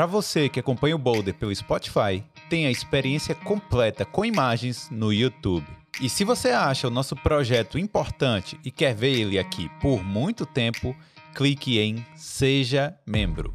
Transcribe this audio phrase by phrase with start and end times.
[0.00, 5.12] Para você que acompanha o Boulder pelo Spotify, tem a experiência completa com imagens no
[5.12, 5.66] YouTube.
[6.00, 10.46] E se você acha o nosso projeto importante e quer ver ele aqui por muito
[10.46, 10.96] tempo,
[11.34, 13.52] clique em Seja Membro.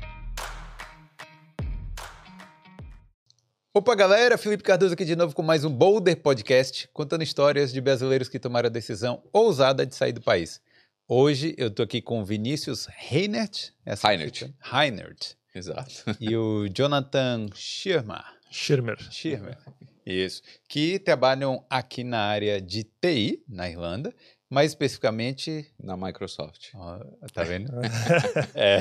[3.74, 4.38] Opa, galera!
[4.38, 8.38] Felipe Cardoso aqui de novo com mais um Boulder Podcast, contando histórias de brasileiros que
[8.38, 10.62] tomaram a decisão ousada de sair do país.
[11.08, 13.72] Hoje eu tô aqui com o Vinícius Reinert.
[13.84, 14.44] Reinert.
[14.62, 15.36] Reinert.
[15.56, 16.04] Exato.
[16.20, 18.24] E o Jonathan Schirmer.
[18.52, 18.98] Schirmer.
[19.10, 19.58] Schirmer.
[20.06, 20.44] Isso.
[20.68, 24.14] Que trabalham aqui na área de TI, na Irlanda,
[24.50, 26.70] mais especificamente Na Microsoft.
[26.76, 27.00] Ó,
[27.34, 27.72] tá vendo?
[28.54, 28.80] é.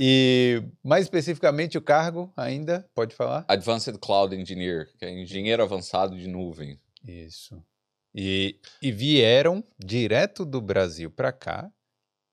[0.00, 3.44] E mais especificamente o cargo ainda, pode falar?
[3.48, 6.80] Advanced Cloud Engineer, que é engenheiro avançado de nuvem.
[7.06, 7.62] Isso.
[8.14, 11.70] E, e vieram direto do Brasil para cá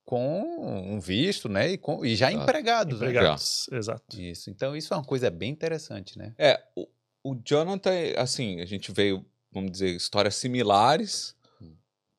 [0.06, 1.72] com um visto, né?
[1.72, 2.44] E, com- e já Exato.
[2.44, 3.08] empregados, né?
[3.08, 4.22] Empregados, exato.
[4.22, 4.50] Isso.
[4.50, 6.34] Então isso é uma coisa bem interessante, né?
[6.38, 6.88] É, o,
[7.24, 11.36] o Jonathan, assim, a gente veio, vamos dizer, histórias similares,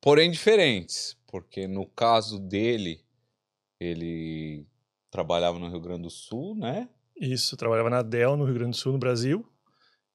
[0.01, 1.15] porém diferentes.
[1.27, 3.03] Porque no caso dele,
[3.79, 4.65] ele
[5.09, 6.89] trabalhava no Rio Grande do Sul, né?
[7.15, 9.45] Isso, eu trabalhava na Dell, no Rio Grande do Sul, no Brasil.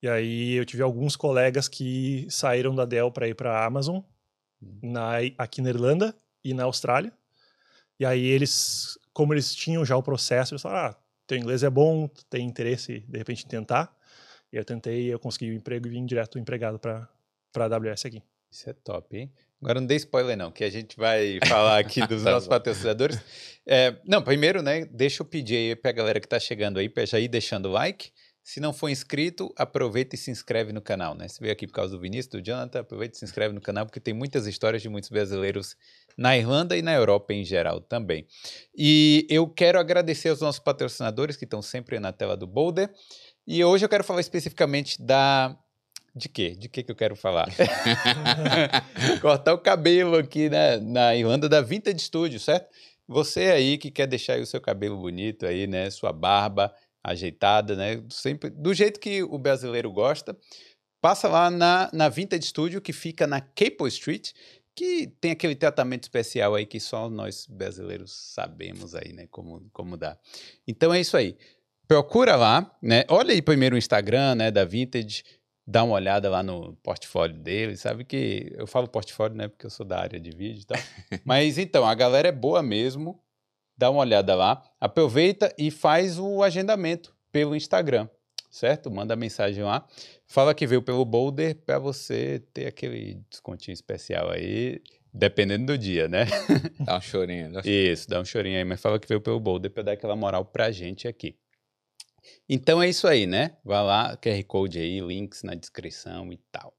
[0.02, 4.00] E aí eu tive alguns colegas que saíram da Dell para ir para a Amazon,
[4.82, 6.14] na, aqui na Irlanda
[6.44, 7.12] e na Austrália.
[8.02, 11.70] E aí eles, como eles tinham já o processo, eles falaram, ah, teu inglês é
[11.70, 13.96] bom, tem interesse, de repente, em tentar.
[14.52, 17.08] E eu tentei, eu consegui o emprego e vim direto empregado para
[17.56, 18.20] a AWS aqui.
[18.50, 19.32] Isso é top, hein?
[19.62, 22.54] Agora não dê spoiler não, que a gente vai falar aqui dos Tá nossos bom.
[22.56, 23.20] patrocinadores.
[23.64, 27.06] É, não, primeiro, né, deixa eu pedir aí pra galera que tá chegando aí, pra
[27.06, 28.10] já ir deixando o like.
[28.44, 31.28] Se não for inscrito, aproveita e se inscreve no canal, né?
[31.28, 33.86] Se veio aqui por causa do Vinícius, do Jonathan, aproveita e se inscreve no canal,
[33.86, 35.76] porque tem muitas histórias de muitos brasileiros
[36.16, 38.26] na Irlanda e na Europa em geral também.
[38.76, 42.92] E eu quero agradecer aos nossos patrocinadores que estão sempre na tela do Boulder.
[43.46, 45.56] E hoje eu quero falar especificamente da...
[46.14, 46.50] De quê?
[46.50, 47.48] De que que eu quero falar?
[49.22, 52.68] cortar o cabelo aqui né, na Irlanda da Vintage Studio, certo?
[53.06, 56.72] Você aí que quer deixar o seu cabelo bonito aí, né, sua barba
[57.04, 60.36] ajeitada, né, sempre do jeito que o brasileiro gosta,
[61.00, 64.32] passa lá na, na Vintage Studio que fica na Capel Street,
[64.74, 69.96] que tem aquele tratamento especial aí que só nós brasileiros sabemos aí, né, como, como
[69.96, 70.16] dá.
[70.66, 71.36] Então é isso aí.
[71.86, 73.04] Procura lá, né?
[73.08, 75.24] Olha aí primeiro o Instagram, né, da Vintage,
[75.66, 79.70] dá uma olhada lá no portfólio dele, sabe que eu falo portfólio, né, porque eu
[79.70, 80.78] sou da área de vídeo e tal.
[81.24, 83.20] Mas então, a galera é boa mesmo.
[83.82, 88.08] Dá uma olhada lá, aproveita e faz o agendamento pelo Instagram,
[88.48, 88.88] certo?
[88.88, 89.84] Manda mensagem lá.
[90.24, 94.80] Fala que veio pelo Boulder para você ter aquele descontinho especial aí,
[95.12, 96.26] dependendo do dia, né?
[96.78, 97.50] Dá uma chorinha.
[97.50, 99.92] Dá uma Isso, dá um chorinho aí, mas fala que veio pelo Boulder para dar
[99.94, 101.36] aquela moral pra gente aqui.
[102.48, 103.56] Então é isso aí, né?
[103.64, 106.72] Vai lá, QR Code aí, links na descrição e tal.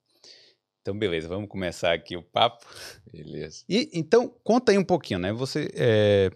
[0.84, 2.66] Então, beleza, vamos começar aqui o papo.
[3.12, 3.64] Beleza.
[3.70, 5.32] E então, conta aí um pouquinho, né?
[5.32, 6.30] Você, é,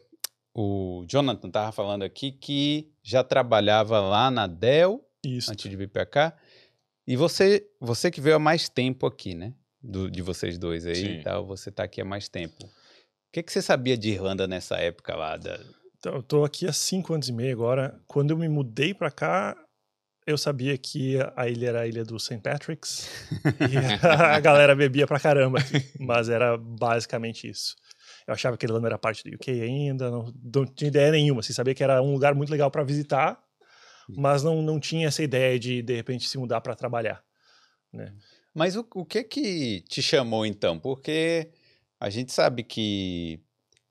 [0.59, 5.51] o Jonathan tava falando aqui que já trabalhava lá na Dell Isso.
[5.51, 6.35] antes de vir para cá.
[7.05, 9.53] E você, você que veio há mais tempo aqui, né?
[9.79, 11.19] Do- de vocês dois aí Sim.
[11.19, 12.65] e tal, você tá aqui há mais tempo.
[12.65, 12.69] O
[13.31, 15.37] que, que você sabia de Irlanda nessa época lá?
[15.37, 15.59] Da...
[15.99, 18.01] Então, eu tô aqui há cinco anos e meio agora.
[18.07, 19.55] Quando eu me mudei para cá,
[20.25, 22.39] eu sabia que a ilha era a ilha do St.
[22.39, 23.07] Patrick's
[23.61, 27.75] e a galera bebia pra caramba, aqui, mas era basicamente isso.
[28.27, 31.39] Eu achava que Irlanda era parte do UK ainda, não, não tinha ideia nenhuma.
[31.39, 33.41] Assim, sabia que era um lugar muito legal para visitar,
[34.09, 37.23] mas não, não tinha essa ideia de de repente se mudar para trabalhar.
[37.91, 38.13] Né?
[38.53, 40.77] Mas o, o que que te chamou então?
[40.77, 41.51] Porque
[41.99, 43.39] a gente sabe que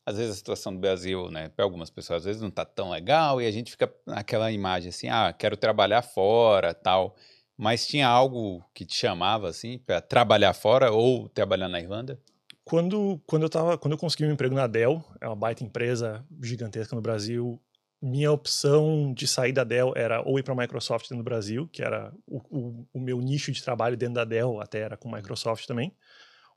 [0.05, 2.91] às vezes a situação do Brasil, né, para algumas pessoas às vezes não tá tão
[2.91, 7.17] legal e a gente fica naquela imagem assim, ah, quero trabalhar fora, tal.
[7.57, 12.21] Mas tinha algo que te chamava assim para trabalhar fora ou trabalhar na Irlanda?
[12.69, 16.27] Quando, quando, eu tava, quando eu consegui um emprego na Dell, é uma baita empresa
[16.43, 17.63] gigantesca no Brasil,
[18.03, 21.81] minha opção de sair da Dell era ou ir para a Microsoft no Brasil, que
[21.81, 25.65] era o, o, o meu nicho de trabalho dentro da Dell, até era com Microsoft
[25.65, 25.95] também,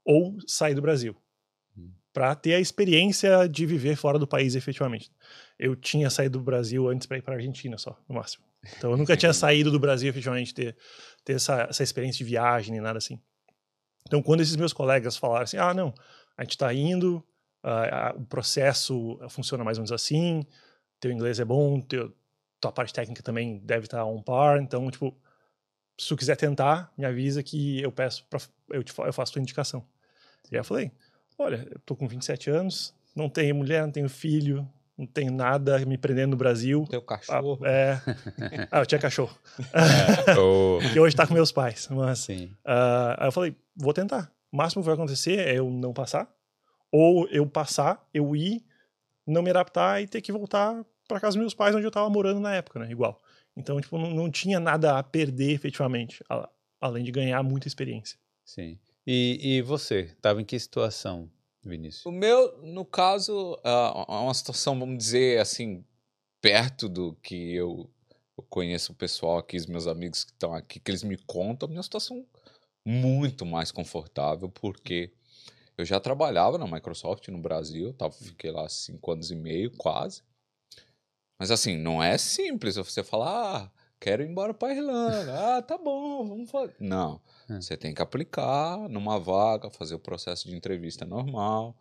[0.04, 1.16] ou sair do Brasil.
[1.78, 1.92] Hum.
[2.12, 5.12] Para ter a experiência de viver fora do país efetivamente.
[5.60, 8.44] Eu tinha saído do Brasil antes para ir para a Argentina só, no máximo.
[8.76, 10.76] Então eu nunca tinha saído do Brasil efetivamente, ter,
[11.24, 13.22] ter essa, essa experiência de viagem nem nada assim.
[14.08, 15.94] Então, quando esses meus colegas falaram assim, ah, não,
[16.38, 17.24] a gente está indo,
[17.64, 20.46] ah, ah, o processo funciona mais ou menos assim,
[21.00, 22.16] teu inglês é bom, teu,
[22.60, 25.16] tua parte técnica também deve estar on par, então, tipo,
[26.00, 29.42] se tu quiser tentar, me avisa que eu peço, pra, eu, te, eu faço tua
[29.42, 29.86] indicação.
[30.52, 30.92] E aí eu falei,
[31.38, 34.68] olha, eu tô com 27 anos, não tenho mulher, não tenho filho,
[35.00, 36.86] não tenho nada me prendendo no Brasil.
[36.90, 37.58] Teu cachorro.
[37.64, 38.02] Ah, é.
[38.70, 39.34] ah, eu tinha cachorro.
[39.74, 40.34] É,
[40.92, 41.88] que hoje tá com meus pais.
[41.90, 42.52] Mas sim.
[42.66, 44.30] ah, aí eu falei, vou tentar.
[44.52, 46.30] O máximo que vai acontecer é eu não passar,
[46.92, 48.62] ou eu passar, eu ir,
[49.26, 52.10] não me adaptar e ter que voltar para casa dos meus pais, onde eu tava
[52.10, 52.92] morando na época, né?
[52.92, 53.22] Igual.
[53.56, 56.22] Então, tipo, não, não tinha nada a perder efetivamente,
[56.82, 58.20] além de ganhar muita experiência.
[58.44, 58.78] Sim.
[59.08, 60.16] E, e você?
[60.22, 61.30] Tava em que situação,
[61.64, 62.06] Vinícius?
[62.06, 65.84] O meu, no caso, ah, é uma situação, vamos dizer assim,
[66.42, 67.90] perto do que eu,
[68.50, 71.84] conheço o pessoal aqui, os meus amigos que estão aqui, que eles me contam, minha
[71.84, 72.26] situação
[72.86, 75.12] muito mais confortável, porque
[75.78, 80.24] eu já trabalhava na Microsoft no Brasil, tava, fiquei lá cinco anos e meio, quase.
[81.40, 85.78] Mas assim, não é simples você falar, ah, quero ir embora para Irlanda, ah, tá
[85.78, 86.76] bom, vamos fazer.
[86.80, 87.62] Não, Hum.
[87.62, 91.76] você tem que aplicar numa vaga, fazer o processo de entrevista normal.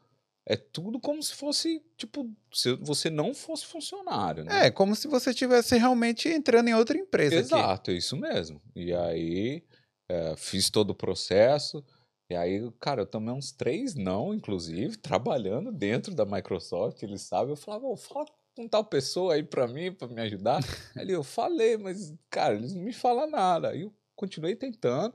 [0.47, 4.67] É tudo como se fosse, tipo, se você não fosse funcionário, né?
[4.67, 7.55] É, como se você estivesse realmente entrando em outra empresa aqui.
[7.55, 8.61] Exato, é isso mesmo.
[8.75, 9.63] E aí,
[10.09, 11.85] é, fiz todo o processo.
[12.31, 17.51] E aí, cara, eu tomei uns três não, inclusive, trabalhando dentro da Microsoft, eles sabem.
[17.51, 18.27] Eu falava, ô, fala
[18.57, 20.61] com tal pessoa aí pra mim, pra me ajudar.
[20.97, 23.69] Aí eu falei, mas, cara, eles não me falam nada.
[23.69, 25.15] Aí eu continuei tentando.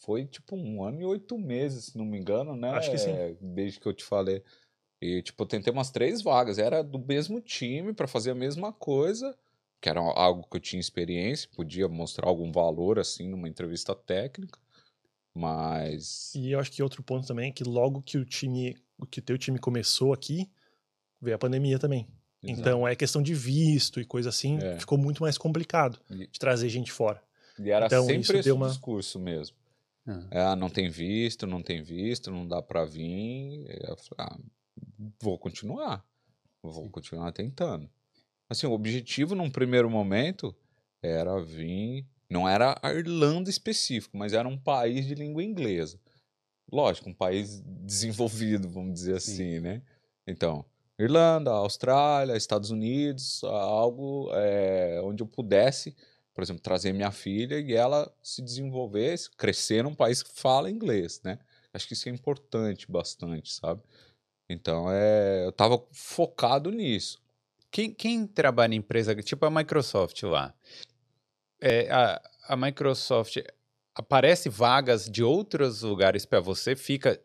[0.00, 2.70] Foi tipo um ano e oito meses, se não me engano, né?
[2.70, 3.12] Acho que sim.
[3.40, 4.42] Desde que eu te falei.
[5.02, 6.58] E, tipo, eu tentei umas três vagas.
[6.58, 9.36] Era do mesmo time pra fazer a mesma coisa
[9.80, 14.58] que era algo que eu tinha experiência, podia mostrar algum valor assim numa entrevista técnica,
[15.34, 18.76] mas E eu acho que outro ponto também é que logo que o time,
[19.10, 20.50] que o teu time começou aqui,
[21.20, 22.06] veio a pandemia também.
[22.42, 24.78] Então é questão de visto e coisa assim, É.
[24.78, 27.22] ficou muito mais complicado E- de trazer gente fora.
[27.62, 29.56] E era então, isso sempre esse uma- discurso mesmo.
[30.06, 30.52] Ah.
[30.52, 33.66] Ah, não tem visto, não tem visto, não dá pra vir.
[33.68, 34.38] Eu falei, ah,
[35.20, 36.04] vou continuar,
[36.62, 37.88] vou continuar tentando.
[38.48, 40.54] Assim, o objetivo num primeiro momento
[41.02, 46.00] era vir, não era a Irlanda específico, mas era um país de língua inglesa.
[46.72, 49.32] Lógico, um país desenvolvido, vamos dizer Sim.
[49.32, 49.82] assim, né?
[50.26, 50.64] Então,
[50.98, 55.96] Irlanda, Austrália, Estados Unidos, algo eh, onde eu pudesse,
[56.40, 61.20] por exemplo, trazer minha filha e ela se desenvolvesse, crescer num país que fala inglês,
[61.22, 61.38] né?
[61.70, 63.82] Acho que isso é importante bastante, sabe?
[64.48, 67.20] Então, é, eu estava focado nisso.
[67.70, 70.54] Quem, quem trabalha em empresa, tipo a Microsoft lá,
[71.60, 73.36] é, a, a Microsoft
[73.94, 77.20] aparece vagas de outros lugares para você, fica,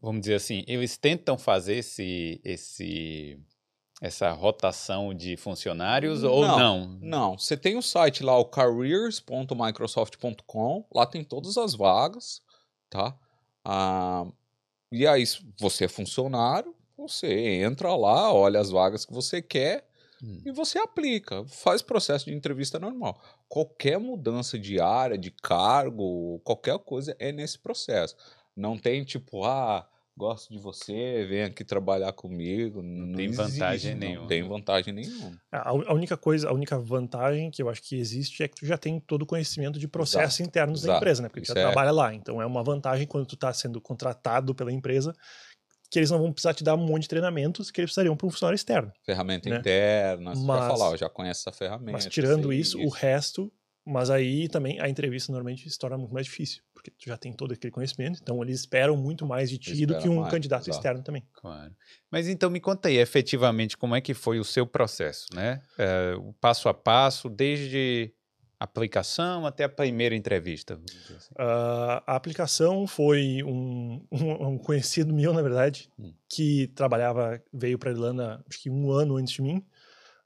[0.00, 3.36] vamos dizer assim, eles tentam fazer esse, esse,
[4.02, 6.98] essa rotação de funcionários ou Não, não?
[7.00, 12.42] Não, você tem o site lá, o careers.microsoft.com, lá tem todas as vagas,
[12.90, 13.16] tá?
[13.64, 14.26] Ah,
[14.90, 15.22] e aí,
[15.58, 19.86] você é funcionário, você entra lá, olha as vagas que você quer
[20.20, 20.40] Hum.
[20.44, 23.20] e você aplica, faz processo de entrevista normal.
[23.48, 28.16] Qualquer mudança de área, de cargo, qualquer coisa é nesse processo.
[28.56, 29.86] Não tem tipo, ah,
[30.22, 32.80] gosto de você, vem aqui trabalhar comigo.
[32.82, 34.28] Não, tem existe, vantagem não nenhuma.
[34.28, 35.40] tem vantagem nenhuma.
[35.50, 38.66] A, a única coisa, a única vantagem que eu acho que existe é que tu
[38.66, 40.98] já tem todo o conhecimento de processos Exato, internos da exato.
[40.98, 41.28] empresa, né?
[41.28, 42.14] Porque tu Isso já é- trabalha lá.
[42.14, 45.12] Então é uma vantagem quando tu tá sendo contratado pela empresa,
[45.90, 48.26] que eles não vão precisar te dar um monte de treinamentos que eles precisariam para
[48.26, 48.90] um funcionário externo.
[49.04, 49.56] ferramenta né?
[49.58, 51.92] interna, você vai Mas- falar, ó, já conhece essa ferramenta.
[51.92, 53.52] Mas tirando sei isso, o resto,
[53.84, 57.32] mas aí também a entrevista normalmente se torna muito mais difícil, porque tu já tem
[57.32, 60.62] todo aquele conhecimento, então eles esperam muito mais de ti do que um mais, candidato
[60.62, 60.76] exato.
[60.76, 61.26] externo também.
[61.32, 61.74] Claro.
[62.10, 65.60] Mas então me conta aí, efetivamente, como é que foi o seu processo, né?
[65.78, 68.12] É, o passo a passo, desde
[68.60, 70.76] a aplicação até a primeira entrevista.
[70.76, 71.34] vamos dizer assim.
[71.36, 76.12] Ah, a aplicação foi um, um- um conhecido meu, na verdade, Hum.
[76.28, 79.64] que trabalhava, veio para Irlanda acho que um ano antes de mim.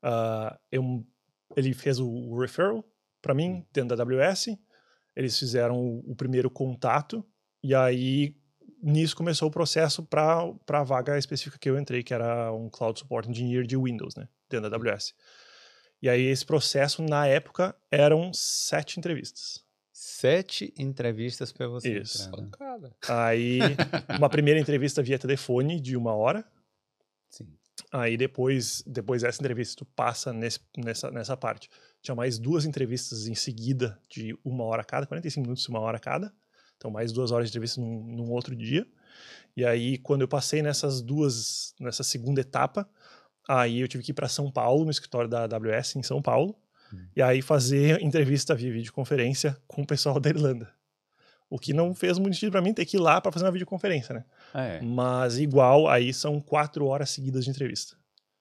[0.03, 1.03] Ah, eu-
[1.57, 2.85] ele fez o, o referral
[3.27, 4.57] para mim dentro da AWS.
[5.17, 7.27] Eles fizeram o, o primeiro contato
[7.61, 8.37] e aí
[8.81, 12.97] nisso começou o processo para a vaga específica que eu entrei, que era um Cloud
[12.97, 15.13] Support Engineer de Windows, né, dentro da AWS.
[16.01, 19.65] E aí esse processo na época eram sete entrevistas.
[19.93, 21.99] Sete entrevistas para você.
[21.99, 22.31] Isso.
[22.39, 22.91] entrar, né?
[23.09, 23.59] Aí,
[24.17, 26.45] uma primeira entrevista via telefone de uma hora.
[27.29, 27.49] Sim.
[27.91, 31.69] Aí depois, depois dessa entrevista, tu passa nesse, nessa, nessa parte.
[32.07, 36.33] Tinha mais duas entrevistas em seguida de uma hora cada, 45 minutos, uma hora cada.
[36.77, 38.87] Então, mais duas horas de entrevista num, num outro dia.
[39.57, 42.89] E aí, quando eu passei nessas duas, nessa segunda etapa,
[43.49, 46.57] aí eu tive que ir para São Paulo, no escritório da AWS em São Paulo,
[46.93, 47.05] Hum.
[47.17, 50.73] e aí fazer entrevista via videoconferência com o pessoal da Irlanda.
[51.51, 53.51] O que não fez muito sentido para mim ter que ir lá para fazer uma
[53.51, 54.25] videoconferência, né?
[54.55, 54.81] É.
[54.81, 57.97] Mas igual, aí são quatro horas seguidas de entrevista.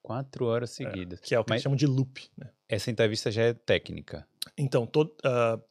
[0.05, 1.19] Quatro horas seguidas.
[1.19, 2.49] Que é o que Mas- eles chamam de loop, né?
[2.69, 4.27] Essa entrevista já é técnica.
[4.55, 5.11] Então, to-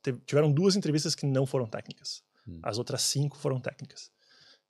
[0.02, 2.22] teve- tiveram duas entrevistas que não foram técnicas.
[2.46, 2.58] Hum.
[2.62, 4.10] As outras cinco foram técnicas.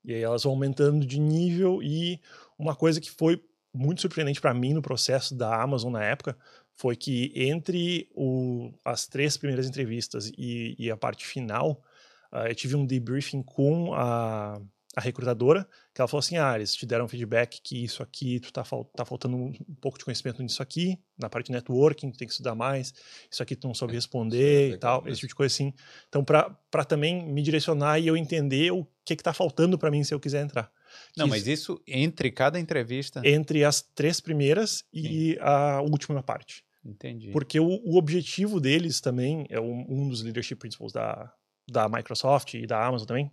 [0.05, 2.21] E aí elas vão aumentando de nível e
[2.59, 3.43] uma coisa que foi
[3.73, 6.37] muito surpreendente para mim no processo da Amazon na época
[6.75, 11.83] foi que entre o- as três primeiras entrevistas e, e a parte final,
[12.31, 14.61] ah, eu tive um debriefing com a,
[14.97, 18.53] a recrutadora, que ela falou assim, ah, eles te deram feedback que isso aqui, tu
[18.53, 22.19] tá, fal- tá faltando um, pouco de conhecimento nisso aqui, na parte de networking, tu
[22.19, 22.95] tem que estudar mais,
[23.31, 25.73] isso aqui tu não soube responder e legal tal, esse tipo de coisa assim.
[26.09, 30.05] Então, para também me direcionar e eu entender o que que tá faltando para mim
[30.05, 30.71] se eu quiser entrar.
[31.17, 33.21] Não, Que mas isso entre cada entrevista.
[33.25, 36.65] Entre as três primeiras e a última parte.
[36.85, 37.31] Entendi.
[37.33, 41.33] Porque o, o objetivo deles também, é um, um dos leadership principles da,
[41.69, 43.31] da Microsoft e da Amazon também,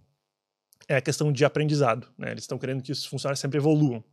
[0.92, 2.08] é a questão de aprendizado.
[2.18, 2.32] Né?
[2.32, 4.04] Eles estão querendo que os funcionários sempre evoluam.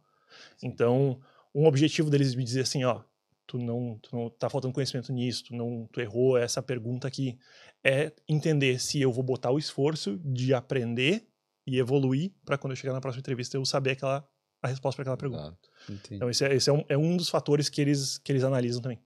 [0.63, 1.21] Então,
[1.55, 3.03] um objetivo deles me dizer assim, ó,
[3.47, 7.39] tu não, tu não tá faltando conhecimento nisso, tu não, tu errou essa pergunta aqui,
[7.83, 11.27] é entender se eu vou botar o esforço de aprender
[11.67, 14.29] e evoluir para quando eu chegar na próxima entrevista eu saber aquela
[14.61, 15.57] a resposta para aquela pergunta.
[15.89, 16.13] Exato.
[16.13, 18.83] Então, esse, é, esse é, um, é um dos fatores que eles, que eles analisam
[18.83, 18.99] também.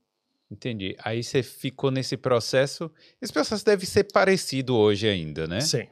[0.49, 0.95] Entendi.
[1.03, 2.91] Aí você ficou nesse processo.
[3.21, 5.61] Esse processo deve ser parecido hoje ainda, né?
[5.61, 5.87] Sim.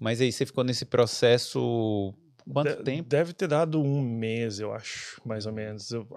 [0.00, 2.14] Mas aí você ficou nesse processo.
[2.50, 3.08] Quanto De- tempo?
[3.08, 5.90] Deve ter dado um mês, eu acho, mais ou menos.
[5.92, 6.08] eu-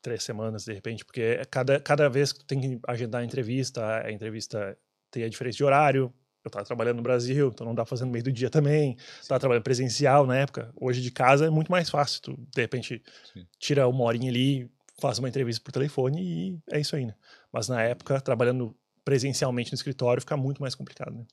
[0.00, 3.24] três semanas, de repente, porque é cada, cada vez que tu tem que agendar a
[3.24, 4.76] entrevista, a entrevista
[5.12, 6.12] tem a diferença de horário.
[6.44, 8.96] Eu tava trabalhando no Brasil, então não dá no meio do dia também.
[9.28, 10.72] Tava trabalhando presencial na época.
[10.80, 12.20] Hoje de casa é muito mais fácil.
[12.20, 13.00] Tu, de repente,
[13.32, 13.46] Sim.
[13.60, 14.68] tira uma horinha ali,
[15.00, 17.14] faz uma entrevista por telefone e é isso aí, né?
[17.52, 21.24] Mas na época, trabalhando presencialmente no escritório, fica muito mais complicado, né?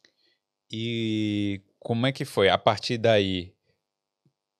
[0.72, 2.50] E como é que foi?
[2.50, 3.54] A partir daí,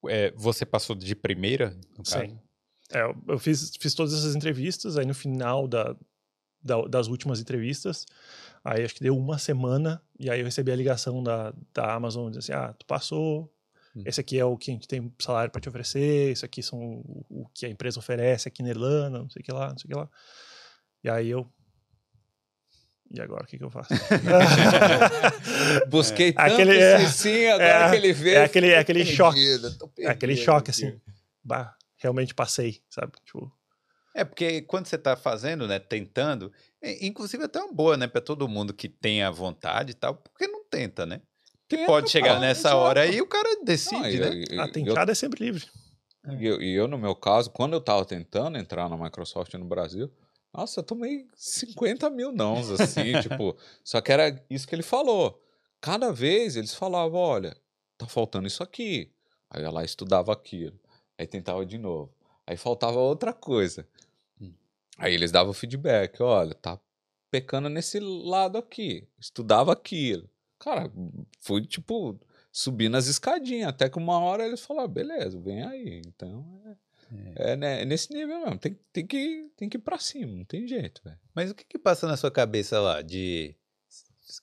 [0.08, 1.78] é, você passou de primeira?
[2.04, 2.40] Sim.
[2.92, 5.96] É, eu- eu fiz, fiz todas essas entrevistas, aí no final da,
[6.62, 8.06] da- das últimas entrevistas,
[8.64, 12.30] aí acho que deu uma semana, e aí eu recebi a ligação da, da Amazon,
[12.32, 13.54] dizendo assim, ah, tu passou,
[13.96, 14.04] Hum.
[14.06, 16.80] esse aqui é o que a gente tem salário para te oferecer, isso aqui são
[16.80, 19.78] o, o que a empresa oferece aqui na Irlanda, não sei o que lá, não
[19.78, 20.10] sei o que lá.
[21.04, 21.52] E aí eu...
[23.12, 23.90] E agora, o que, que eu faço?
[25.90, 28.38] Busquei tanto Aquele- sim, é- sim, agora é- que ele veio.
[28.38, 29.40] é aquele- é tô aquele choque.
[29.40, 31.00] perdido, tô É aquele perdido choque, assim.
[31.44, 33.14] Bah, realmente passei, sabe?
[33.26, 33.52] Tipo,
[34.16, 36.52] É, porque quando você está fazendo, né, tentando,
[36.82, 40.48] é, inclusive até uma boa, né, para todo mundo que tenha vontade e tal, porque
[40.48, 41.22] não tenta, né?
[41.68, 44.44] Que Tenta, pode chegar nessa hora aí e o cara Não, decide, e- né?
[44.52, 45.64] e- a eu- tentada é sempre livre.
[46.40, 49.66] E eu, e eu, no meu caso, quando eu tava tentando entrar na Microsoft no
[49.66, 50.12] Brasil,
[50.54, 53.56] nossa, eu tomei 50 mil nãos, assim, tipo.
[53.84, 55.42] Só que era isso que ele falou.
[55.80, 57.56] Cada vez eles falavam: olha,
[57.98, 59.12] tá faltando isso aqui.
[59.50, 60.80] Aí eu ia lá e estudava aquilo.
[61.18, 62.14] Aí tentava de novo.
[62.46, 63.88] Aí faltava outra coisa.
[64.42, 64.54] Hum.
[64.98, 66.80] Aí eles davam feedback: olha, tá
[67.30, 69.08] pecando nesse lado aqui.
[69.20, 70.30] Estudava aquilo.
[70.58, 70.92] Cara,
[71.40, 72.20] fui tipo
[72.52, 76.02] subindo as escadinhas, até que uma hora eles falaram, beleza, vem aí.
[76.06, 76.76] Então é,
[77.36, 78.58] é, né, nesse nível mesmo.
[78.60, 81.18] Tem, tem, que, tem que ir pra cima, não tem jeito, velho.
[81.34, 83.56] Mas o que que passa na sua cabeça lá de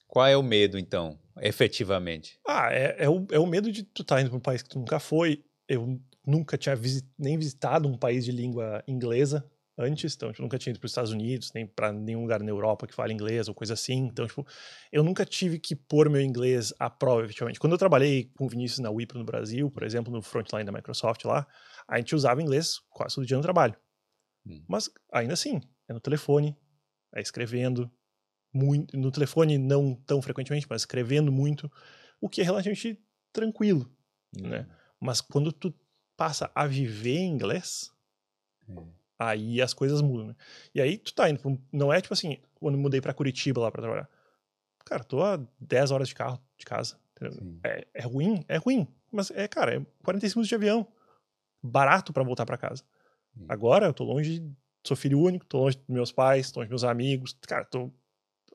[0.06, 2.38] qual é o medo então, efetivamente?
[2.46, 4.68] Ah, é, é, o, é o medo de tu estar indo para um país que
[4.68, 5.44] tu nunca foi.
[5.68, 10.58] Eu nunca tinha visi- nem visitado um país de língua inglesa antes, então eu nunca
[10.58, 13.48] tinha ido para os Estados Unidos, nem para nenhum lugar na Europa que fala inglês
[13.48, 14.06] ou coisa assim.
[14.06, 14.46] Então, tipo,
[14.90, 17.60] eu nunca tive que pôr meu inglês à prova, efetivamente.
[17.60, 20.72] Quando eu trabalhei com o Vinícius na Wipro no Brasil, por exemplo, no frontline da
[20.72, 21.46] Microsoft lá,
[21.86, 23.76] a gente usava inglês quase todo dia no trabalho.
[24.46, 24.64] Hum.
[24.68, 26.56] Mas ainda assim, é no telefone,
[27.14, 27.90] é escrevendo,
[28.52, 31.70] muito, no telefone não tão frequentemente, mas escrevendo muito,
[32.20, 32.98] o que é relativamente
[33.32, 33.90] tranquilo,
[34.34, 34.66] né?
[34.98, 35.74] Mas quando tu
[36.16, 37.90] passa a viver em inglês,
[39.18, 40.36] aí as coisas mudam, né?
[40.74, 43.14] E aí tu tá indo, pra um- não é tipo assim, quando eu mudei pra
[43.14, 44.08] Curitiba lá pra trabalhar.
[44.84, 46.96] Cara, tô a 10 horas de carro de casa.
[47.64, 48.44] É, é ruim?
[48.46, 48.86] É ruim.
[49.10, 50.86] Mas é, cara, é 45 minutos de avião.
[51.62, 52.84] Barato pra voltar pra casa.
[53.36, 53.46] Sim.
[53.48, 54.44] Agora eu tô longe,
[54.86, 57.36] sou filho único, tô longe dos meus pais, tô longe dos meus amigos.
[57.46, 57.90] Cara, tô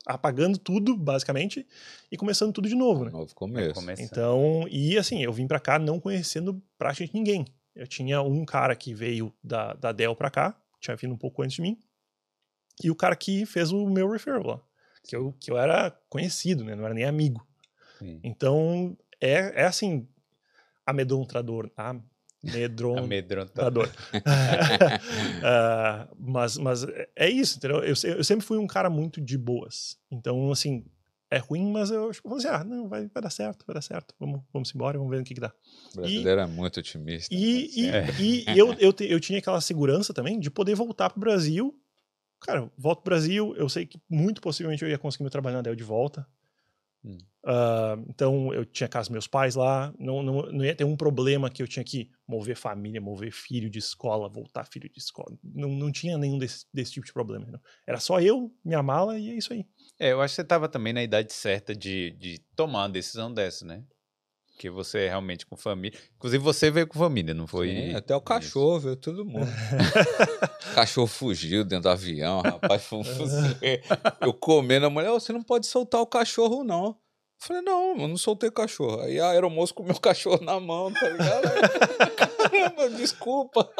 [0.06, 1.66] apagando tudo, basicamente,
[2.10, 3.10] e começando tudo de novo, né?
[3.10, 3.74] Novo começo.
[3.74, 4.04] Começando.
[4.06, 7.44] Então, e assim, eu vim pra cá não conhecendo praticamente ninguém.
[7.74, 11.42] Eu tinha um cara que veio da, da Dell pra cá, tinha vindo um pouco
[11.42, 11.78] antes de mim,
[12.82, 14.60] e o cara que fez o meu referral lá,
[15.04, 16.74] que eu, que eu era conhecido, né?
[16.74, 17.46] Não era nem amigo.
[17.98, 18.20] Sim.
[18.22, 20.06] Então, é, é assim,
[20.86, 21.70] amedrontador.
[21.76, 22.98] Amedrontador.
[23.04, 23.88] Amedrontador.
[25.44, 26.86] Ah, mas, mas
[27.16, 27.78] é isso, entendeu?
[27.78, 29.98] Eu, eu sempre fui um cara muito de boas.
[30.10, 30.84] Então, assim,
[31.34, 34.14] é ruim, mas eu falei assim, ah, não, vai, vai dar certo, vai dar certo,
[34.20, 35.52] vamos, vamos embora, vamos ver no que, que dá.
[35.92, 37.34] O brasileiro é muito otimista.
[37.34, 38.04] E, e, É.
[38.20, 41.74] e eu, eu, te- eu tinha aquela segurança também de poder voltar pro Brasil.
[42.40, 45.62] Cara, volto pro Brasil, eu sei que muito possivelmente eu ia conseguir meu trabalho na
[45.62, 46.26] Dell de volta.
[47.04, 47.18] Hum.
[47.44, 50.96] Ah, então eu tinha casa dos meus pais lá, não, não, não ia ter um
[50.96, 55.36] problema que eu tinha que mover família, mover filho de escola, voltar filho de escola.
[55.42, 57.46] Não, não tinha nenhum desse, desse tipo de problema.
[57.46, 57.60] Não.
[57.86, 59.66] Era só eu, minha mala e é isso aí.
[59.98, 63.32] É, eu acho que você estava também na idade certa de, de tomar uma decisão
[63.32, 63.84] dessa, né?
[64.62, 65.98] Porque você é realmente com família.
[66.16, 67.68] Inclusive, você veio com família, não foi?
[67.68, 69.44] Sim, até o cachorro, veio todo mundo.
[70.70, 73.02] o cachorro fugiu dentro do avião, rapaz, foi um.
[74.20, 76.86] Eu comendo, a mulher, "Ô, você não pode soltar o cachorro, não.
[76.86, 76.96] Eu
[77.40, 79.00] falei, não, eu não soltei o cachorro.
[79.00, 81.42] Aí a aeromoça com o meu cachorro na mão, tá ligado?
[82.16, 83.68] Caramba, desculpa.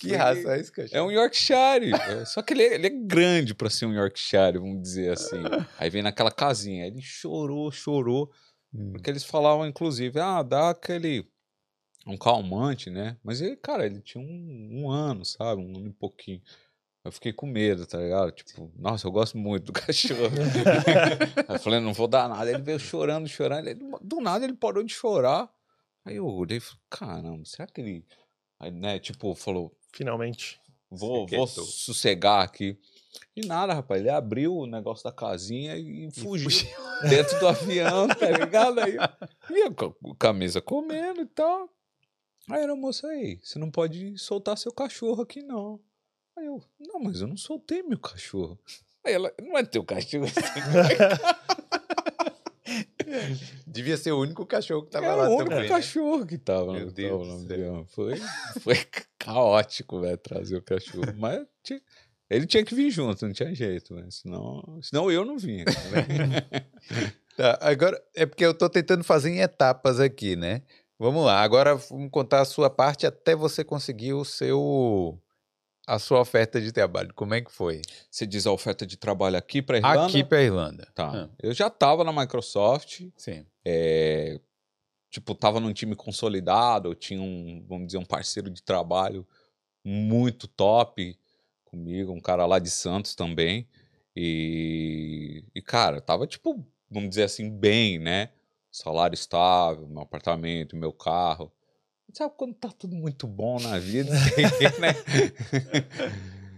[0.00, 0.98] Que raça é esse cachorro?
[0.98, 1.92] É um Yorkshire.
[1.94, 5.40] é, Só que ele é, ele é grande pra ser um Yorkshire, vamos dizer assim.
[5.78, 6.84] Aí vem naquela casinha.
[6.84, 8.28] Ele chorou, chorou.
[8.74, 8.92] Hum.
[8.92, 11.26] Porque eles falavam, inclusive, ah, dá aquele.
[12.06, 13.16] Um calmante, né?
[13.22, 15.62] Mas ele, cara, ele tinha um, um ano, sabe?
[15.62, 16.42] Um ano e pouquinho.
[17.04, 18.32] Eu fiquei com medo, tá ligado?
[18.32, 20.30] Tipo, nossa, eu gosto muito do cachorro.
[21.48, 22.48] Eu falei, não vou dar nada.
[22.50, 23.68] Ele veio chorando, chorando.
[23.68, 25.48] Ele- do nada ele parou de chorar.
[26.04, 28.04] Aí eu olhei e falei, caramba, será que ele.
[28.58, 30.60] Aí, né, tipo, falou, Finalmente.
[30.90, 32.76] vou, vou sossegar aqui.
[33.36, 36.48] E nada, rapaz, ele abriu o negócio da casinha e fugiu
[37.08, 38.80] dentro do avião, tá ligado?
[38.80, 38.96] Aí,
[39.50, 39.62] e
[40.26, 41.68] a mesa comendo e tal.
[42.50, 45.78] Aí era moça aí, você não pode soltar seu cachorro aqui não.
[46.36, 48.58] Aí eu, não, mas eu não soltei meu cachorro.
[49.04, 50.26] Aí ela, não é teu cachorro.
[53.66, 55.62] Devia ser o único cachorro que tava Era lá o único também.
[55.64, 55.68] né?
[55.68, 57.86] cachorro que tava, Meu no- Deus tava no avião.
[57.86, 58.16] Foi,
[58.60, 58.74] foi
[59.18, 61.12] caótico, velho, trazer o cachorro.
[61.16, 61.44] Mas
[62.34, 64.06] ele tinha que vir junto, não tinha jeito, né?
[64.10, 65.64] Senão, senão eu não vinha.
[65.64, 66.66] né?
[67.34, 70.60] Tá, agora é porque eu tô tentando fazer em etapas aqui, né?
[70.98, 75.18] Vamos lá, agora vamos contar a sua parte até você conseguir o seu
[75.86, 77.12] a sua oferta de trabalho.
[77.14, 77.80] Como é que foi?
[78.10, 80.06] Você diz a oferta de trabalho aqui pra Irlanda?
[80.06, 80.86] Aqui para Irlanda.
[80.94, 81.10] Tá.
[81.24, 83.46] Ah, Eu já tava na Microsoft, sim.
[83.64, 84.38] é,
[85.10, 89.26] tipo, tava num time consolidado, eu tinha um, vamos dizer, um parceiro de trabalho
[89.82, 91.18] muito top
[91.76, 93.66] comigo, um cara lá de Santos também.
[94.14, 98.28] E, e cara, tava tipo, vamos dizer assim, bem, né?
[98.70, 101.50] Salário estável, meu apartamento, meu carro.
[102.12, 104.10] Sabe quando tá tudo muito bom na vida,
[104.78, 104.94] né?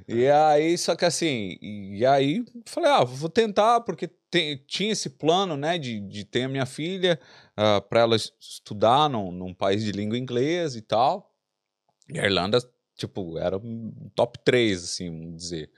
[0.09, 5.11] E aí, só que assim, e aí falei, ah, vou tentar, porque tem- tinha esse
[5.11, 7.19] plano, né, de, de ter a minha filha
[7.89, 11.33] para ela es- estudar num, num país de língua inglesa e tal.
[12.09, 12.59] E a Irlanda,
[13.07, 15.71] tipo, era um top 3, assim, vamos dizer.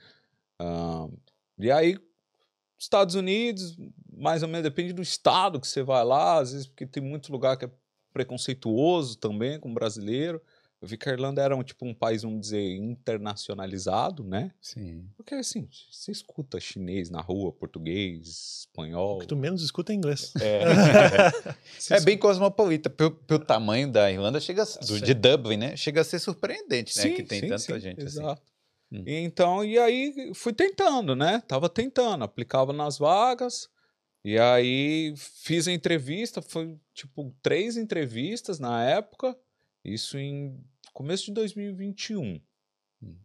[0.59, 1.07] Ah,
[1.57, 1.97] e aí,
[2.77, 3.77] Estados Unidos,
[4.11, 7.31] mais ou menos, depende do estado que você vai lá, às vezes, porque tem muito
[7.31, 7.71] lugar que é
[8.13, 10.41] preconceituoso também com brasileiro.
[10.79, 14.51] Eu vi que a Irlanda era um, tipo um país, vamos dizer, internacionalizado, né?
[14.61, 15.09] Sim.
[15.15, 19.17] Porque assim, você escuta chinês na rua, português, espanhol.
[19.17, 20.33] O que tu menos escuta é inglês.
[21.77, 22.89] Você É bem cosmopolita.
[22.89, 25.75] Pelo, pelo tamanho da Irlanda, chega a, do- de Dublin, né?
[25.75, 27.03] Chega a ser surpreendente, né?
[27.03, 28.19] Sim, que tem sim, tanta sim, gente assim.
[28.19, 28.41] Exato.
[28.91, 29.03] Hum.
[29.05, 31.41] E Então, e aí fui tentando, né?
[31.47, 33.67] Tava tentando, aplicava nas vagas.
[34.23, 39.35] E aí fiz a entrevista, foi tipo três entrevistas na época,
[39.93, 42.41] isso em começo de 2021.
[43.01, 43.15] Hum.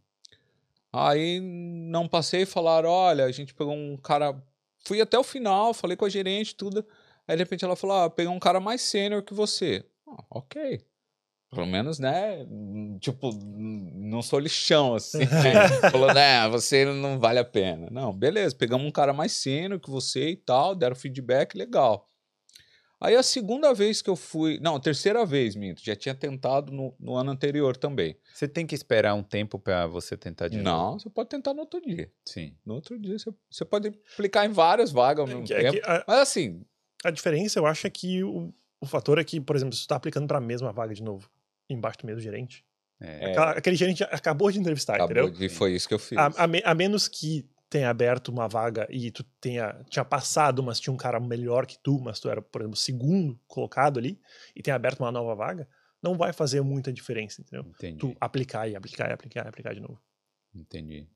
[0.92, 4.40] Aí não passei, falaram: olha, a gente pegou um cara.
[4.84, 6.84] Fui até o final, falei com a gerente, tudo.
[7.26, 9.84] Aí de repente ela falou: ah, peguei um cara mais sênior que você.
[10.06, 10.84] Ah, ok.
[11.52, 12.46] Pelo menos, né?
[12.98, 15.18] Tipo, não sou lixão, assim.
[15.18, 15.68] né?
[15.92, 16.48] Falou, né?
[16.48, 17.88] Você não vale a pena.
[17.90, 18.56] Não, beleza.
[18.56, 22.08] Pegamos um cara mais sênior que você e tal, deram feedback, legal.
[23.04, 24.58] Aí a segunda vez que eu fui.
[24.60, 25.82] Não, a terceira vez, minto.
[25.84, 28.16] Já tinha tentado no, no ano anterior também.
[28.32, 30.64] Você tem que esperar um tempo para você tentar de novo.
[30.92, 32.10] Não, você pode tentar no outro dia.
[32.24, 32.56] Sim.
[32.64, 35.70] No outro dia você, você pode aplicar em várias vagas ao mesmo É que- é
[35.72, 35.72] tempo.
[35.84, 36.62] que a, Mas assim,
[37.04, 39.88] a diferença, eu acho, é que o, o fator é que, por exemplo, se tu
[39.88, 41.28] tá aplicando pra mesma vaga de novo,
[41.68, 42.64] embaixo do mesmo gerente,
[43.00, 43.30] É.
[43.32, 45.30] aquela- aquele gerente acabou de entrevistar, acabou entendeu?
[45.30, 46.16] de, foi isso que eu fiz.
[46.16, 50.62] A, a me- a menos que tenha aberto uma vaga e tu tenha tinha passado,
[50.62, 54.20] mas tinha um cara melhor que tu, mas tu era, por exemplo, segundo colocado ali,
[54.54, 55.66] e tenha aberto uma nova vaga,
[56.02, 57.64] não vai fazer muita diferença, entendeu?
[57.70, 57.98] Entendi.
[57.98, 59.98] Tu aplicar e aplicar e aplicar e aplicar de novo.
[60.54, 61.06] Entendi.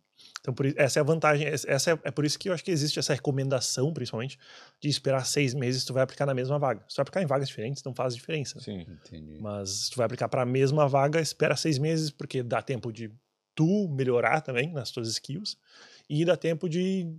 [0.41, 1.47] Então, por, essa é a vantagem.
[1.47, 4.39] es- Essa é, é por isso que eu acho que existe essa recomendação, principalmente,
[4.81, 6.81] de esperar seis meses tu vai aplicar na mesma vaga.
[6.89, 8.57] Se tu vai aplicar em vagas diferentes, não faz diferença.
[8.57, 8.63] né?
[8.65, 8.81] Sim.
[8.89, 9.39] Entendi.
[9.43, 12.91] Mas se tu vai aplicar para a mesma vaga, espera seis meses, porque dá tempo
[12.91, 13.13] de
[13.55, 15.59] tu melhorar também nas tuas skills
[16.09, 17.17] e dá tempo de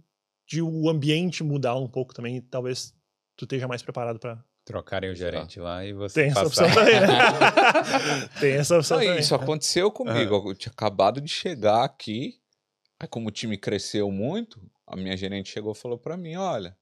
[0.49, 2.93] de o ambiente mudar um pouco também, talvez
[3.35, 6.65] tu esteja mais preparado para Trocarem o gerente lá e você Tem essa passar.
[6.65, 8.27] opção também, né?
[8.39, 9.19] Tem essa opção Não, também.
[9.21, 10.43] isso aconteceu comigo.
[10.49, 12.41] Eu tinha acabado de chegar aqui.
[12.99, 16.77] Aí, como o time cresceu muito, a minha gerente chegou e falou pra mim: Olha,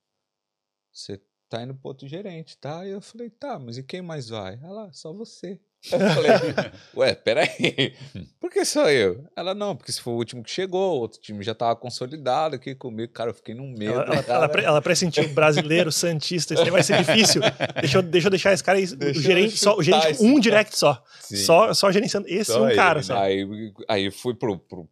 [0.91, 2.87] você tá indo pro outro gerente, tá?
[2.87, 4.59] E eu falei: Tá, mas e quem mais vai?
[4.63, 5.59] Ela, só você.
[5.91, 6.31] Eu falei:
[6.95, 7.93] Ué, peraí,
[8.39, 9.23] por que só eu?
[9.35, 12.55] Ela, não, porque se foi o último que chegou, o outro time já tava consolidado
[12.55, 13.11] aqui comigo.
[13.13, 13.99] Cara, eu fiquei num medo.
[13.99, 17.41] Ela, ela, ela, ela pressentiu brasileiro, santista, isso aí vai ser difícil.
[17.79, 20.07] Deixa eu, deixa eu deixar esse cara aí, o Deixa eu gerente, só, o gerente
[20.11, 21.03] esse um direct só.
[21.19, 21.35] Sim.
[21.37, 23.17] Só, só gerenciando esse Só um ele, cara só.
[23.17, 23.45] Aí,
[23.87, 24.87] aí fui pro, pro,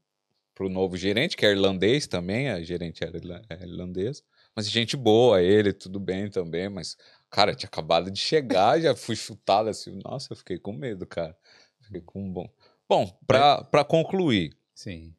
[0.53, 3.17] pro novo gerente, que é irlandês também, a gerente era
[3.49, 4.21] é irlandesa.
[4.55, 6.95] Mas gente boa, ele, tudo bem também, mas,
[7.33, 9.99] cara, tinha acabado de chegar, já fui chutado assim.
[10.05, 11.35] Nossa, eu fiquei com medo, cara.
[11.81, 12.47] Fiquei com um bom.
[12.87, 14.55] Bom, pra, pra concluir.
[14.75, 15.15] Sim.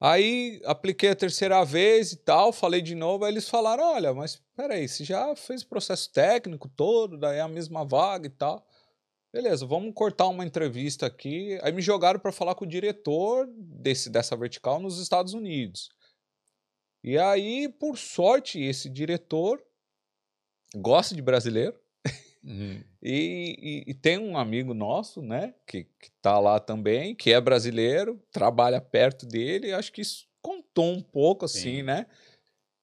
[0.00, 4.42] Aí apliquei a terceira vez e tal, falei de novo, aí eles falaram: olha, mas
[4.56, 8.66] peraí, você já fez o processo técnico todo, daí é a mesma vaga e tal.
[9.32, 11.56] Beleza, vamos cortar uma entrevista aqui.
[11.62, 15.88] Aí me jogaram para falar com o diretor desse, dessa vertical nos Estados Unidos.
[17.04, 19.62] E aí, por sorte, esse diretor
[20.76, 21.74] gosta de brasileiro.
[22.44, 22.82] Uhum.
[23.00, 27.40] E, e- e tem um amigo nosso, né, que, que tá lá também, que é
[27.40, 31.82] brasileiro, trabalha perto dele, acho que isso contou um pouco, assim, Sim.
[31.84, 32.06] né?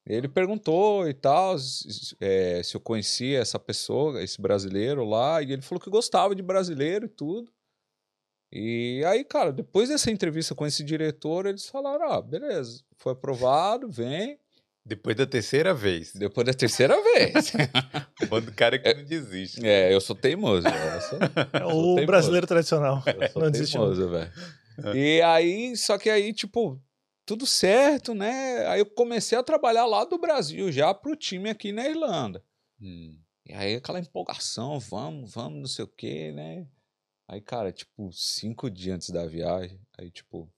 [0.06, 5.52] Ele perguntou e tal, se, eh, se eu conhecia essa pessoa, esse brasileiro lá, e
[5.52, 7.52] ele falou que gostava de brasileiro e tudo.
[8.52, 13.88] E aí, cara, depois dessa entrevista com esse diretor, eles falaram: ah, beleza, foi aprovado,
[13.88, 14.38] vem.
[14.84, 16.12] Depois da terceira vez.
[16.14, 17.52] Depois da terceira vez.
[18.30, 19.64] O cara que não desiste.
[19.66, 20.66] é, eu sou teimoso.
[20.68, 22.06] Eu sou, É sou o teimoso.
[22.06, 23.02] brasileiro tradicional.
[23.06, 24.32] Eu sou Não teimoso, velho.
[24.94, 26.80] E aí, só que aí, tipo,
[27.26, 28.66] tudo certo, né?
[28.66, 32.42] Aí eu comecei a trabalhar lá do Brasil já pro time aqui na Irlanda.
[32.80, 33.18] Hum.
[33.46, 36.66] E aí aquela empolgação, vamos, vamos, não sei o quê, né?
[37.28, 40.48] Aí, cara, tipo, cinco dias antes da viagem, aí, tipo,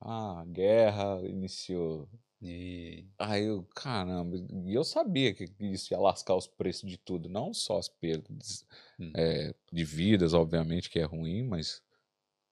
[0.00, 2.08] ah, a guerra iniciou.
[2.42, 3.04] E...
[3.18, 7.52] Aí eu, caramba, e eu sabia que isso ia lascar os preços de tudo, não
[7.52, 8.64] só as perdas
[8.98, 9.12] Hum.
[9.16, 11.82] é, de vidas, obviamente, que é ruim, mas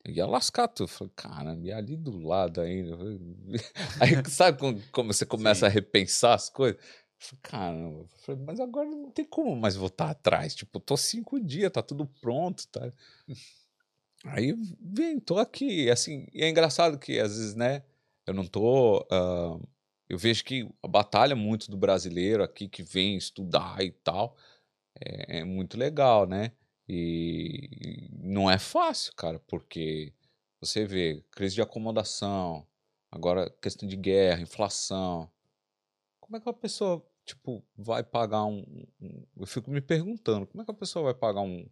[0.07, 0.85] ia lascar tudo.
[0.85, 2.97] Eu Falei, caramba, e ali do lado ainda.
[4.01, 5.67] Aí sabe como, como você começa Sim.
[5.67, 6.81] a repensar as coisas?
[7.19, 10.55] Falei, caramba, falei, mas agora não tem como mais voltar atrás.
[10.55, 12.93] Tipo, tô cinco dias, tá tudo pronto, tá?
[14.25, 15.91] Aí vem, tô aqui.
[15.91, 17.83] Assim, e é engraçado que às vezes, né,
[18.27, 19.07] eu não tô.
[19.11, 19.59] ah,
[20.09, 24.37] eu vejo que a batalha muito do brasileiro aqui que vem estudar e tal
[25.01, 26.53] é, é muito legal, né?
[26.89, 30.13] E não é fácil, cara, porque
[30.61, 32.67] você vê crise de acomodação,
[33.11, 35.31] agora questão de guerra, inflação.
[36.21, 38.65] Como é que a pessoa, tipo, vai pagar um,
[39.01, 41.67] um- Eu fico me perguntando, como é que a pessoa vai pagar um,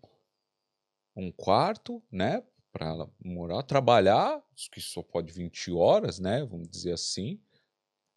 [1.14, 2.42] um quarto, né?
[2.72, 6.44] Pra ela morar, trabalhar, que só pode 20 horas, né?
[6.44, 7.40] Vamos dizer assim.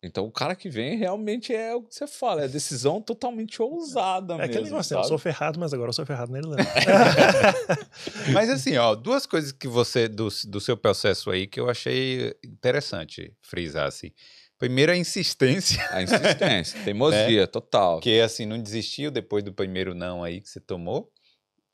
[0.01, 4.35] Então o cara que vem realmente é o que você fala, é decisão totalmente ousada
[4.35, 4.49] É mesmo.
[4.51, 5.01] aquele negócio, né?
[5.03, 6.63] eu sou ferrado, mas agora eu sou ferrado na Irlanda.
[8.33, 12.33] Mas assim, ó, duas coisas que você, do, do seu processo aí, que eu achei
[12.45, 14.12] interessante frisar, assim.
[14.57, 17.99] Primeiro, a insistência, A insistência, teimosia, total.
[18.01, 21.09] que assim, não desistiu depois do primeiro não aí que você tomou,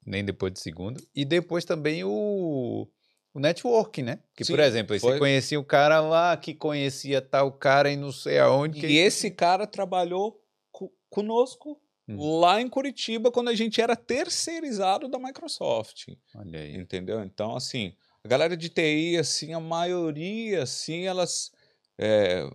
[0.06, 1.02] nem depois do segundo.
[1.16, 2.88] E depois também o,
[3.36, 4.20] o networking, né?
[4.34, 7.92] Que, por Sim, exemplo, aí você foi- conhecia o cara lá, que conhecia tal cara
[7.92, 8.80] e não sei aonde.
[8.80, 12.40] que- E esse cara trabalhou co- conosco Hum.
[12.40, 16.08] lá em Curitiba quando a gente era terceirizado da Microsoft.
[16.36, 16.76] Olha aí.
[16.76, 17.22] Entendeu?
[17.24, 17.94] Então, assim,
[18.24, 21.52] a galera de TI, assim, a maioria, assim, elas.
[21.98, 22.50] é,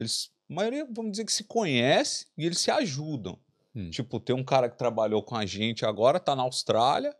[0.00, 3.38] eles, a maioria, vamos dizer que se conhece e eles se ajudam.
[3.74, 3.90] Hum.
[3.90, 7.14] Tipo, tem um cara que trabalhou com a gente agora, tá na Austrália.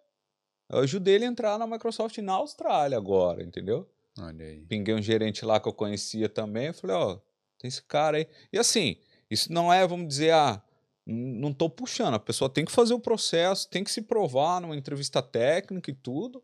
[0.71, 3.89] Eu ajudei ele a entrar na Microsoft na Austrália agora, entendeu?
[4.19, 4.61] Olha aí.
[4.67, 6.67] Pinguei um gerente lá que eu conhecia também.
[6.67, 7.19] Eu falei, ó,
[7.59, 8.27] tem esse cara aí.
[8.53, 8.97] E assim,
[9.31, 10.63] isso não é, vamos dizer, ah,
[11.07, 12.15] não tô puxando.
[12.15, 15.95] A pessoa tem que fazer o processo, tem que se provar numa entrevista técnica e
[15.95, 16.43] tudo.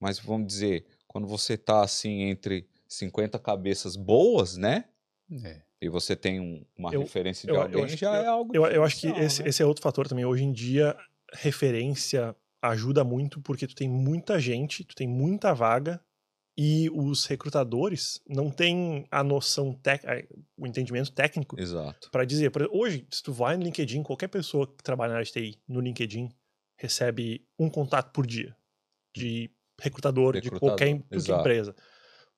[0.00, 4.86] Mas vamos dizer, quando você tá assim entre 50 cabeças boas, né?
[5.44, 5.60] É.
[5.82, 8.54] E você tem um- uma Eu- referência de eu- eu alguém, que- já é algo
[8.54, 9.48] Eu, eu acho que esse, né?
[9.48, 10.24] esse é outro fator também.
[10.24, 10.96] Hoje em dia,
[11.34, 16.00] referência ajuda muito porque tu tem muita gente, tu tem muita vaga
[16.58, 20.22] e os recrutadores não têm a noção, tec, a-
[20.56, 21.58] o entendimento técnico
[22.10, 22.50] para dizer.
[22.50, 25.32] Por exemplo, hoje, se tu vai no LinkedIn, qualquer pessoa que trabalha na área de
[25.32, 26.28] TI no LinkedIn
[26.76, 28.54] recebe um contato por dia
[29.16, 31.74] de recrutador, de Recrutador, qualquer, em- qualquer empresa.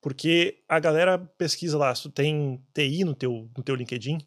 [0.00, 4.18] Porque a galera pesquisa lá, se tu tem TI no teu, no teu LinkedIn,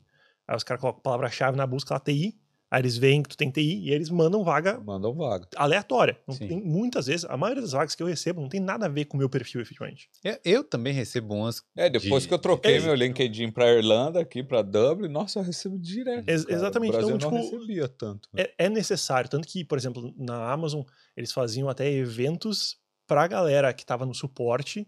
[0.47, 2.39] Aí os caras colocam a palavra-chave na busca lá, TI,
[2.71, 5.47] aí eles veem que tu tem TI e eles mandam vaga Mandam vaga.
[5.55, 6.19] aleatória.
[6.27, 6.47] Não Sim.
[6.47, 9.05] tem, muitas vezes, a maioria das vagas que eu recebo não tem nada a ver
[9.05, 10.09] com o meu perfil, efetivamente.
[10.23, 11.61] Eu, eu também recebo umas.
[11.77, 15.39] É, depois de- que eu troquei de- meu LinkedIn pra Irlanda, aqui pra Dublin, nossa,
[15.39, 16.27] eu recebo direto.
[16.27, 16.55] Ex- cara.
[16.57, 18.29] exatamente, Brasil então, não tipo, recebia tanto.
[18.35, 19.29] É, é necessário.
[19.29, 20.81] Tanto que, por exemplo, na Amazon,
[21.15, 24.87] eles faziam até eventos pra galera que tava no suporte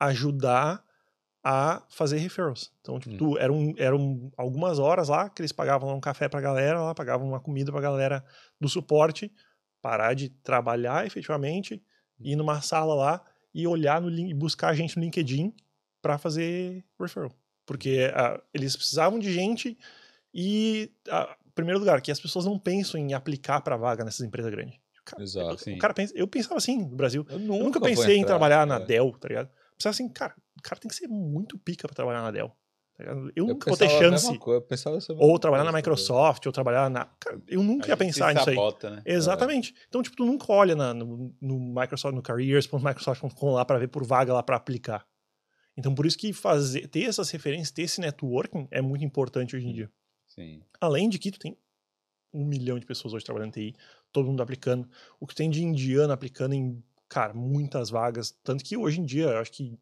[0.00, 0.82] ajudar
[1.42, 2.72] a fazer referrals.
[2.80, 3.18] Então, tipo, Hum.
[3.18, 7.26] tu- eram, eram algumas horas lá que eles pagavam um café pra galera, lá pagavam
[7.28, 8.24] uma comida pra galera
[8.60, 9.32] do suporte,
[9.80, 11.82] parar de trabalhar efetivamente,
[12.20, 13.24] ir numa sala lá
[13.54, 15.54] e olhar no link, buscar gente no LinkedIn
[16.02, 17.32] pra fazer referral.
[17.64, 19.78] Porque ah, eles precisavam de gente
[20.34, 20.90] e,
[21.46, 24.76] em primeiro lugar, que as pessoas não pensam em aplicar pra vaga nessas empresas grandes.
[25.00, 25.78] O cara, Exato, o sim.
[25.78, 27.24] cara pensa, eu pensava assim no Brasil.
[27.28, 28.84] Eu Eu nunca pensei em entrar, trabalhar na é.
[28.84, 29.50] Dell, tá ligado?
[29.76, 32.48] Pensava assim, cara, o cara tem que ser muito pica pra trabalhar na Dell.
[32.48, 33.04] tá?
[33.04, 34.36] Eu Eu nunca vou ter chance.
[34.38, 34.64] coisa,
[35.18, 35.78] Ou trabalhar na coisa.
[35.78, 37.04] Microsoft, ou trabalhar na.
[37.20, 38.56] Cara, eu nunca ia pensar nisso aí.
[38.56, 39.02] sabota, né?
[39.06, 39.72] Exatamente.
[39.88, 44.04] Então, tipo, tu nunca olha na- no, no Microsoft, no careers.microsoft.com lá pra ver por
[44.04, 45.06] vaga lá pra aplicar.
[45.76, 49.66] Então, por isso que fazer, ter essas referências, ter esse networking é muito importante hoje
[49.68, 49.90] em dia.
[50.26, 50.60] Sim.
[50.80, 51.56] Além de que tu tem
[52.34, 53.76] um milhão de pessoas hoje trabalhando em TI,
[54.12, 54.88] todo mundo aplicando.
[55.20, 58.36] O que tem de indiano aplicando em, cara, muitas vagas.
[58.42, 59.78] Tanto que hoje em dia, eu acho que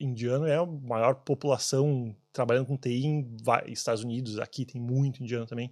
[0.00, 3.36] indiano é a maior população trabalhando com TI em
[3.66, 4.38] Estados Unidos.
[4.38, 5.70] Aqui tem muito indiano também.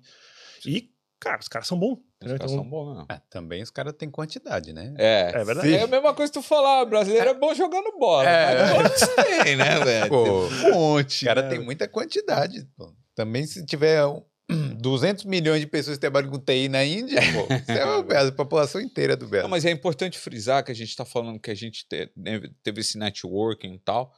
[0.67, 1.99] E, cara, os caras são bons.
[2.21, 3.05] Os caras Então, são bons, né?
[3.09, 4.93] Ah, também os caras têm quantidade, né?
[4.99, 5.73] É, É verdade.
[5.73, 8.29] É a mesma coisa que tu falar, brasileiro é bom jogando bola.
[8.29, 8.83] É.
[8.83, 10.09] Mas têm, né, velho?
[10.09, 11.25] Pô, Tem um monte.
[11.25, 11.49] O cara né?
[11.49, 12.69] tem muita quantidade.
[12.77, 12.93] pô.
[13.15, 14.23] Também se tiver um-
[14.81, 18.33] 200 milhões de pessoas que trabalham com TI na Índia, pô, isso é o- a
[18.33, 19.49] população inteira do Brasil.
[19.49, 22.81] Mas é importante frisar que a gente está falando que a gente te- né, teve
[22.81, 24.15] esse networking e tal,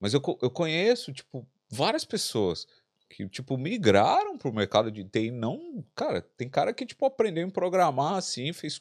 [0.00, 2.66] mas eu, eu conheço, tipo, várias pessoas
[3.10, 5.84] que, tipo, migraram pro mercado de TI, não...
[5.94, 8.80] Cara, tem cara que, tipo, aprendeu em programar, assim, fez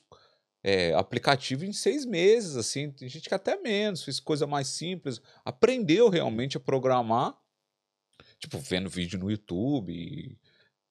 [0.63, 5.21] é, aplicativo em seis meses, assim, tem gente que até menos, fez coisa mais simples,
[5.45, 7.38] aprendeu realmente a programar,
[8.39, 10.38] tipo, vendo vídeo no YouTube,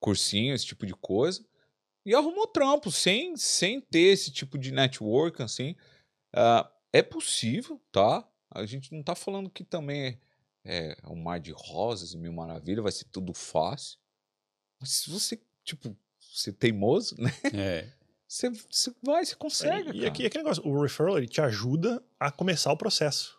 [0.00, 1.44] cursinho, esse tipo de coisa,
[2.04, 5.74] e arrumou trampo sem, sem ter esse tipo de network, assim.
[6.34, 8.26] Ah, é possível, tá?
[8.50, 10.20] A gente não tá falando que também
[10.64, 13.98] é, é um mar de rosas e mil maravilhas, vai ser tudo fácil.
[14.80, 17.30] Mas se você, tipo, ser teimoso, né?
[17.54, 17.92] É.
[18.28, 20.08] Você, você vai, você consegue, e cara.
[20.08, 23.38] aqui, aquele negócio, o referral, ele te ajuda a começar o processo.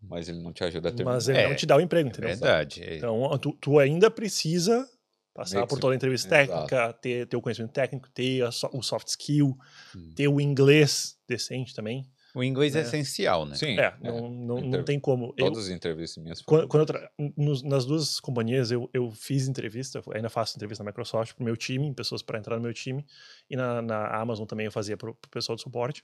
[0.00, 1.14] Mas ele não te ajuda a terminar.
[1.14, 2.30] Mas ele É, não te dá o emprego, É entendeu?
[2.30, 2.82] verdade.
[2.82, 2.96] é.
[2.96, 4.88] Então, tu, tu ainda precisa
[5.34, 6.66] passar Meio por toda a entrevista Exato.
[6.68, 9.56] técnica, ter, ter o conhecimento técnico, ter a o soft skill,
[9.96, 10.12] Hum.
[10.14, 12.04] ter o inglês decente também.
[12.34, 12.82] O inglês é, É.
[12.82, 13.54] essencial, né?
[13.56, 15.34] Sim, É, não, não, não Inter- tem como.
[15.36, 18.88] Eu, Todas as entrevistas minhas quando, foram- quando eu tra- nos- nas duas companhias, eu,
[18.94, 22.62] eu fiz entrevista, ainda faço entrevista na Microsoft pro meu time, pessoas para entrar no
[22.62, 23.04] meu time,
[23.50, 26.02] e na, na Amazon também eu fazia pro, pro pessoal de suporte.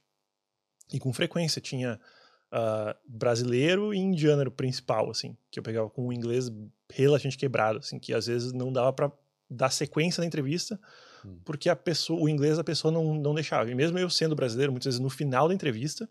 [0.92, 1.98] E com frequência tinha
[2.52, 6.50] ah, brasileiro e indiano era o principal, assim, que eu pegava com o inglês
[6.92, 9.12] relativamente quebrado, assim, que às vezes não dava para
[9.50, 10.78] dar sequência na entrevista,
[11.24, 11.40] Hum.
[11.44, 13.68] porque a pessoa, o inglês da pessoa não, não deixava.
[13.70, 16.08] E mesmo eu sendo brasileiro, muitas vezes no final da entrevista,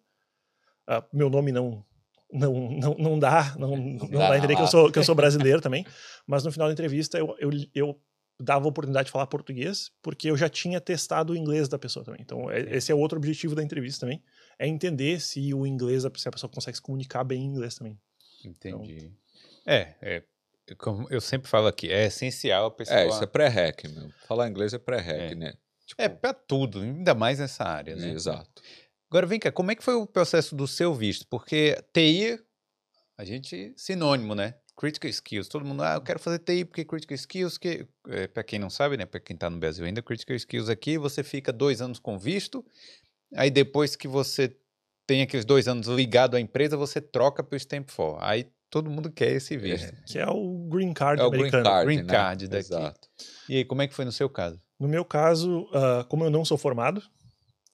[0.85, 1.85] ah, meu nome não
[2.29, 4.33] não, não, não dá, não, não dá, dá.
[4.33, 5.85] a entender que eu sou, que eu sou brasileiro também,
[6.25, 8.01] mas no final da entrevista eu, eu, eu
[8.37, 12.03] dava a oportunidade de falar português, porque eu já tinha testado o inglês da pessoa
[12.03, 12.19] também.
[12.21, 14.21] Então, é- esse é outro objetivo da entrevista também,
[14.59, 17.97] é entender se o inglês, se a pessoa consegue se comunicar bem em inglês também.
[18.43, 19.09] Entendi.
[19.65, 20.23] É, é.
[20.77, 22.99] Como eu sempre falo aqui, é essencial a pessoa.
[22.99, 24.09] É, isso é pré-hack, meu.
[24.27, 25.35] Falar inglês é pré-hack, É.
[25.35, 25.53] né?
[25.85, 28.09] Tipo, É pra tudo, ainda mais nessa área, né?
[28.11, 28.61] Exato.
[29.09, 31.25] Agora vem cá, como é que foi o processo do seu visto?
[31.29, 32.37] Porque TI,
[33.17, 34.55] a gente, sinônimo, né?
[34.75, 35.47] Critical Skills.
[35.47, 38.69] Todo mundo, ah, eu quero fazer TI porque Critical Skills, que, é, para quem não
[38.69, 39.05] sabe, né?
[39.05, 42.63] Para quem tá no Brasil ainda, Critical Skills aqui, você fica dois anos com visto,
[43.35, 44.55] aí depois que você
[45.07, 48.17] tem aqueles dois anos ligado à empresa, você troca para o Stamp 4.
[48.23, 49.93] Aí todo mundo quer esse visto.
[50.05, 51.63] Que é o green card É o green americano.
[51.63, 52.03] card, Green né?
[52.13, 52.59] card daqui.
[52.65, 53.07] Exato.
[53.49, 54.61] E aí, como é que foi no seu caso?
[54.79, 57.01] No meu caso, ah, como eu não sou formado,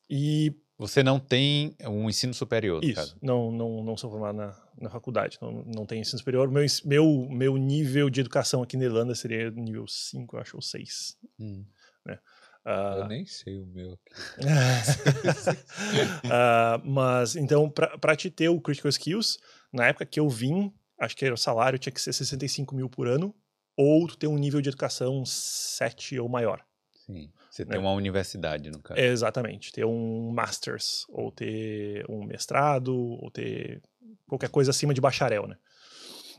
[0.10, 3.18] e Você não tem um ensino superior, no Isso, caso.
[3.22, 6.50] não, não, não sou formado na, na faculdade, não, não tenho ensino superior.
[6.50, 10.62] Meu, meu, meu nível de educação aqui na Irlanda seria nível 5, eu acho, ou
[10.62, 11.18] 6.
[11.40, 11.66] Hum.
[12.06, 12.18] Eu
[12.66, 14.14] Ah, nem sei o meu aqui.
[16.32, 19.38] ah, mas, então, para te ter o Critical Skills,
[19.72, 22.90] na época que eu vim, acho que era o salário tinha que ser 65 mil
[22.90, 23.34] por ano,
[23.76, 26.64] ou tu ter um nível de educação 7 ou maior.
[27.06, 27.30] Sim.
[27.50, 27.72] Você Né?
[27.72, 29.00] tem uma universidade, no caso.
[29.00, 33.82] Exatamente, ter um Masters, ou ter um mestrado, ou ter
[34.28, 35.58] qualquer coisa acima de bacharel, né?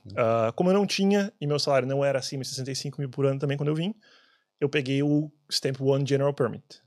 [0.07, 3.25] Uh, como eu não tinha, e meu salário não era acima de 65 mil por
[3.25, 3.95] ano também quando eu vim,
[4.61, 6.83] eu peguei o Stamp One General Permit.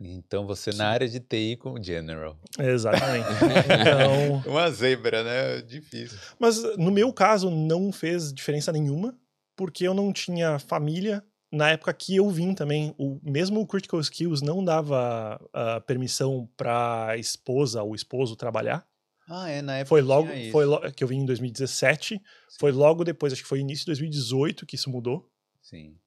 [0.00, 2.38] Então você na área de TI com General.
[2.58, 3.26] Exatamente.
[3.80, 5.60] então, Uma zebra, né?
[5.62, 6.18] Difícil.
[6.38, 9.14] mas no meu caso não fez diferença nenhuma,
[9.56, 11.22] porque eu não tinha família.
[11.52, 16.48] Na época que eu vim também, o mesmo o Critical Skills não dava uh, permissão
[16.56, 18.86] para esposa ou esposo trabalhar.
[19.28, 20.52] Ah, é, na época Foi logo, tinha isso.
[20.52, 22.20] foi lo- que eu vim em 2017.
[22.58, 25.29] Foi logo depois, acho que foi início de 2018 que isso mudou.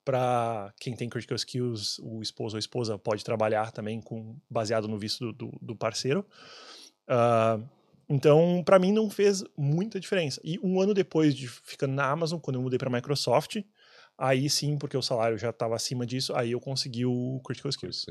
[0.06, 4.88] Para quem tem critical skills, o esposo ou a esposa pode trabalhar também com baseado
[4.88, 6.26] no visto do, do- do parceiro.
[7.08, 7.60] Ah,
[8.10, 10.40] então, para mim não fez muita diferença.
[10.44, 13.58] E um ano depois de ficando na Amazon, quando eu mudei para Microsoft,
[14.18, 18.06] aí sim, porque o salário já estava acima disso, aí eu consegui o critical skills.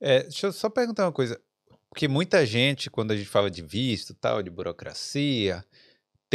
[0.00, 1.40] É, deixa eu só perguntar uma coisa.
[1.88, 5.64] Porque muita gente, quando a gente fala de visto, tal, de burocracia,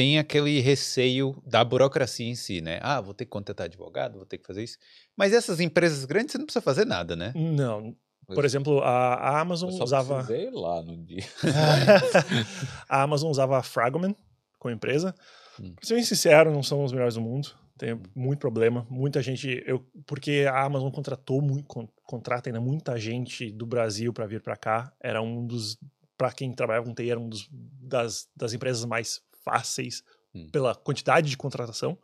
[0.01, 2.79] tem aquele receio da burocracia em si, né?
[2.81, 4.79] Ah, vou ter que contratar advogado, vou ter que fazer isso.
[5.15, 7.31] Mas essas empresas grandes, você não precisa fazer nada, né?
[7.35, 7.95] Não.
[8.25, 11.23] Por Mas exemplo, a, a Amazon Eu só usava lá no dia.
[12.89, 14.15] a Amazon usava a Fragment
[14.57, 15.13] como empresa.
[15.59, 15.73] Hum.
[15.75, 17.49] Pra ser bem sincero, não são os melhores do mundo.
[17.77, 18.87] Tem muito problema.
[18.89, 19.63] Muita gente.
[19.67, 24.41] Eu, porque a Amazon contratou muito, con- contrata ainda muita gente do Brasil para vir
[24.41, 24.91] para cá.
[24.99, 25.77] Era um dos.
[26.17, 30.47] Para quem trabalhava com TI, era um dos, das, das empresas mais fáceis Hum.
[30.51, 31.97] pela quantidade de contratação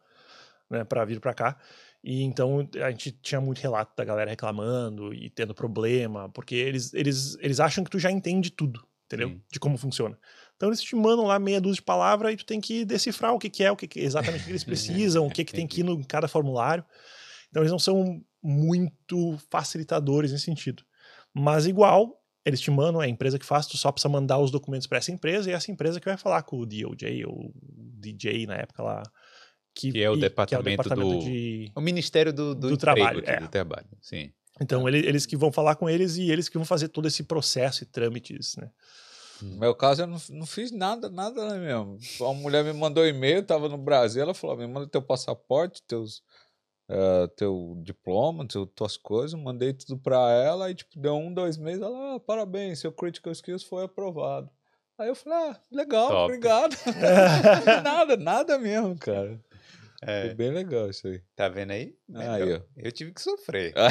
[0.69, 1.57] né, para vir para cá.
[2.03, 6.93] E então a gente tinha muito relato da galera reclamando e tendo problema, porque eles,
[6.93, 9.29] eles, eles acham que tu já entende tudo, entendeu?
[9.29, 9.41] Sim.
[9.51, 10.17] De como funciona.
[10.55, 13.39] Então eles te mandam lá meia dúzia de palavras e tu tem que decifrar o
[13.39, 15.67] que, que é, o que, que exatamente o que eles precisam, o que, que tem
[15.67, 16.83] que ir no, em cada formulário.
[17.49, 20.83] Então eles não são muito facilitadores nesse sentido.
[21.33, 24.49] Mas igual, eles te mandam, é a empresa que faz, tu só precisa mandar os
[24.51, 27.53] documentos para essa empresa e essa empresa que vai falar com o DOJ ou o
[27.99, 29.03] DJ na época lá.
[29.75, 33.39] Que é o e- departamento do- de, O Ministério do, do, Do Trabalho, aqui, é.
[33.39, 33.85] do trabalho.
[34.01, 34.31] Sim.
[34.59, 37.23] Então, ele- eles que vão falar com eles e eles que vão fazer todo esse
[37.23, 38.71] processo e trâmites, né?
[39.39, 41.99] No meu caso, eu não, não fiz nada, nada né, mesmo.
[42.19, 45.83] Uma mulher me mandou um e-mail, tava no Brasil, ela falou: me manda teu passaporte,
[45.87, 46.23] teus,
[46.89, 51.57] eh, teu diploma, teu, tuas coisas, mandei tudo pra ela, e tipo, deu um, dois
[51.57, 54.49] meses, ela, ah, parabéns, seu Critical Skills foi aprovado.
[54.97, 56.23] Aí eu falei, ah, legal, Top.
[56.23, 56.75] obrigado.
[57.83, 59.39] Nada, nada mesmo, cara.
[60.01, 61.21] É, Foi bem legal isso aí.
[61.35, 61.95] tá vendo aí?
[62.13, 62.61] Aí, Melhor.
[62.61, 62.63] ó.
[62.77, 63.73] Eu tive que sofrer.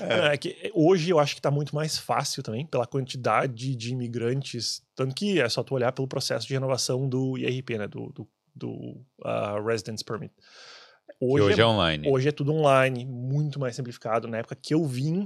[0.00, 3.92] Não, é que hoje eu acho que está muito mais fácil também, pela quantidade de
[3.92, 4.82] imigrantes.
[4.94, 7.86] Tanto que é só tu olhar pelo processo de renovação do IRP, né?
[7.86, 10.32] Do, do, do ah, Residence Permit.
[10.34, 12.08] Que Hoje, hoje é, é online.
[12.10, 14.26] hoje é tudo online, muito mais simplificado.
[14.28, 15.24] Na época que eu vim,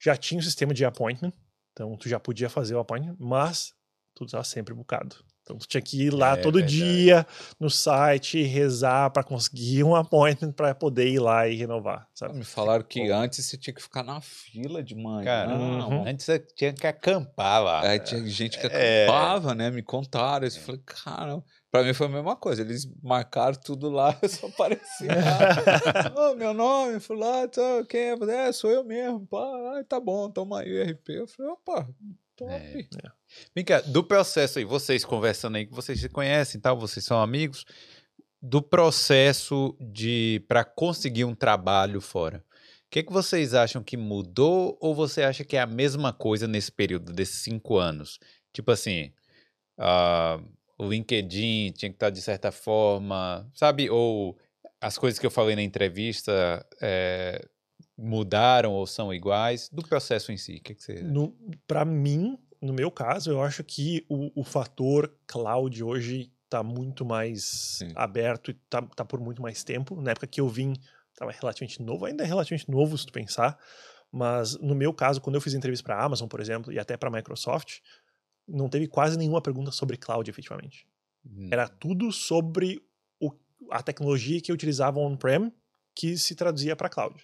[0.00, 1.32] já tinha o sistema de appointment.
[1.72, 3.72] Então tu já podia fazer o appointment, mas
[4.14, 5.16] tu estava sempre bucado.
[5.42, 6.74] Então tu tinha que ir lá É todo verdade.
[6.76, 7.26] dia
[7.60, 12.34] no site, rezar para conseguir um appointment para poder ir lá e renovar, sabe?
[12.36, 15.24] Me falaram que antes você tinha que ficar na fila de manhã.
[15.24, 16.04] Cara, Uhum.
[16.06, 17.88] antes você tinha que acampar lá.
[17.88, 19.04] Aí tinha gente que É.
[19.04, 19.70] acampava, né?
[19.70, 20.44] Me contaram.
[20.46, 21.44] Eu falei, caramba.
[21.76, 22.62] Pra mim foi a mesma coisa.
[22.62, 26.30] Eles marcaram tudo lá, eu só aparecia lá.
[26.32, 28.48] Ô, meu nome, fui lá, tá, quem é?
[28.48, 29.26] É, sou eu mesmo.
[29.26, 31.10] Pá, ah, tá bom, toma aí o RP.
[31.10, 31.86] Eu falei, opa,
[32.34, 32.50] top.
[32.50, 32.86] É.
[33.54, 37.04] Vem cá, do processo aí, vocês conversando aí, que vocês se conhecem e tal, vocês
[37.04, 37.66] são amigos,
[38.40, 42.42] do processo de para conseguir um trabalho fora.
[42.86, 46.48] O que, que vocês acham que mudou ou você acha que é a mesma coisa
[46.48, 48.18] nesse período desses cinco anos?
[48.50, 49.12] Tipo assim,
[49.78, 50.40] ah,
[50.78, 53.88] o LinkedIn tinha que estar de certa forma, sabe?
[53.90, 54.36] Ou
[54.80, 57.44] as coisas que eu falei na entrevista eh,
[57.96, 59.68] mudaram ou são iguais?
[59.72, 61.02] Do processo em si, o que, que você...
[61.66, 67.04] Para mim, no meu caso, eu acho que o, o fator cloud hoje está muito
[67.04, 67.44] mais
[67.78, 67.92] Sim.
[67.94, 70.00] aberto e tá, tá por muito mais tempo.
[70.00, 70.74] Na época que eu vim,
[71.12, 73.58] estava relativamente novo, ainda é relativamente novo se tu pensar,
[74.12, 76.96] mas no meu caso, quando eu fiz entrevista para a Amazon, por exemplo, e até
[76.96, 77.80] para a Microsoft,
[78.48, 80.86] não teve quase nenhuma pergunta sobre cloud, efetivamente.
[81.24, 81.48] Hum.
[81.50, 82.80] Era tudo sobre
[83.20, 83.32] o,
[83.70, 85.52] a tecnologia que eu utilizava on-prem
[85.94, 87.16] que se traduzia para cloud.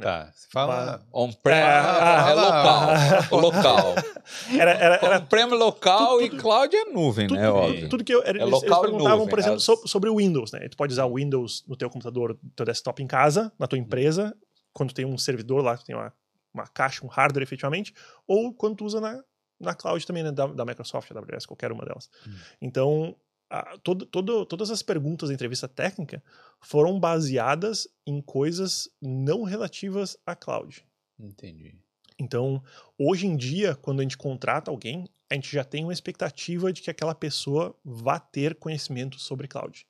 [0.00, 1.06] Tá, você fala...
[1.12, 3.40] On-prem É, é, ah, local.
[3.40, 3.94] local.
[4.58, 7.50] Era, era, era On-prem é local tudo- e cloud é nuvem, tudo, né?
[7.50, 7.88] Óbvio.
[7.90, 10.50] tudo que eu, era, É eles, eles perguntavam, nuvem, por exemplo, so- sobre o Windows,
[10.52, 10.66] né?
[10.68, 13.78] Tu pode usar o Windows no teu computador, no teu desktop em casa, na tua
[13.78, 14.34] empresa,
[14.72, 16.12] quando tem um servidor lá, tu tem uma,
[16.54, 17.92] uma caixa, um hardware efetivamente,
[18.26, 19.22] ou quando tu usa na,
[19.62, 20.32] na cloud também, né?
[20.32, 22.10] Da, da Microsoft, da AWS, qualquer uma delas.
[22.26, 22.34] Hum.
[22.60, 23.16] Então,
[23.48, 26.22] a, todo, todo, todas as perguntas da entrevista técnica
[26.60, 30.84] foram baseadas em coisas não relativas à cloud.
[31.18, 31.76] Entendi.
[32.18, 32.62] Então,
[32.98, 36.82] hoje em dia, quando a gente contrata alguém, a gente já tem uma expectativa de
[36.82, 39.86] que aquela pessoa vá ter conhecimento sobre cloud.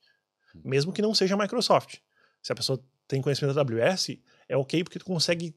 [0.65, 1.99] Mesmo que não seja Microsoft.
[2.43, 4.19] Se a pessoa tem conhecimento da AWS,
[4.49, 5.55] é ok porque tu consegue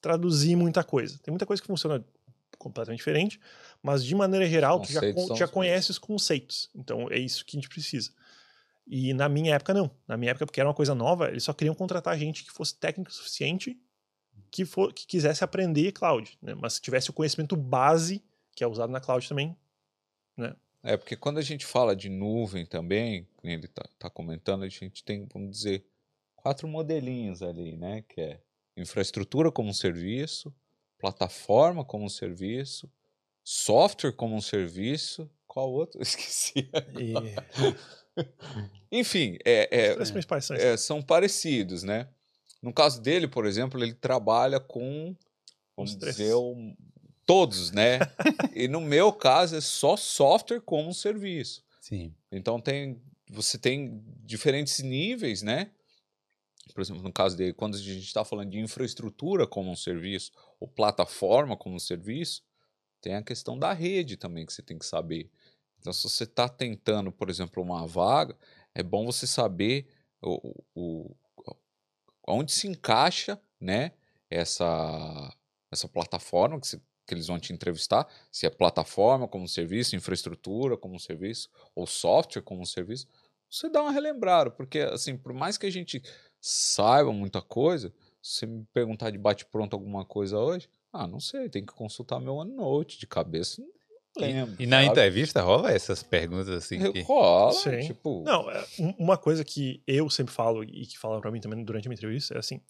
[0.00, 1.18] traduzir muita coisa.
[1.22, 2.04] Tem muita coisa que funciona
[2.56, 3.40] completamente diferente,
[3.82, 5.00] mas de maneira geral, tu já,
[5.36, 6.70] já conhece os conceitos.
[6.74, 8.10] Então é isso que a gente precisa.
[8.86, 9.90] E na minha época, não.
[10.06, 12.74] Na minha época, porque era uma coisa nova, eles só queriam contratar gente que fosse
[12.76, 13.78] técnico o suficiente
[14.50, 16.38] que, for, que quisesse aprender cloud.
[16.40, 16.54] Né?
[16.54, 18.22] Mas se tivesse o conhecimento base,
[18.54, 19.56] que é usado na cloud também.
[20.82, 25.02] É, porque quando a gente fala de nuvem também, ele tá, tá comentando, a gente
[25.02, 25.84] tem, vamos dizer,
[26.36, 28.02] quatro modelinhos ali, né?
[28.02, 28.40] Que é
[28.76, 30.54] infraestrutura como um serviço,
[31.04, 32.90] plataforma como um serviço,
[33.42, 36.00] software como um serviço, qual outro?
[36.02, 36.70] Esqueci.
[36.98, 37.12] E
[38.90, 39.68] Enfim, é,
[40.10, 42.08] principais são é, são parecidos, né?
[42.62, 45.14] No caso dele, por exemplo, ele trabalha com,
[45.76, 46.74] vamos dizer, um-
[47.26, 47.98] todos, né?
[48.56, 51.62] e no meu caso é só software como um serviço.
[51.82, 52.14] Sim.
[52.32, 52.98] Então tem,
[53.28, 55.70] você tem diferentes níveis, né?
[56.72, 60.32] Por exemplo, no caso dele, quando a gente está falando de infraestrutura como um serviço,
[60.58, 62.42] ou plataforma como um serviço,
[63.00, 65.30] tem a questão da rede também que você tem que saber.
[65.78, 68.36] Então, se você está tentando, por exemplo, uma vaga,
[68.74, 69.88] é bom você saber
[70.22, 71.16] o, o,
[72.26, 73.92] onde se encaixa né,
[74.30, 75.34] essa,
[75.70, 80.76] essa plataforma que, você- que eles vão te entrevistar, se é plataforma como serviço, infraestrutura
[80.76, 83.06] como serviço, ou software como serviço,
[83.50, 86.02] você dá uma relembrada, porque assim, por mais que a gente
[86.46, 87.88] saiba muita coisa,
[88.20, 92.20] se você me perguntar de bate-pronto alguma coisa hoje, ah, não sei, tem que consultar
[92.20, 93.68] meu OneNote de cabeça, não
[94.26, 94.54] lembro.
[94.62, 94.88] E na sabe?
[94.90, 97.00] entrevista rola essas perguntas assim que...
[97.00, 97.80] Rola, Sim.
[97.80, 98.22] tipo...
[98.24, 101.64] Não, é, um- uma coisa que eu sempre falo e que falam pra mim também
[101.64, 102.60] durante a minha entrevista é assim: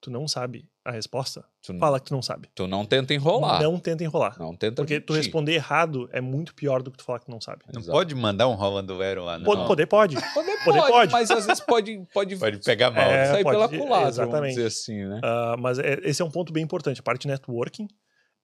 [0.00, 2.48] tu não sabe a resposta, Tu, fala que tu não sabe.
[2.54, 3.62] tu não tenta enrolar.
[3.62, 4.38] Não tenta enrolar.
[4.38, 5.24] Não tenta Porque tu mentir.
[5.26, 7.64] responder errado é muito pior do que tu falar que não sabe.
[7.72, 7.92] Não Exato.
[7.96, 9.44] pode mandar um Rolando Vero lá, não.
[9.44, 10.14] Pode, poder pode.
[10.34, 11.12] Poder, Poder pode, pode.
[11.12, 13.04] mas às vezes pode, pode, Pode pegar mal.
[13.10, 14.54] É, sair pode, pela culatra, vamos exatamente.
[14.54, 15.20] dizer assim, né?
[15.22, 17.00] Ah, mas é- esse é um ponto bem importante.
[17.00, 17.86] A parte de networking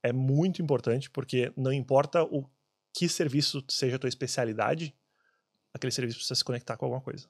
[0.02, 2.44] é muito importante, porque não importa o
[2.94, 4.94] que serviço seja a tua especialidade,
[5.74, 7.26] aquele serviço precisa se conectar com alguma coisa.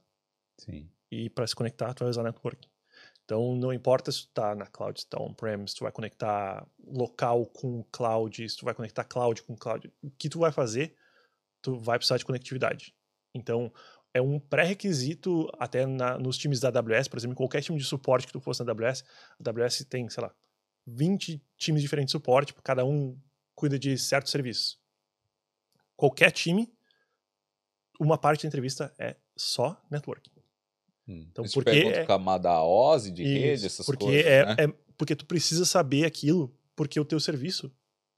[0.58, 0.88] Sim.
[1.10, 2.68] E para se conectar, tu vai usar networking.
[3.26, 5.90] Então, não importa se tu tá na cloud, se tu tá on-prem, se tu vai
[5.90, 9.92] conectar local com cloud, se tu vai conectar cloud com cloud.
[10.00, 10.96] O que tu vai fazer,
[11.60, 12.94] tu vai precisar de conectividade.
[13.34, 13.72] Então,
[14.14, 17.84] é um pré-requisito até na- nos times da AWS, por exemplo, em qualquer time de
[17.84, 20.32] suporte que tu fosse na AWS, a AWS tem, sei lá,
[20.86, 23.20] 20 times diferentes de suporte, cada um
[23.56, 24.78] cuida de certos serviços.
[25.96, 26.72] Qualquer time,
[27.98, 30.35] uma parte da entrevista é só networking.
[31.08, 31.26] Hum.
[31.30, 34.56] Então, Eles porque é- camada OSI de rede, Isso, essas porque coisas, é, né?
[34.58, 37.70] é- porque tu precisa saber aquilo, porque o teu serviço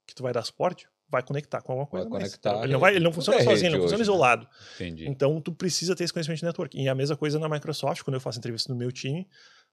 [0.07, 2.09] que tu vai dar suporte vai conectar com alguma Vai coisa.
[2.11, 2.22] mais.
[2.36, 4.11] conectar ele não vai, ele não tudo funciona é sozinho, ele não rede funciona hoje,
[4.11, 4.14] né?
[4.14, 4.49] isolado.
[4.76, 5.09] Entendi.
[5.09, 6.82] Então tu precisa ter esse conhecimento de networking.
[6.82, 9.26] E a mesma coisa na Microsoft, quando eu faço entrevista no meu time,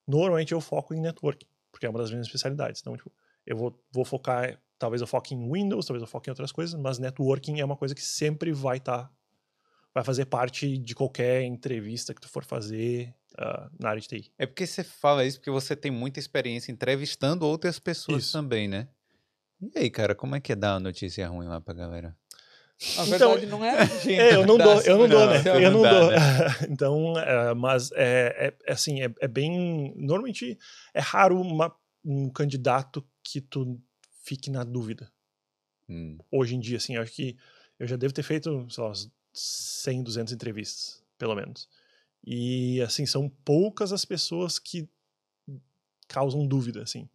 [0.08, 2.82] normalmente eu foco em networking, porque é uma das minhas especialidades.
[2.82, 3.12] Então, tipo,
[3.46, 6.80] eu vou, vou focar, talvez eu foque em Windows, talvez eu foque em outras coisas,
[6.80, 9.12] mas networking é uma coisa que sempre vai estar
[9.96, 14.32] vai fazer parte de qualquer entrevista que tu for fazer ah, na área de TI.
[14.38, 18.34] É porque você fala isso porque você tem muita experiência entrevistando outras pessoas Isso.
[18.34, 18.90] também, né?
[19.74, 22.16] E aí, cara, como é que é dar uma notícia ruim lá pra galera?
[22.98, 25.44] Na Então, verdade, não é a gente É, eu não dou, eu não dou, né?
[25.46, 26.12] Eu não dou.
[26.12, 26.18] né?
[26.70, 29.94] então, é, mas é, é- é assim, é, é bem.
[29.96, 30.58] Normalmente
[30.94, 31.74] é raro uma-
[32.04, 33.82] um candidato que tu
[34.26, 35.10] fique na dúvida.
[35.88, 36.18] Hum.
[36.30, 37.38] Hoje em dia, assim, eu acho que
[37.80, 38.92] eu já devo ter feito, sei lá,
[39.36, 41.68] 100, 200 entrevistas, pelo menos.
[42.26, 44.90] E, assim, são poucas as pessoas que
[46.08, 47.10] causam dúvida, assim.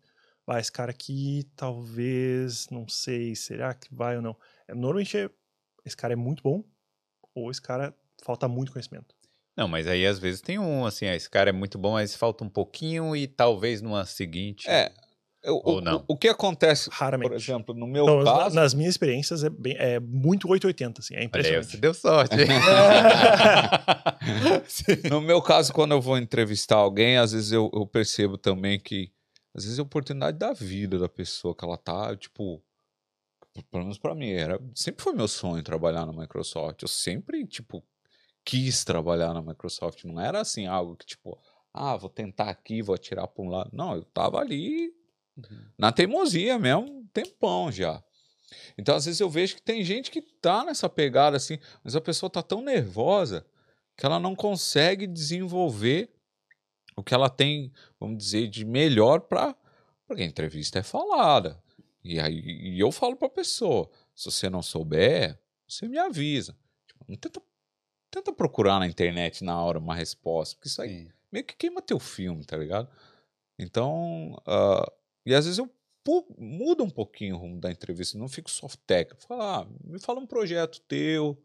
[0.47, 4.37] Vai, esse cara aqui, talvez, não sei, será que vai ou não?
[4.69, 5.31] É, Normalmente, é-
[5.85, 6.65] esse cara é muito bom,
[7.35, 9.15] ou esse cara falta muito conhecimento.
[9.57, 12.15] Não, mas aí às vezes tem um, assim, ah, esse cara é muito bom, mas
[12.15, 14.69] falta um pouquinho e talvez numa seguinte.
[14.69, 14.93] É,
[15.43, 16.05] eu- Ou o, não.
[16.09, 17.29] o, o que acontece, Raramente.
[17.31, 21.15] por exemplo, no meu na- caso, nas minhas experiências, é, bem, é muito 880, assim,
[21.15, 21.67] é Olha aí, impressionante.
[21.71, 22.37] você deu sorte.
[25.11, 29.13] no meu caso, quando eu vou entrevistar alguém, às vezes eu, eu percebo também que
[29.55, 32.63] às vezes é a oportunidade da vida da pessoa que ela tá, tipo,
[33.71, 36.83] pelo menos pra mim, era, sempre foi meu sonho trabalhar na Microsoft.
[36.83, 37.83] Eu sempre, tipo,
[38.45, 40.05] quis trabalhar na Microsoft.
[40.05, 41.37] Não era assim algo que, tipo,
[41.75, 43.71] ah, vou tentar aqui, vou atirar pra um lado.
[43.73, 44.93] Não, eu tava ali
[45.79, 48.03] na teimosia mesmo, um tempão já.
[48.77, 52.01] Então, às vezes eu vejo que tem gente que tá nessa pegada assim, mas a
[52.01, 53.47] pessoa tá tão nervosa
[53.97, 56.11] que ela não consegue desenvolver
[56.97, 59.55] o que ela tem, vamos dizer, de melhor para
[60.11, 61.63] porque a entrevista é falada.
[62.03, 65.39] E aí e eu falo pra pessoa: se você não souber,
[65.69, 66.59] você me avisa.
[66.89, 67.41] Tipo, não tenta,
[68.11, 71.13] tenta procurar na internet na hora uma resposta, porque isso aí Sim.
[71.31, 72.91] meio que queima teu filme, tá ligado?
[73.57, 74.93] Então, ah,
[75.25, 75.71] e às vezes eu
[76.39, 79.23] mudo um pouquinho o rumo da entrevista, não fico só técnico.
[79.27, 81.41] Falo, ah, me fala um projeto teu,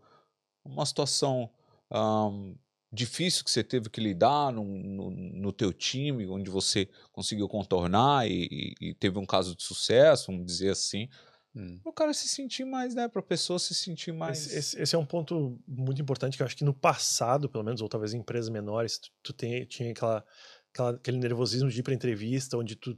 [0.63, 1.49] uma situação
[1.91, 2.55] ahm,
[2.91, 8.27] difícil que você teve que lidar no, no, no teu time, onde você conseguiu contornar
[8.27, 11.09] e, e- teve um caso de sucesso, vamos dizer assim.
[11.53, 11.79] Hum.
[11.85, 13.07] O cara se sentir mais, né?
[13.07, 14.47] Para a pessoa se sentir mais.
[14.47, 17.63] Esse, esse- esse é um ponto muito importante que eu acho que no passado, pelo
[17.63, 20.25] menos, ou talvez em empresas menores, tu, tu tem, tinha aquela,
[20.73, 22.97] aquela- aquele nervosismo de ir para entrevista, onde tu.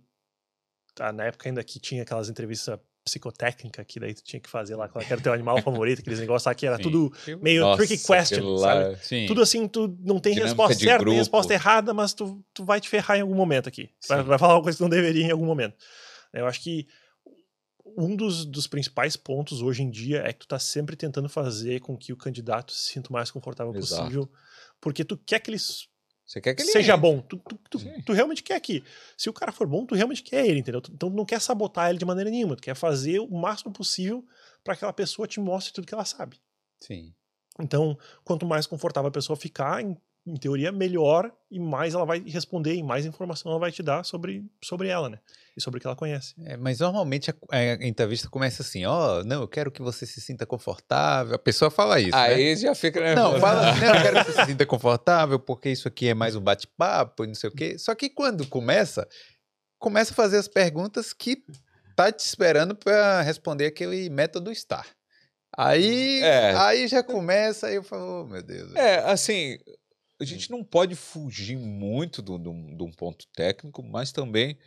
[0.98, 4.76] Tá, na época ainda que tinha aquelas entrevistas psicotécnicas, que daí tu tinha que fazer
[4.76, 6.84] lá qual era o teu animal favorito, aqueles negócios lá que era Sim.
[6.84, 9.26] tudo meio Nossa, tricky question, lá- Sim.
[9.28, 11.18] Tudo assim, tu não tem Dinâmica resposta certa, tem grupo.
[11.18, 13.90] resposta errada, mas tu, tu vai te ferrar em algum momento aqui.
[14.10, 15.78] Vai, vai falar uma coisa que não deveria em algum momento.
[16.34, 16.86] Eu acho que
[17.96, 21.80] um dos, dos principais pontos hoje em dia é que tu tá sempre tentando fazer
[21.80, 24.02] com que o candidato se sinta o mais confortável Exato.
[24.02, 24.30] possível,
[24.82, 25.86] porque tu quer que ele s-
[26.28, 27.02] Você quer que ele seja entre.
[27.02, 27.22] bom.
[27.22, 28.84] Tu, tu, tu- tu realmente quer que,
[29.18, 30.82] se o cara for bom, tu realmente quer ele, entendeu?
[30.86, 34.26] Então tu não quer sabotar ele de maneira nenhuma, tu quer fazer o máximo possível
[34.64, 36.38] para que aquela pessoa te mostre tudo que ela sabe.
[36.82, 37.14] Sim.
[37.60, 39.98] Então, quanto mais confortável a pessoa ficar, em,
[40.28, 44.04] em teoria, melhor e mais ela vai responder e mais informação ela vai te dar
[44.04, 45.20] sobre, sobre ela, né?
[45.56, 46.36] E sobre o que ela conhece.
[46.46, 50.20] É, mas normalmente a, a entrevista começa assim, ó, não, eu quero que você se
[50.20, 51.34] sinta confortável.
[51.34, 52.18] A pessoa fala isso, né?
[52.18, 53.00] Aí já fica.
[53.00, 53.16] né?
[53.16, 56.14] Não, fala assim, não, eu quero que você se sinta confortável, porque isso aqui é
[56.14, 57.78] mais um bate-papo e não sei o quê.
[57.80, 59.08] Só que quando começa,
[59.80, 61.38] começa a fazer as perguntas que
[61.96, 64.86] tá te esperando para responder aquele método STAR.
[65.58, 66.54] Aí, É.
[66.56, 68.76] aí já começa, aí eu falo, oh, meu Deus.
[68.76, 69.58] É, assim,
[70.20, 74.58] a gente não pode fugir muito do- do- de um ponto técnico, mas também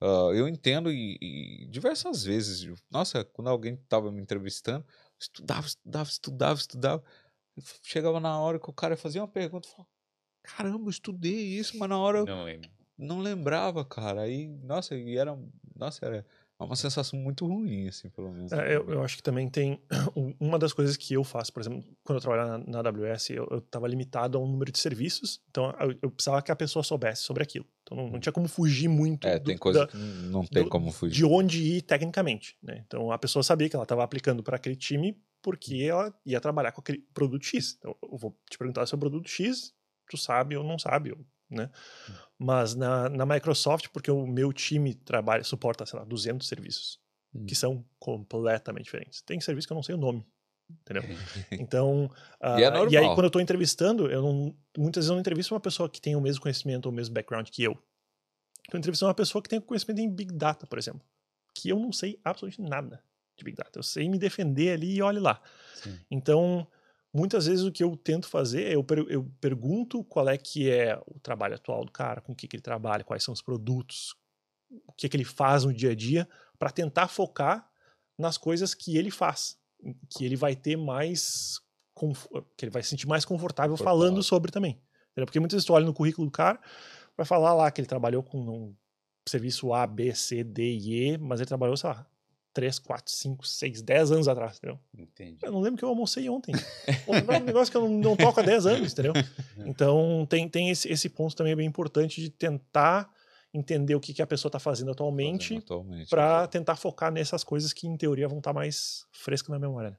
[0.00, 5.66] ah, eu entendo e, e diversas vezes, nossa, quando alguém estava me entrevistando, eu estudava,
[5.66, 7.04] estudava, estudava, estudava,
[7.84, 9.90] chegava na hora que o cara fazia uma pergunta, eu falava,
[10.44, 12.70] caramba, eu estudei isso, mas na hora eu Não lembro.
[12.98, 15.36] não lembrava, cara, aí, nossa, e era,
[15.74, 16.26] nossa, era
[16.64, 18.52] uma sensação muito ruim, assim, pelo menos.
[18.52, 19.80] É, eu, eu acho que também tem
[20.16, 23.30] um- uma das coisas que eu faço, por exemplo, quando eu trabalhava na, na AWS,
[23.30, 26.82] eu estava limitado a um número de serviços, então eu, eu precisava que a pessoa
[26.82, 27.66] soubesse sobre aquilo.
[27.82, 30.64] Então não, não tinha como fugir muito É, do- tem coisa da- que não tem
[30.64, 31.14] do- como fugir.
[31.14, 32.56] de onde ir tecnicamente.
[32.62, 32.82] Né?
[32.86, 36.72] Então a pessoa sabia que ela estava aplicando para aquele time porque ela ia trabalhar
[36.72, 37.76] com aquele produto X.
[37.78, 39.72] Então, eu vou te perguntar se é o produto X,
[40.10, 41.18] tu sabe ou não sabe, ou,
[41.50, 41.70] né?
[42.38, 47.00] Mas na, na Microsoft, porque o meu time trabalha, suporta, sei lá, 200 serviços,
[47.46, 49.20] que são completamente diferentes.
[49.22, 50.26] Tem serviço que eu não sei o nome.
[50.70, 51.02] Entendeu?
[51.50, 52.10] Então,
[52.56, 53.14] E é ah, aí normal.
[53.14, 56.14] quando eu estou entrevistando, eu não, muitas vezes eu não entrevisto uma pessoa que tem
[56.14, 57.76] o mesmo conhecimento ou o mesmo background que eu.
[58.64, 61.02] Estou entrevistando uma pessoa que tem conhecimento em Big Data, por exemplo,
[61.54, 63.02] que eu não sei absolutamente nada
[63.36, 63.78] de Big Data.
[63.78, 65.42] Eu sei me defender ali e olhe lá.
[65.74, 65.98] Sim.
[66.08, 66.66] Então,
[67.12, 70.70] muitas vezes o que eu tento fazer é eu, per- eu pergunto qual é que
[70.70, 73.42] é o trabalho atual do cara, com o que, que ele trabalha, quais são os
[73.42, 74.14] produtos,
[74.86, 77.68] o que, que ele faz no dia a dia, para tentar focar
[78.18, 79.58] nas coisas que ele faz,
[80.10, 81.60] que ele vai ter mais,
[82.56, 83.98] que ele vai se sentir mais confortável Confortável.
[84.00, 84.80] falando sobre também.
[85.10, 85.26] Entendeu?
[85.26, 86.60] Porque muitas vezes tu olha no currículo do cara,
[87.16, 88.76] vai falar lá que ele trabalhou com um
[89.28, 92.06] serviço A, B, C, D e E, mas ele trabalhou, sei lá,
[92.52, 94.78] 3, 4, 5, 6, 10 anos atrás, entendeu?
[94.96, 95.38] Entendi.
[95.42, 96.52] Eu não lembro que eu almocei ontem.
[97.08, 99.12] Lembrar um negócio que eu não, não toco há 10 anos, entendeu?
[99.66, 103.10] Então tem, tem esse, esse ponto também bem importante de tentar
[103.52, 106.08] entender o que, que a pessoa está fazendo atualmente atualmente.
[106.08, 109.90] para tentar focar nessas coisas que, em teoria, vão estar mais frescas na memória.
[109.90, 109.96] né?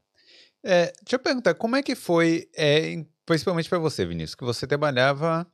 [0.64, 4.66] É, deixa eu perguntar, como é que foi, é, principalmente para você, Vinícius, que você
[4.66, 5.46] trabalhava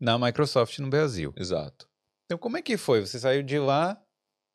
[0.00, 1.32] na Microsoft no Brasil.
[1.36, 1.88] Exato.
[2.24, 3.00] Então, como é que foi?
[3.00, 4.01] Você saiu de lá,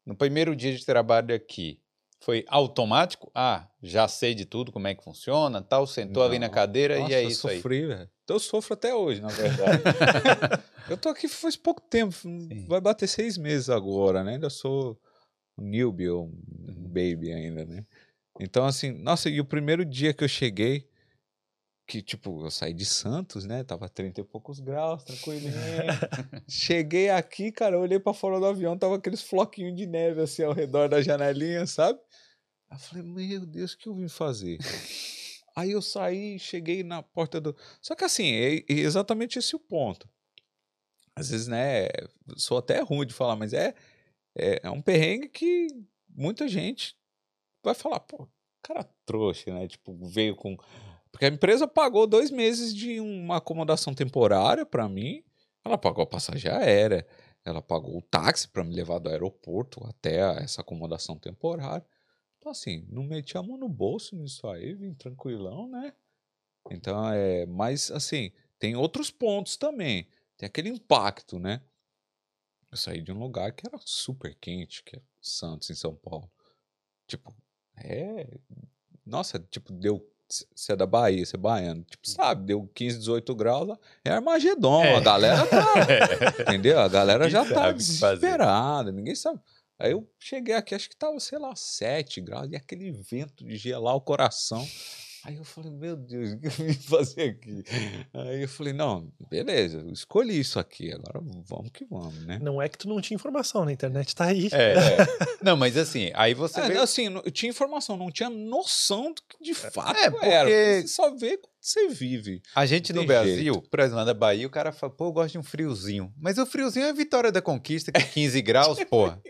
[0.08, 1.82] no primeiro dia de trabalho aqui,
[2.22, 3.30] foi automático?
[3.36, 6.54] Ah, já sei de tudo, como é que funciona, tal, sentou ali na Não.
[6.54, 7.58] cadeira Nossa, e é isso aí.
[7.58, 8.10] sofri, velho.
[8.24, 9.84] Então eu sofro até hoje, na verdade.
[10.90, 12.16] eu tô aqui faz pouco tempo,
[12.68, 14.36] vai bater seis meses agora, né?
[14.36, 14.98] Ainda sou
[15.58, 17.86] um newbie ou um baby ainda, né?
[18.40, 20.88] Então, assim, nossa, e o primeiro dia que eu cheguei,
[21.88, 23.64] que, tipo, eu saí de Santos, né?
[23.64, 25.54] Tava 30 e poucos graus, tranquilinho.
[26.48, 30.52] Cheguei aqui, cara, olhei pra fora do avião, tava aqueles floquinhos de neve, assim, ao
[30.52, 31.98] redor da janelinha, sabe?
[32.70, 34.58] Aí eu falei, meu Deus, o que eu vim fazer?
[35.56, 37.56] Aí eu saí, cheguei na porta do.
[37.82, 40.10] Só que assim, é exatamente esse o ponto.
[41.16, 41.88] Às vezes, né,
[42.36, 43.74] sou até ruim de falar, mas é,
[44.38, 45.68] é, é um perrengue que
[46.10, 46.96] muita gente
[47.64, 48.28] vai falar, pô,
[48.62, 49.68] cara trouxa, né?
[49.68, 50.58] Tipo, veio com.
[51.18, 55.24] Porque a empresa pagou dois meses de uma acomodação temporária para mim,
[55.66, 57.08] ela pagou a passagem aérea,
[57.44, 61.84] ela pagou o táxi para me levar do aeroporto até essa acomodação temporária.
[62.38, 65.92] Então, assim, não meti a mão no bolso nisso aí, vim tranquilão, né?
[66.70, 67.48] Então, é.
[67.48, 70.08] Mas, assim, tem outros pontos também.
[70.38, 71.64] Tem aquele impacto, né?
[72.70, 76.32] Eu saí de um lugar que era super quente, que é Santos, em São Paulo.
[77.08, 77.36] Tipo,
[77.76, 78.30] é.
[79.04, 80.08] Nossa, tipo, deu.
[80.30, 81.84] Você é da Bahia, você é baiano.
[81.84, 83.80] Tipo, sabe, deu 15, 18 graus lá.
[84.04, 84.84] É Armagedon.
[84.84, 84.96] É.
[84.96, 85.74] A galera tá.
[86.44, 86.80] entendeu?
[86.80, 88.92] A galera Ninguém já tá desesperada.
[88.92, 89.40] Ninguém sabe.
[89.80, 93.56] Aí eu cheguei aqui, acho que tava, sei lá, 7 graus, e aquele vento de
[93.58, 94.68] gelar o coração.
[95.28, 97.62] Aí eu falei, meu Deus, o que eu vim fazer aqui?
[98.14, 102.40] Aí eu falei, não, beleza, eu escolhi isso aqui, agora vamos que vamos, né?
[102.42, 104.48] Não é que tu não tinha informação, na internet tá aí.
[104.54, 104.76] É.
[105.44, 106.78] Não, mas assim, aí você É, vê.
[106.78, 110.12] assim, não- eu tinha informação, não tinha noção do que de fato É, era.
[110.12, 112.42] porque- Você só vê você vive.
[112.56, 115.38] A gente no Brasil, por exemplo, da Bahia, o cara fala, pô, eu gosto de
[115.40, 116.14] um friozinho.
[116.18, 119.22] Mas o friozinho é a vitória da conquista, que é 15 graus, porra,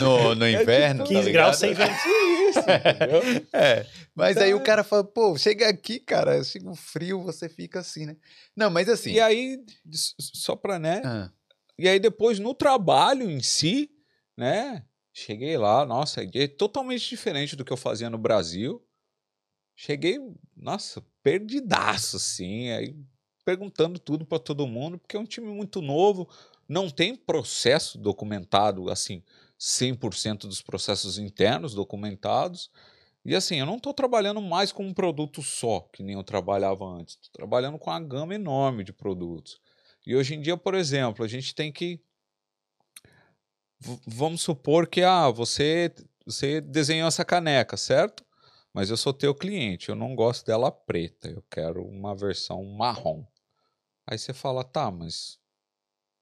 [0.00, 1.04] no, no inverno.
[1.04, 1.74] tá 15 graus ligado?
[1.74, 1.96] sem vento.
[2.48, 3.48] Isso, entendeu?
[3.52, 7.80] É, mas aí o cara fala, pô, chega aqui, cara, chega um frio, você fica
[7.80, 8.16] assim, né?
[8.54, 9.12] Não, mas assim.
[9.12, 9.58] E aí,
[10.18, 11.02] só pra, né?
[11.04, 11.30] Ah,
[11.78, 13.90] E aí depois no trabalho em si,
[14.36, 14.82] né?
[15.12, 18.85] Cheguei lá, nossa, é totalmente diferente do que eu fazia no Brasil.
[19.76, 20.18] Cheguei,
[20.56, 22.96] nossa, perdidaço, assim, aí
[23.44, 26.28] perguntando tudo para todo mundo, porque é um time muito novo,
[26.68, 29.22] não tem processo documentado, assim,
[29.58, 32.70] 100% dos processos internos documentados.
[33.24, 36.84] E assim, eu não estou trabalhando mais com um produto só, que nem eu trabalhava
[36.86, 37.16] antes.
[37.16, 39.60] Estou trabalhando com uma gama enorme de produtos.
[40.06, 42.00] E hoje em dia, por exemplo, a gente tem que.
[43.80, 45.92] V- vamos supor que ah, você,
[46.26, 48.24] você desenhou essa caneca, certo?
[48.76, 53.24] Mas eu sou teu cliente, eu não gosto dela preta, eu quero uma versão marrom.
[54.06, 55.38] Aí você fala, tá, mas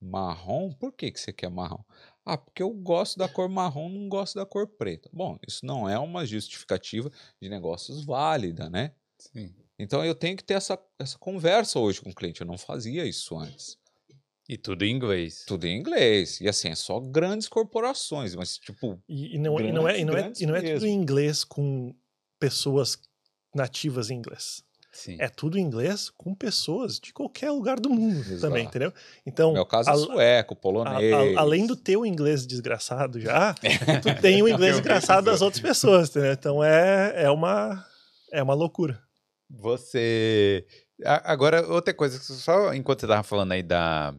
[0.01, 0.71] marrom?
[0.71, 1.83] Por que, que você quer marrom?
[2.25, 5.11] Ah, porque eu gosto da cor marrom, não gosto da cor preta.
[5.13, 7.11] Bom, isso não é uma justificativa
[7.43, 8.95] de negócios válida, né?
[9.19, 9.53] sim.
[9.77, 12.41] Então eu tenho que ter essa, essa conversa hoje com o cliente.
[12.41, 13.77] Eu não fazia isso antes.
[14.49, 15.45] E tudo em inglês.
[15.45, 16.41] Tudo em inglês.
[16.41, 20.05] E assim, é só grandes corporações, mas tipo, E, e não, e, não é, e,
[20.05, 21.93] não é, Grandes, e não é tudo em inglês com
[22.49, 22.99] pessoas
[23.55, 24.63] nativas em inglês.
[24.93, 25.17] Sim.
[25.19, 28.41] É tudo em inglês com pessoas de qualquer lugar do mundo Exato.
[28.43, 28.91] também, entendeu?
[28.91, 28.95] no
[29.27, 31.37] Então, meu caso é a- sueco, a- polonês.
[31.37, 33.55] a- além do teu inglês desgraçado já,
[34.03, 36.33] tu tem o inglês desgraçado das outras pessoas, entendeu?
[36.33, 37.85] Então é, é, uma,
[38.33, 39.03] é uma loucura.
[39.51, 40.65] Você.
[41.05, 44.15] A- Agora, outra coisa, só enquanto você estava falando aí da,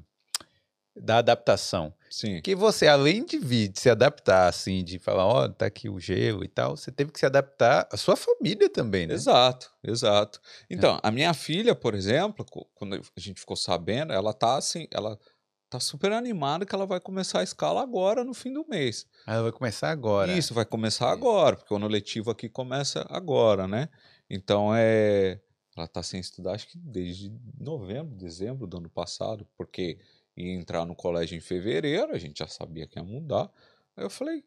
[0.96, 1.94] da adaptação.
[2.10, 2.42] Sim.
[2.42, 6.00] Que você, além de vir, de se adaptar, assim, de falar, ó, tá aqui o
[6.00, 9.14] gelo e tal, você teve que se adaptar à sua família também, né?
[9.14, 10.40] Exato, exato.
[10.70, 15.20] Então, a minha filha, por exemplo, quando a gente ficou sabendo, ela tá assim, ela
[15.70, 19.06] tá super animada que ela vai começar a escala agora no fim do mês.
[19.28, 20.32] Ela vai começar agora.
[20.32, 21.14] Isso, vai começar Isso.
[21.14, 23.90] agora, porque o ano letivo aqui começa agora, né?
[24.30, 25.40] Então é.
[25.78, 30.00] Ela tá sem estudar, acho que desde novembro, dezembro do ano passado, porque
[30.38, 33.50] ia entrar no colégio em fevereiro, a gente já sabia que ia mudar.
[33.96, 34.44] Aí eu falei.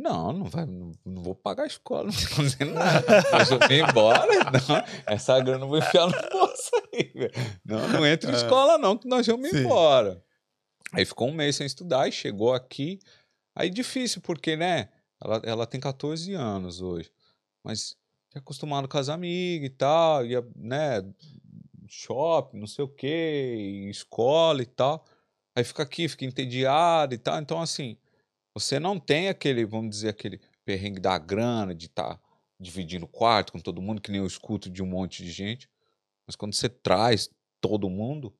[0.00, 3.04] Não, não, vai, não, não vou pagar a escola, não vou fazer nada.
[3.32, 4.24] Mas eu vim embora,
[4.68, 7.10] não, essa grana eu vou enfiar no bolso aí.
[7.12, 7.32] velho.
[7.64, 8.36] Não, não entra em Ah.
[8.36, 9.58] escola, não, que nós vamos Sim.
[9.64, 10.22] embora.
[10.92, 13.00] Aí ficou um mês sem estudar e chegou aqui.
[13.56, 14.88] Aí difícil, porque, né?
[15.20, 17.10] Ela, ela tem 14 anos hoje.
[17.64, 17.96] Mas
[18.32, 21.02] é acostumado com as amigas e tal, ia, né?
[21.88, 25.04] Shopping, não sei o quê, escola e tal.
[25.58, 27.40] Aí fica aqui, fica entediado e tal.
[27.40, 27.96] Então, assim,
[28.54, 32.20] você não tem aquele, vamos dizer, aquele perrengue da grana de estar
[32.60, 35.68] dividindo quarto com todo mundo, que nem eu escuto de um monte de gente.
[36.24, 37.28] Mas quando você traz
[37.60, 38.32] todo mundo,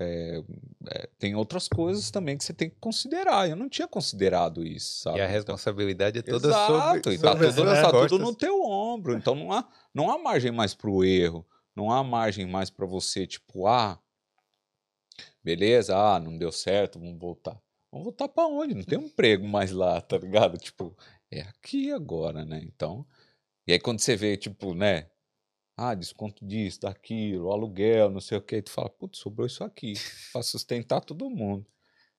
[0.00, 0.42] é,
[0.90, 3.48] é, tem outras coisas também que você tem que considerar.
[3.48, 5.18] Eu não tinha considerado isso, sabe?
[5.18, 8.34] E a Então- responsabilidade é toda Exato, sobre, e tá, sobre tudo, tá tudo no
[8.34, 9.14] teu ombro.
[9.16, 9.64] Então não há,
[9.94, 11.46] não há margem mais pro erro.
[11.76, 14.00] Não há margem mais para você, tipo, ah,
[15.46, 17.56] beleza, ah, não deu certo, vamos voltar.
[17.92, 18.74] Vamos voltar para onde?
[18.74, 20.58] Não tem um emprego mais lá, tá ligado?
[20.58, 20.96] Tipo,
[21.30, 22.60] é aqui agora, né?
[22.64, 23.06] Então,
[23.64, 25.06] e aí quando você vê, tipo, né?
[25.76, 29.92] Ah, desconto disso, daquilo, aluguel, não sei o que, tu fala, putz, sobrou isso aqui
[30.32, 31.64] para sustentar todo mundo.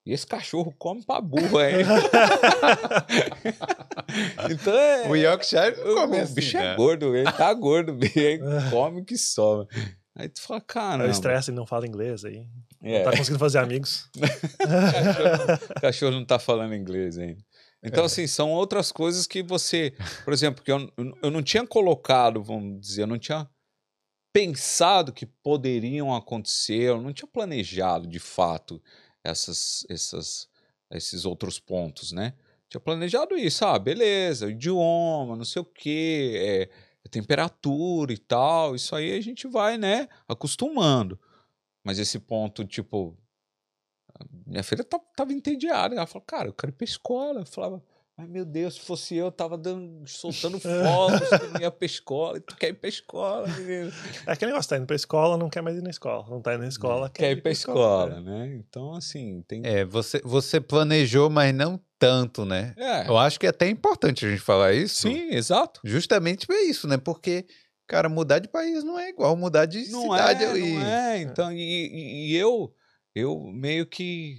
[0.05, 1.83] E esse cachorro come pra burro, hein?
[4.49, 5.09] então é.
[5.09, 6.73] O Yorkshire O, come o assim, bicho né?
[6.73, 8.39] é gordo, ele tá gordo, ele
[8.71, 9.67] come que só.
[10.15, 10.63] Aí tu fala,
[11.03, 12.47] É o estresse, ele não fala inglês aí.
[12.81, 14.09] É, Não tá conseguindo fazer amigos.
[15.75, 17.43] o cachorro não tá falando inglês ainda.
[17.83, 19.93] Então, assim, são outras coisas que você.
[20.23, 23.49] Por exemplo, que eu, eu não tinha colocado, vamos dizer, eu não tinha
[24.33, 28.81] pensado que poderiam acontecer, eu não tinha planejado de fato
[29.23, 30.47] essas, essas
[30.91, 32.33] esses outros pontos, né?
[32.69, 38.95] Tinha planejado isso, ah, beleza, idioma, não sei o quê, é, temperatura e tal, isso
[38.95, 41.19] aí a gente vai, né, acostumando.
[41.87, 43.17] Mas esse ponto, tipo,
[44.45, 47.39] minha filha tava entediada, ela falou, cara, eu quero ir pra escola.
[47.39, 47.81] Eu falava,
[48.19, 51.85] Ai, meu Deus, se fosse eu, eu tava dando, soltando fogos que não ia pra
[51.85, 52.37] escola.
[52.37, 53.89] E tu quer ir pra escola, menino.
[54.25, 56.25] É aquele negócio, tá indo pra escola, não quer mais ir na escola.
[56.27, 58.55] Não tá indo na escola, quer, quer ir pra, escola, escola né?
[58.55, 59.61] Então, assim, tem...
[59.63, 62.73] É, você, você planejou, mas não tanto, né?
[62.75, 63.07] É.
[63.07, 65.03] Eu acho que é até importante a gente falar isso.
[65.03, 65.79] Sim, exato.
[65.85, 66.97] Justamente é isso, né?
[66.97, 67.45] Porque...
[67.87, 70.73] Cara, mudar de país não é igual mudar de não cidade é, ali.
[70.73, 72.75] Não é, então, e, e eu,
[73.15, 74.37] eu meio que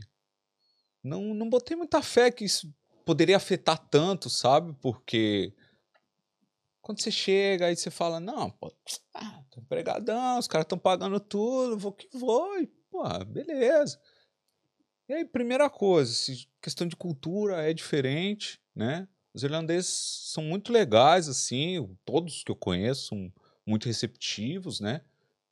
[1.03, 2.71] não, não botei muita fé que isso
[3.07, 4.77] poderia afetar tanto, sabe?
[4.83, 5.55] Porque
[6.83, 8.71] quando você chega aí você fala, não, pô,
[9.15, 13.99] ah, tô empregadão, os caras estão pagando tudo, vou que vou, e, pô, beleza.
[15.09, 16.13] E aí, primeira coisa,
[16.61, 19.09] questão de cultura é diferente, né?
[19.39, 19.89] Os irlandeses
[20.33, 23.33] são muito legais, assim, todos que eu conheço são
[23.65, 25.01] muito receptivos, né?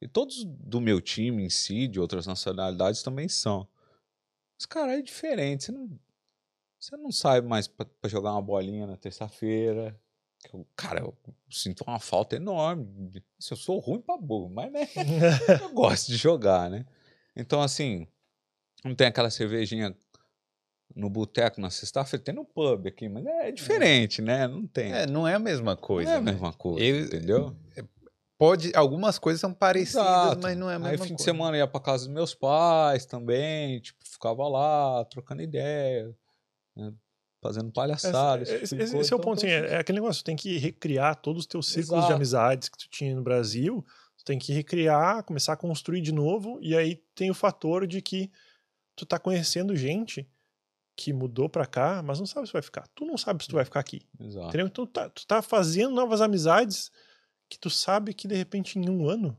[0.03, 3.69] E todos do meu time em si, de outras nacionalidades, também são.
[4.59, 5.67] Mas, cara, é diferente.
[5.67, 6.01] Você não,
[6.81, 9.97] você não sai mais para jogar uma bolinha na terça-feira.
[10.75, 11.17] Cara, eu
[11.49, 13.23] sinto uma falta enorme.
[13.39, 14.81] Assim, eu sou ruim pra burro, mas né,
[15.63, 16.85] eu gosto de jogar, né?
[17.37, 18.09] Então, assim,
[18.85, 19.97] não tem aquela cervejinha
[20.97, 24.49] no boteco na sexta-feira, tem no pub aqui, mas é, diferente, né?
[24.49, 24.91] Não tem.
[24.91, 26.09] É, não é a mesma coisa.
[26.09, 26.33] Não é a né?
[26.33, 27.55] mesma coisa, eu, entendeu?
[27.77, 27.85] É,
[28.39, 30.41] pode, algumas coisas são parecidas, Exato.
[30.43, 31.11] mas não é a mesma Aí, coisa.
[31.11, 36.17] fim de semana ia pra casa dos meus pais também, tipo, ficava lá, trocando ideia
[36.75, 36.95] né?
[37.43, 38.43] fazendo palhaçada.
[38.43, 41.17] Esse, esse, esse, esse é o ponto, assim, é, é, aquele negócio, tem que recriar
[41.17, 42.07] todos os teus ciclos Exato.
[42.07, 43.85] de amizades que tu tinha no Brasil,
[44.17, 48.01] tu tem que recriar, começar a construir de novo, e aí tem o fator de
[48.01, 48.31] que
[48.97, 50.27] tu tá conhecendo gente
[50.97, 52.87] que mudou para cá, mas não sabe se vai ficar.
[52.95, 54.01] Tu não sabe se tu vai ficar aqui.
[54.19, 54.49] Exato.
[54.49, 54.67] Entendeu?
[54.67, 56.91] Então tu tá, tu tá fazendo novas amizades
[57.49, 59.37] que tu sabe que de repente em um ano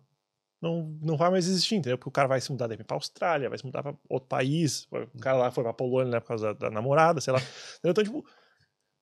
[0.62, 1.98] não, não vai mais existir, entendeu?
[1.98, 5.20] Porque o cara vai se mudar para Austrália, vai se mudar para outro país, o
[5.20, 7.40] cara lá foi para Polônia né, por causa da, da, namorada, sei lá.
[7.84, 8.26] Então, tipo,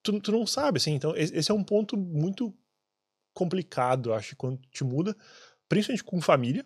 [0.04, 0.94] tu, tu não sabe, assim.
[0.94, 2.54] Então, esse é um ponto muito
[3.34, 5.16] complicado, acho, quando te muda,
[5.68, 6.66] principalmente com família,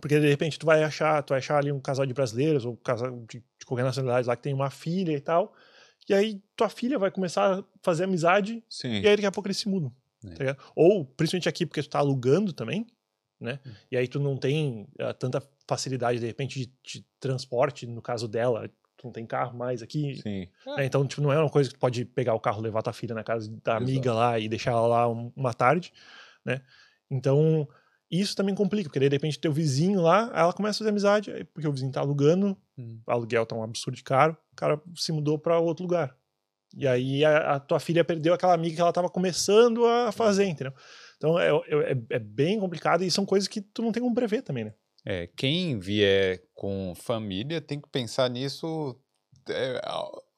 [0.00, 2.72] porque de repente tu vai achar, tu vai achar ali um casal de brasileiros ou
[2.72, 5.54] um casal de, de qualquer nacionalidade lá que tem uma filha e tal,
[6.08, 9.00] e aí tua filha vai começar a fazer amizade Sim.
[9.00, 9.92] e aí daqui a pouco eles se mudam.
[10.38, 10.54] É.
[10.54, 12.86] Tá ou, principalmente aqui, porque tu tá alugando também,
[13.40, 13.60] né?
[13.66, 13.70] Hum.
[13.90, 18.28] E aí tu não tem uh, tanta facilidade, de repente, de, de, transporte, no caso
[18.28, 20.16] dela, tu não tem carro mais aqui.
[20.16, 20.48] Sim.
[20.76, 20.86] Né?
[20.86, 23.14] Então, tipo, não é uma coisa que tu pode pegar o carro, levar tua filha
[23.14, 24.16] na casa da amiga Exato.
[24.16, 25.92] lá e deixar ela lá uma tarde,
[26.44, 26.60] né?
[27.10, 27.68] Então,
[28.20, 31.66] isso também complica, porque de repente teu vizinho lá, ela começa a fazer amizade, porque
[31.66, 33.00] o vizinho tá alugando, hum.
[33.06, 36.16] o aluguel tá um absurdo de caro, o cara se mudou para outro lugar.
[36.76, 40.46] E aí a, a, tua filha perdeu aquela amiga que ela tava começando a fazer,
[40.46, 40.72] entendeu?
[41.16, 44.42] Então é, é, é, bem complicado e são coisas que tu não tem como prever
[44.42, 44.74] também, né?
[45.04, 48.98] É, quem vier com família tem que pensar nisso
[49.48, 49.80] é,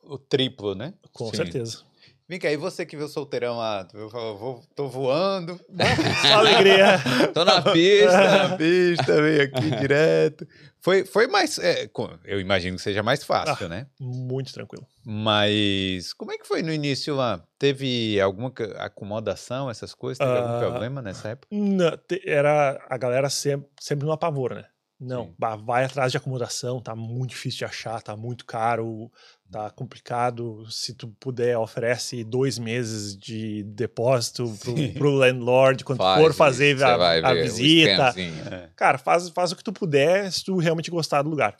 [0.02, 0.92] o triplo, né?
[1.12, 1.36] Com Sim.
[1.36, 1.84] certeza.
[2.28, 5.60] Vem cá, e você que viu solteirão lá, eu vou, tô voando.
[6.22, 6.98] Só alegria.
[7.32, 8.48] tô na pista.
[8.48, 10.44] na pista, vem aqui direto.
[10.80, 11.56] Foi, foi mais.
[11.58, 11.88] É,
[12.24, 13.86] eu imagino que seja mais fácil, ah, né?
[14.00, 14.84] Muito tranquilo.
[15.04, 17.40] Mas como é que foi no início lá?
[17.60, 20.18] Teve alguma acomodação, essas coisas?
[20.18, 21.46] Teve uh, algum ah, problema nessa época?
[21.52, 21.92] Não,
[22.24, 24.64] era a galera sempre, sempre no apavoro, né?
[24.98, 29.12] Não, vai atrás de acomodação, tá muito difícil de achar, tá muito caro,
[29.50, 30.64] tá complicado.
[30.70, 36.82] Se tu puder, oferece dois meses de depósito pro, pro landlord quando faz for fazer
[36.82, 38.14] a, a visita.
[38.18, 38.70] É.
[38.76, 41.56] Cara, faz, faz o que tu puder se tu realmente gostar do lugar.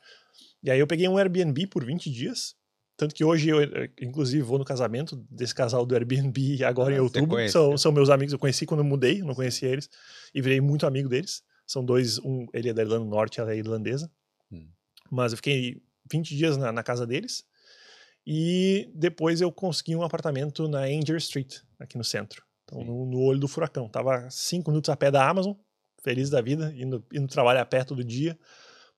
[0.62, 2.55] E aí eu peguei um Airbnb por 20 dias.
[2.97, 3.59] Tanto que hoje eu,
[4.01, 7.49] inclusive, vou no casamento desse casal do Airbnb agora ah, em outubro.
[7.49, 9.89] São, são meus amigos, eu conheci quando eu mudei, não conhecia eles.
[10.34, 11.43] E virei muito amigo deles.
[11.66, 14.11] São dois, um, ele é da Irlanda do Norte, ela é irlandesa.
[14.51, 14.68] Hum.
[15.11, 17.45] Mas eu fiquei 20 dias na, na, casa deles.
[18.27, 22.43] E depois eu consegui um apartamento na Anger Street, aqui no centro.
[22.64, 23.89] Então, no, no, olho do furacão.
[23.89, 25.55] Tava cinco minutos a pé da Amazon,
[26.03, 28.37] feliz da vida, indo, indo trabalhar a pé todo dia,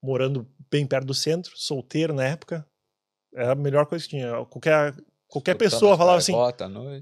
[0.03, 2.67] morando bem perto do centro, solteiro na época.
[3.35, 4.33] Era a melhor coisa que tinha.
[4.47, 6.33] Qualquer, qualquer pessoa falava assim: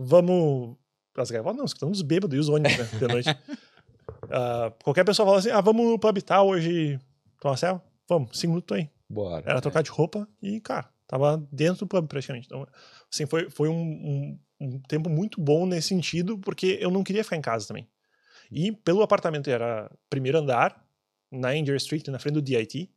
[0.00, 0.76] vamos.
[1.16, 3.30] As gaivotas não, escutando os bêbados e os ônibus né, de noite.
[3.30, 6.98] Uh, qualquer pessoa fala assim: ah, vamos no pub tal hoje
[7.40, 7.80] tomar céu?
[8.08, 8.90] Vamos, cinco minutos aí.
[9.08, 9.48] Bora.
[9.48, 12.46] Era trocar de roupa e, cara, tava dentro do pub praticamente.
[12.46, 12.66] Então,
[13.12, 17.24] assim, foi, foi um, um, um, tempo muito bom nesse sentido, porque eu não queria
[17.24, 17.88] ficar em casa também.
[18.50, 20.84] E pelo apartamento era primeiro andar,
[21.30, 22.90] na Angel Street, na frente do DIT.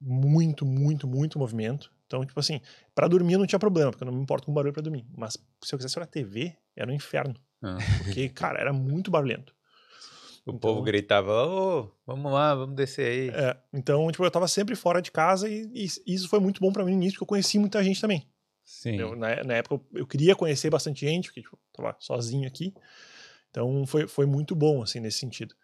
[0.00, 1.92] Muito, muito, muito movimento.
[2.06, 2.60] Então, tipo assim,
[2.94, 5.06] pra dormir não tinha problema, porque eu não me importo com barulho pra dormir.
[5.16, 7.34] Mas se eu quisesse olhar TV, era um inferno.
[7.62, 7.78] Ah.
[8.02, 9.54] Porque, cara, era muito barulhento.
[10.44, 13.28] O Então- povo gritava, ô, vamos lá, vamos descer aí.
[13.30, 15.84] É, então, tipo, eu tava sempre fora de casa e, e
[16.14, 18.26] isso foi muito bom pra mim no início, porque eu conheci muita gente também.
[18.64, 18.96] Sim.
[18.96, 22.46] Eu, na, na época eu, eu queria conhecer bastante gente, porque tipo, eu tava sozinho
[22.48, 22.74] aqui.
[23.50, 25.54] Então foi, foi muito bom, assim, nesse sentido.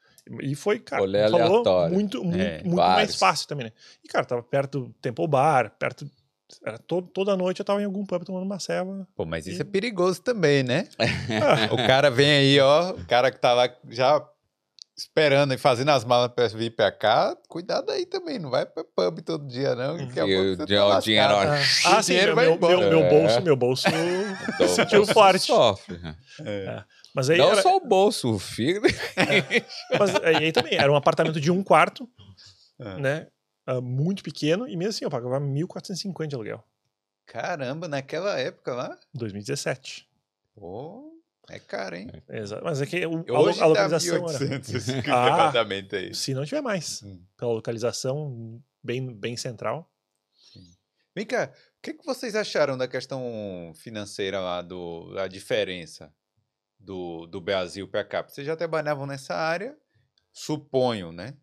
[0.43, 1.95] E foi, cara, como falou, aleatório.
[1.95, 3.73] muito, muito, É, muito mais fácil também, né?
[4.05, 6.09] E, cara, tava perto do Temple Bar, perto.
[6.65, 9.07] Era to, toda noite eu tava em algum pub tomando uma ceva.
[9.17, 10.89] Pô, mas isso é perigoso também, né?
[11.73, 14.21] O cara vem aí, ó, o cara que tá lá já
[14.99, 18.83] esperando e fazendo as malas pra vir pra cá, cuidado aí também, não vai pra
[18.83, 19.97] pub todo dia, não.
[19.97, 21.41] que E o tá o dinheiro, ó,
[21.87, 23.09] ah, sim, dinheiro meu, vai meu, meu, meu É.
[23.09, 23.87] bolso, meu bolso.
[24.75, 25.47] Sentiu forte.
[25.47, 25.99] Sofre.
[25.99, 26.17] né?
[26.45, 26.85] É.
[27.15, 28.87] Mas aí, Não era, só o bolso, o fígado.
[29.99, 32.09] mas aí também, era um apartamento de um quarto,
[32.81, 32.97] É.
[33.01, 33.27] né?
[33.67, 36.65] ah, muito pequeno, e mesmo assim eu pagava 1.450 de aluguel.
[37.27, 40.09] Caramba, naquela época lá, 2017.
[40.57, 41.08] pô,
[41.51, 42.11] é caro, hein?
[42.29, 42.65] Exato.
[42.65, 44.39] Mas é que o, a, Hoje a tá localização era.
[44.39, 45.27] 1.800 esse Ah.
[45.35, 46.15] apartamento aí.
[46.15, 47.03] Se não tiver mais.
[47.03, 47.23] Hum.
[47.37, 49.91] Pela localização bem, bem central.
[51.15, 56.15] Vem cá, o que, que vocês acharam da questão financeira lá, do, da diferença
[56.79, 58.23] do, do Brasil para cá?
[58.23, 59.77] Vocês já trabalhavam nessa área,
[60.33, 61.35] suponho, né?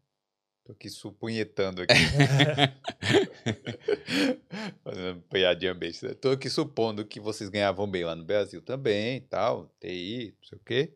[0.66, 1.94] Tô aqui supunhetando aqui.
[4.84, 6.16] Fazendo piadinha besta.
[6.16, 10.58] Tô aqui supondo que vocês ganhavam bem lá no Brasil também, tal, TI, não sei
[10.58, 10.96] o quê.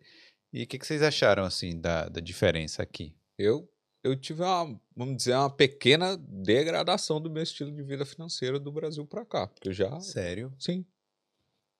[0.52, 3.16] E o que, que vocês acharam, assim, da, da diferença aqui?
[3.38, 3.72] Eu,
[4.04, 8.72] eu tive uma, vamos dizer, uma pequena degradação do meu estilo de vida financeira do
[8.72, 9.46] Brasil pra cá.
[9.46, 10.02] Porque eu já.
[10.02, 10.52] Sério?
[10.58, 10.84] Sim.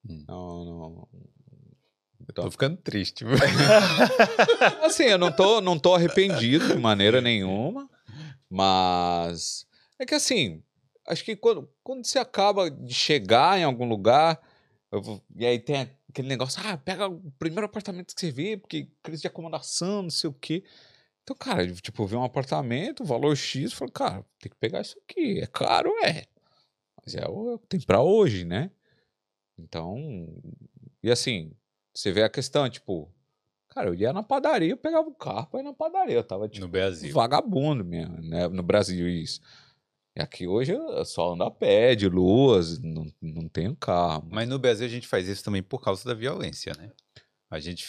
[0.08, 0.26] Hum.
[0.28, 1.10] Não, não.
[2.34, 3.26] Tô ficando triste.
[4.84, 7.90] Assim, eu não tô, não tô arrependido de maneira nenhuma,
[8.50, 9.66] mas
[9.98, 10.64] é que assim,
[11.08, 14.40] acho que quando, quando você acaba de chegar em algum lugar,
[14.92, 18.88] vou- e aí tem aquele negócio, ah, pega o primeiro apartamento que você vê, porque
[19.04, 20.64] crise de acomodação, não sei o quê.
[21.24, 25.40] Então, cara, tipo, vi um apartamento, valor X, falei, cara, tem que pegar isso aqui,
[25.42, 26.26] é caro, é.
[27.04, 28.72] Mas é o que tem pra hoje, né?
[29.58, 30.28] Então,
[31.04, 31.52] e assim,
[32.00, 33.12] você vê a questão, tipo,
[33.68, 36.16] cara, eu ia na padaria, eu pegava o carro pra ir na padaria.
[36.16, 37.14] Eu tava, tipo, No Brasil.
[37.14, 38.48] vagabundo mesmo, né?
[38.48, 39.42] No Brasil, isso.
[40.16, 44.28] E aqui hoje eu só ando a pé, de luas, não, não tenho carro.
[44.32, 46.90] Mas no Brasil a gente faz isso também por causa da violência, né?
[47.52, 47.84] A gente,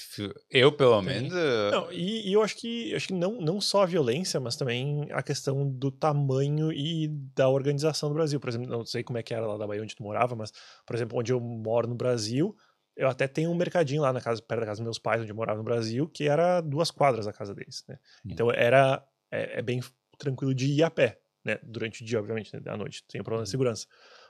[0.50, 1.06] eu pelo Tem.
[1.06, 1.34] menos,
[1.70, 4.56] Não, e, e eu acho que, eu acho que não, não só a violência, mas
[4.56, 8.40] também a questão do tamanho e da organização do Brasil.
[8.40, 10.50] Por exemplo, não sei como é que era lá da Bahia onde tu morava, mas,
[10.86, 12.56] por exemplo, onde eu moro no Brasil,
[13.01, 15.32] eu até tenho um mercadinho lá na casa, perto da casa dos meus pais, onde
[15.32, 17.98] eu morava no Brasil, que era duas quadras da casa deles, né?
[18.24, 18.30] Hum.
[18.32, 19.80] Então era é, é bem
[20.18, 21.59] tranquilo de ir a pé, né?
[21.62, 22.62] Durante o dia, obviamente, né?
[22.66, 23.86] à noite, tem problema de segurança.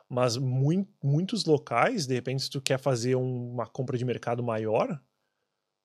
[0.08, 4.42] Mas mui- muitos locais, de repente, se tu quer fazer um- uma compra de mercado
[4.42, 5.00] maior,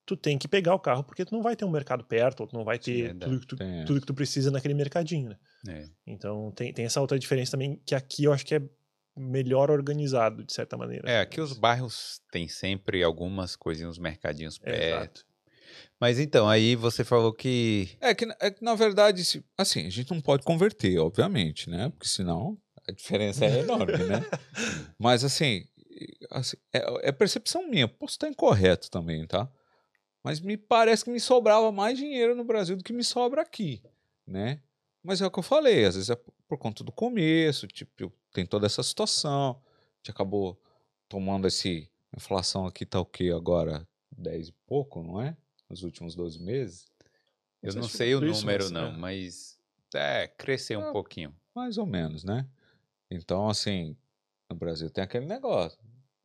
[0.04, 2.46] tu tem que pegar o carro porque tu não vai ter um mercado perto, ou
[2.46, 3.24] tu não vai Sim, ter verdade.
[3.24, 5.38] tudo que, tu, tudo que tu precisa naquele mercadinho, né?
[5.68, 5.88] é.
[6.06, 8.62] Então tem, tem essa outra diferença também, que aqui eu acho que é
[9.16, 11.10] melhor organizado, de certa maneira.
[11.10, 14.92] É, aqui os bairros têm sempre algumas coisinhas, uns mercadinhos É, perto.
[14.92, 15.26] Exato.
[16.00, 17.88] Mas então, aí você falou que.
[18.00, 21.88] É que, é que, na verdade, se- assim, a gente não pode converter, obviamente, né?
[21.90, 22.56] Porque senão
[22.86, 24.24] a diferença é enorme, né?
[24.98, 25.64] Mas, assim,
[26.30, 27.88] assim, é, é percepção minha.
[27.88, 29.50] Posso estar incorreto também, tá?
[30.22, 33.82] Mas me parece que me sobrava mais dinheiro no Brasil do que me sobra aqui,
[34.26, 34.60] né?
[35.06, 36.16] Mas é o que eu falei, às vezes é
[36.48, 39.50] por conta do começo, tipo, tem toda essa situação.
[39.62, 40.60] A gente acabou
[41.08, 41.88] tomando esse.
[42.12, 43.86] A inflação aqui tá o quê agora?
[44.10, 45.36] 10 e pouco, não é?
[45.70, 46.86] Nos últimos 12 meses?
[47.62, 48.96] Eu não se sei o número, não, é.
[48.96, 49.56] mas.
[49.94, 51.34] É, cresceu um Ah, pouquinho.
[51.54, 52.48] Mais ou menos, né?
[53.08, 53.96] Então, assim,
[54.50, 55.78] no Brasil tem aquele negócio.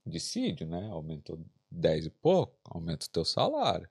[0.06, 0.90] Dissídio, né?
[0.90, 3.88] Aumentou 10 e pouco, aumenta o teu salário.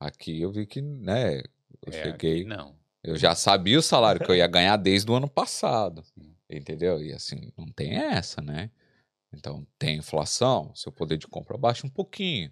[0.00, 1.40] Aqui eu vi que, né?
[1.40, 2.44] Eu É, cheguei.
[2.44, 2.74] não.
[3.04, 6.02] Eu já sabia o salário que eu ia ganhar desde o ano passado.
[6.48, 7.02] Entendeu?
[7.02, 8.70] E assim, não tem essa, né?
[9.30, 12.50] Então, tem inflação, seu poder de compra baixa um pouquinho.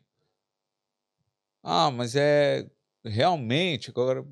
[1.63, 2.69] Ah, mas é
[3.05, 4.25] realmente, agora,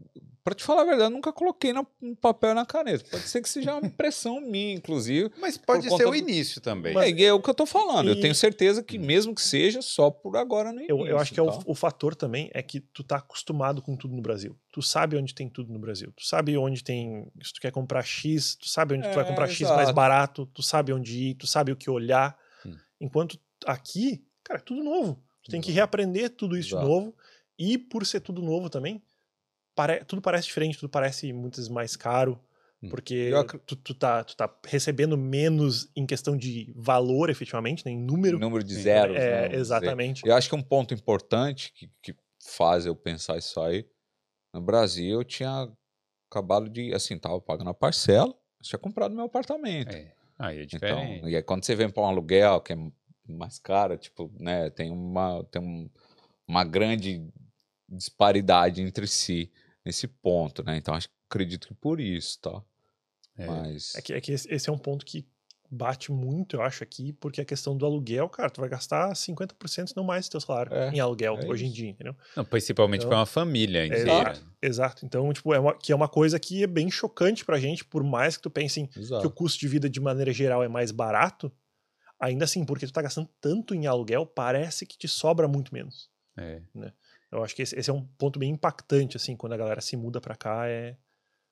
[0.50, 3.04] para te falar a verdade, eu nunca coloquei no, no papel na caneta.
[3.10, 5.30] Pode ser que seja uma impressão minha, inclusive.
[5.38, 6.96] Mas pode ser o do- início também.
[6.98, 8.08] É, e é o que eu tô falando.
[8.08, 10.98] Eu E- tenho certeza que, mesmo que seja só por agora no início.
[10.98, 11.60] Eu, eu acho que é o, tá?
[11.64, 14.56] o fator também é que tu tá acostumado com tudo no Brasil.
[14.72, 16.12] Tu sabe onde tem tudo no Brasil.
[16.16, 17.30] Tu sabe onde tem.
[17.42, 19.94] Se tu quer comprar X, tu sabe onde tu vai É, comprar X mais exato.
[19.94, 22.36] barato, tu sabe onde ir, tu sabe o que olhar.
[22.66, 22.74] Hum.
[23.00, 25.22] Enquanto aqui, cara, é tudo novo.
[25.42, 25.76] Tu tem que Exato.
[25.76, 26.84] reaprender tudo isso Exato.
[26.84, 27.14] de novo.
[27.58, 29.02] E por ser tudo novo também,
[29.80, 32.38] pare- tudo parece diferente, tudo parece muitas vezes mais caro.
[32.88, 37.84] Porque Eu acre- tu, tu, tá, tu tá recebendo menos em questão de valor, efetivamente,
[37.84, 38.38] né, em número.
[38.38, 39.16] Número de zeros.
[39.18, 39.60] né, é, dizer.
[39.60, 40.26] exatamente.
[40.26, 43.86] Eu acho que um ponto importante que, que faz eu pensar isso aí,
[44.54, 45.70] no Brasil eu tinha
[46.30, 49.94] acabado de, assim, tava pagando a parcela, eu tinha comprado meu apartamento.
[49.94, 50.14] É.
[50.38, 51.28] Aí é Então, diferente.
[51.28, 52.76] e aí quando você vem para um aluguel que é
[53.28, 55.90] mais caro, tipo, né, tem uma, tem um-
[56.48, 57.28] uma grande
[57.86, 59.52] disparidade entre si
[59.84, 60.76] nesse ponto, né?
[60.76, 62.62] Então acho, acredito que por isso, tá?
[63.36, 63.46] É.
[63.46, 65.26] Mas É que, é que esse esse é um ponto que
[65.72, 69.86] bate muito, eu acho, aqui, porque a questão do aluguel, cara, tu vai gastar 50%,
[69.86, 72.16] se não mais, do teu salário É, em aluguel é hoje em dia, entendeu?
[72.36, 74.32] Não, principalmente Então, para uma família inteira.
[74.32, 74.46] exato.
[74.60, 75.06] Exato.
[75.06, 78.02] Então, tipo, é uma, que é uma coisa que é bem chocante pra gente, por
[78.02, 80.90] mais que tu pense em que o custo de vida, de maneira geral, é mais
[80.90, 81.52] barato,
[82.18, 86.10] ainda assim, porque tu tá gastando tanto em aluguel, parece que te sobra muito menos.
[86.36, 86.60] É.
[87.30, 89.96] Eu acho que esse, esse é um ponto bem impactante, assim, quando a galera se
[89.96, 90.96] muda pra cá, é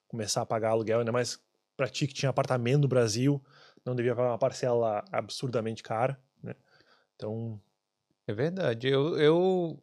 [0.08, 1.40] começar a pagar aluguel, ainda mais
[1.76, 3.42] pra ti que tinha apartamento no Brasil,
[3.84, 6.54] não devia pagar uma parcela absurdamente cara, né?
[7.14, 7.60] Então,
[8.26, 8.88] É verdade.
[8.88, 9.82] Eu, eu,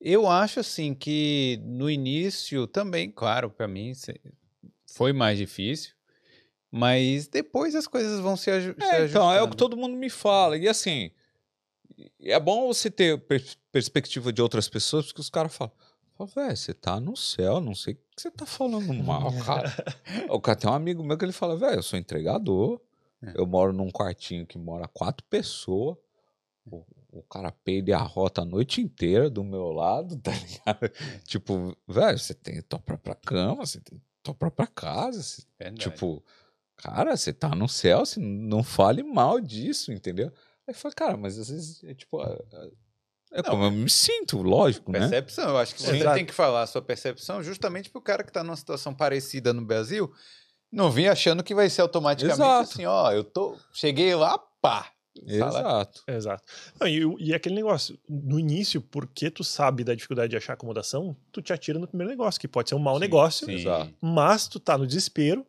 [0.00, 3.92] eu acho assim que no início também, claro, para mim
[4.86, 5.94] foi mais difícil,
[6.70, 9.56] mas depois as coisas vão se, aju se É, então, é o que ajustando.
[9.56, 10.56] todo mundo me fala.
[10.56, 11.10] E assim,
[12.20, 15.72] é bom você ter per- perspectiva de outras pessoas, porque os caras falam,
[16.16, 19.72] fala, velho, você tá no céu, não sei o que você tá falando mal, cara.
[20.28, 22.80] o cara tem um amigo meu que ele fala, velho, eu sou entregador,
[23.22, 23.32] É.
[23.34, 25.96] eu moro num quartinho que mora quatro pessoas,
[26.66, 30.92] o, o cara peida e arrota a noite inteira do meu lado, tá ligado?
[31.24, 35.42] tipo, velho, você tem tua própria cama, você tem tua própria casa, você.
[35.76, 36.22] Tipo,
[36.76, 40.30] cara, você tá no céu, você não fale mal disso, entendeu?
[40.70, 42.22] Aí fala, cara, mas às vezes é tipo.
[42.22, 42.70] É,
[43.32, 45.00] é como eu me sinto, lógico, né?
[45.00, 46.14] Percepção, eu acho que você Exato.
[46.14, 49.62] tem que falar a sua percepção justamente pro cara que tá numa situação parecida no
[49.62, 50.12] Brasil,
[50.70, 52.70] não vir achando que vai ser automaticamente Exato.
[52.72, 54.92] assim, ó, eu tô, cheguei lá, pá.
[55.26, 56.02] Exato.
[56.06, 56.44] exato.
[56.80, 61.16] Não, e, e aquele negócio, no início, porque tu sabe da dificuldade de achar acomodação,
[61.32, 63.64] tu te atira no primeiro negócio, que pode ser um mau Sim, negócio, sim.
[64.00, 65.44] Mas tu tá no desespero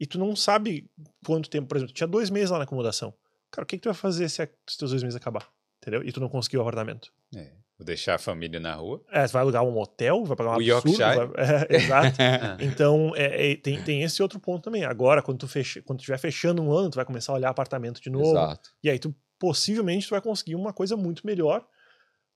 [0.00, 0.90] e tu não sabe
[1.24, 3.14] quanto tempo, por exemplo, tu tinha dois meses lá na acomodação.
[3.54, 5.48] Cara, o que, que tu vai fazer se, a- se os teus dois meses acabar?
[5.80, 6.02] Entendeu?
[6.02, 7.12] E tu não conseguiu o apartamento.
[7.36, 9.02] É, vou deixar a família na rua.
[9.12, 10.88] É, tu vai alugar um hotel, vai pagar um O absurdo.
[10.88, 11.26] Yorkshire.
[11.28, 12.16] vai- é, exato.
[12.64, 14.84] Então, é, é, tem, tem esse outro ponto também.
[14.84, 17.50] Agora, quando tu fecha, quando tu estiver fechando um ano, tu vai começar a olhar
[17.50, 18.30] apartamento de novo.
[18.30, 18.70] Exato.
[18.82, 21.66] E aí, tu possivelmente tu vai conseguir uma coisa muito melhor.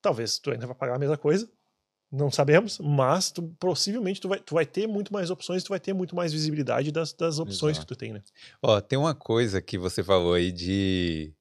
[0.03, 1.51] Talvez tu ainda vai pagar a mesma coisa.
[2.11, 5.81] Não sabemos, mas tu, possivelmente tu vai, tu vai ter muito mais opções, tu vai
[5.81, 7.87] ter muito mais visibilidade das, das opções Exato.
[7.87, 8.23] que tu tem, né?
[8.63, 11.35] Ó, tem uma coisa que você falou aí de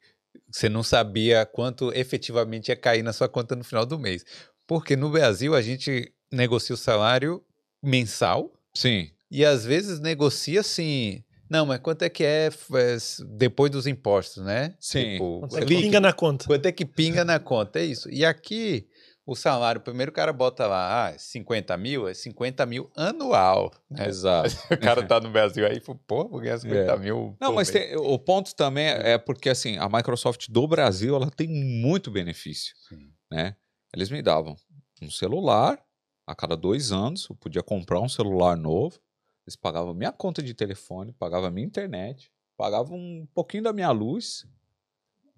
[0.49, 4.25] você não sabia quanto efetivamente ia cair na sua conta no final do mês.
[4.65, 7.43] Porque no Brasil a gente negocia o salário
[7.81, 9.09] mensal Sim.
[9.31, 11.23] e às vezes negocia assim.
[11.49, 12.97] Não, mas quanto é que é, é,
[13.37, 14.75] depois dos impostos, né?
[14.79, 15.13] Sim.
[15.13, 15.81] Tipo, Quanto é que líquido.
[15.81, 16.45] pinga na conta.
[16.45, 17.79] Quanto é que pinga na conta?
[17.79, 18.09] É isso.
[18.09, 18.85] E aqui,
[19.27, 23.71] o salário, primeiro o cara bota lá, ah, 50 mil, é 50 mil anual.
[23.89, 24.07] né?
[24.09, 24.49] Exato.
[24.71, 26.97] O cara tá no Brasil aí, pô, vou ganhar 50 É.
[26.97, 27.35] mil.
[27.39, 31.13] Não, por mas mês." tem- o ponto também é porque assim, a Microsoft do Brasil,
[31.15, 33.11] ela tem muito benefício, Sim.
[33.29, 33.55] né?
[33.93, 34.55] Eles me davam
[35.01, 35.77] um celular
[36.25, 38.97] a cada dois anos, eu podia comprar um celular novo,
[39.45, 44.45] eles pagavam minha conta de telefone, pagavam minha internet, pagavam um pouquinho da minha luz,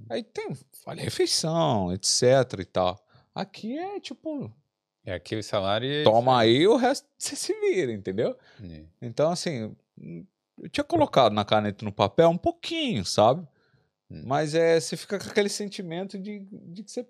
[0.10, 3.00] aí tem vale refeição, etc e tal.
[3.40, 4.52] Aqui é tipo,
[5.06, 5.90] É aqui o salário.
[5.90, 8.38] é toma aí, o resto você se vira, entendeu?
[8.60, 8.86] aí.
[9.02, 9.76] Então, assim,
[10.62, 13.48] eu tinha colocado na caneta no papel um pouquinho, sabe?
[14.12, 14.24] Hum.
[14.26, 17.08] Mas é, você fica com aquele sentimento de, de que você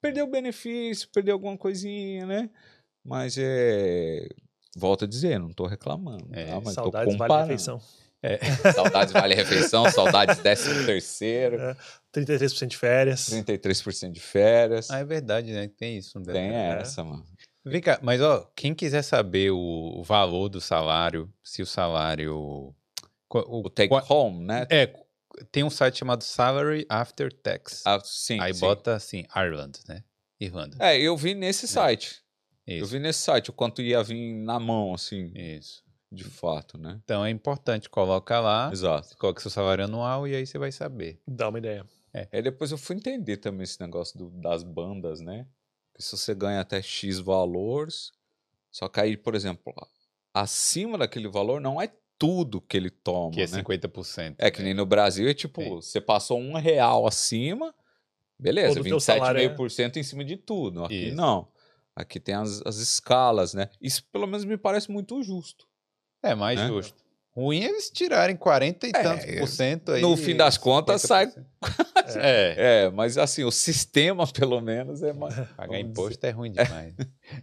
[0.00, 2.50] perdeu o benefício, perdeu alguma coisinha, né?
[3.04, 4.28] Mas é.
[4.76, 6.28] Volto a dizer, não tô reclamando.
[6.32, 6.60] É, tá?
[6.60, 7.58] Mas Saudades tô vale
[8.22, 8.72] refeição.
[8.72, 11.76] Saudades vale refeição, saudades décimo terceiro, É.
[12.14, 13.28] 33% de férias.
[13.30, 14.90] 33% de férias.
[14.90, 15.68] Ah, é verdade, né?
[15.68, 16.18] Tem isso.
[16.18, 16.40] Brasil.
[16.42, 16.78] Tem é.
[16.80, 17.24] essa, mano.
[17.64, 22.34] Vem cá, mas ó, quem quiser saber o, valor do salário, se o salário.
[22.34, 22.74] O,
[23.30, 24.66] O take qual- home, né?
[24.70, 24.90] É,
[25.52, 27.82] tem um site chamado Salary After Tax.
[27.86, 28.60] Ah, sim, Aí sim.
[28.60, 30.02] bota assim, Ireland, né?
[30.40, 30.76] Irlanda.
[30.80, 32.22] É, eu vi nesse site.
[32.66, 32.92] Eu Isso.
[32.92, 35.82] vi nesse site o quanto ia vir na mão, assim, Isso.
[36.10, 37.00] De fato, né?
[37.04, 39.16] Então é importante, coloca lá, Exato.
[39.18, 41.20] coloca seu salário anual e aí você vai saber.
[41.26, 41.86] Dá uma ideia.
[42.32, 45.46] Aí depois eu fui entender também esse negócio do- das bandas, né?
[45.94, 48.10] Que se você ganha até X valores,
[48.70, 49.72] só que aí, por exemplo,
[50.32, 53.58] acima daquele valor não é tudo que ele toma, Que é né?
[53.62, 54.34] 50%.
[54.38, 55.70] É que nem no Brasil é tipo, Sim.
[55.76, 57.72] você passou um real acima,
[58.38, 60.84] beleza, Todo o teu salário é- 27,5% em cima de tudo.
[60.84, 61.16] Aqui Isso.
[61.16, 61.48] não.
[61.94, 63.68] Aqui tem as, as escalas, né?
[63.80, 65.66] Isso pelo menos me parece muito justo.
[66.22, 66.66] É mais né?
[66.66, 66.96] justo.
[67.34, 70.02] Ruim é eles tirarem 40 e É, tantos por cento aí.
[70.02, 71.46] no fim das contas, sai- 50%.
[72.20, 72.84] É.
[72.84, 75.34] É, mas assim, o sistema, pelo menos, é mais.
[75.56, 76.94] Pagar imposto é ruim demais.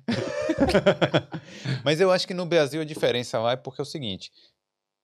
[1.84, 4.32] Mas eu acho que no Brasil a diferença lá é porque é o seguinte: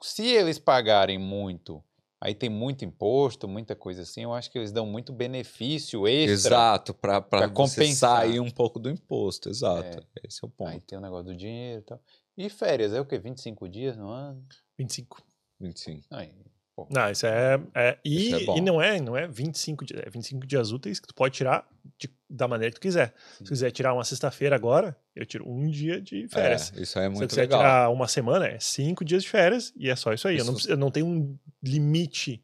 [0.01, 1.84] se eles pagarem muito,
[2.19, 6.32] aí tem muito imposto, muita coisa assim, eu acho que eles dão muito benefício extra.
[6.34, 10.03] Exato, para compensar sair um pouco do imposto, exato.
[10.24, 10.86] Esse é o Aí ponto.
[10.88, 12.01] tem o negócio do dinheiro e tal.
[12.38, 13.19] E férias, é o quê?
[13.19, 14.43] 25 dias no ano?
[14.79, 15.21] 25.
[15.59, 16.07] 25.
[16.11, 16.34] Aí,
[16.75, 16.88] pô.
[16.89, 17.61] Não, isso é.
[17.75, 18.57] é- e, Isso é bom.
[18.57, 21.67] e não é, não é 25 dias, é 25 dias úteis que tu pode tirar
[21.99, 23.13] de- da maneira que tu quiser.
[23.38, 26.73] Se tu quiser tirar uma sexta-feira agora, eu tiro um dia de férias.
[26.75, 27.59] É, isso aí é Se eu muito quiser legal.
[27.59, 30.38] tirar uma semana, é cinco dias de férias e é só isso aí.
[30.38, 32.41] Eu, não, Isso- eu não tenho um limite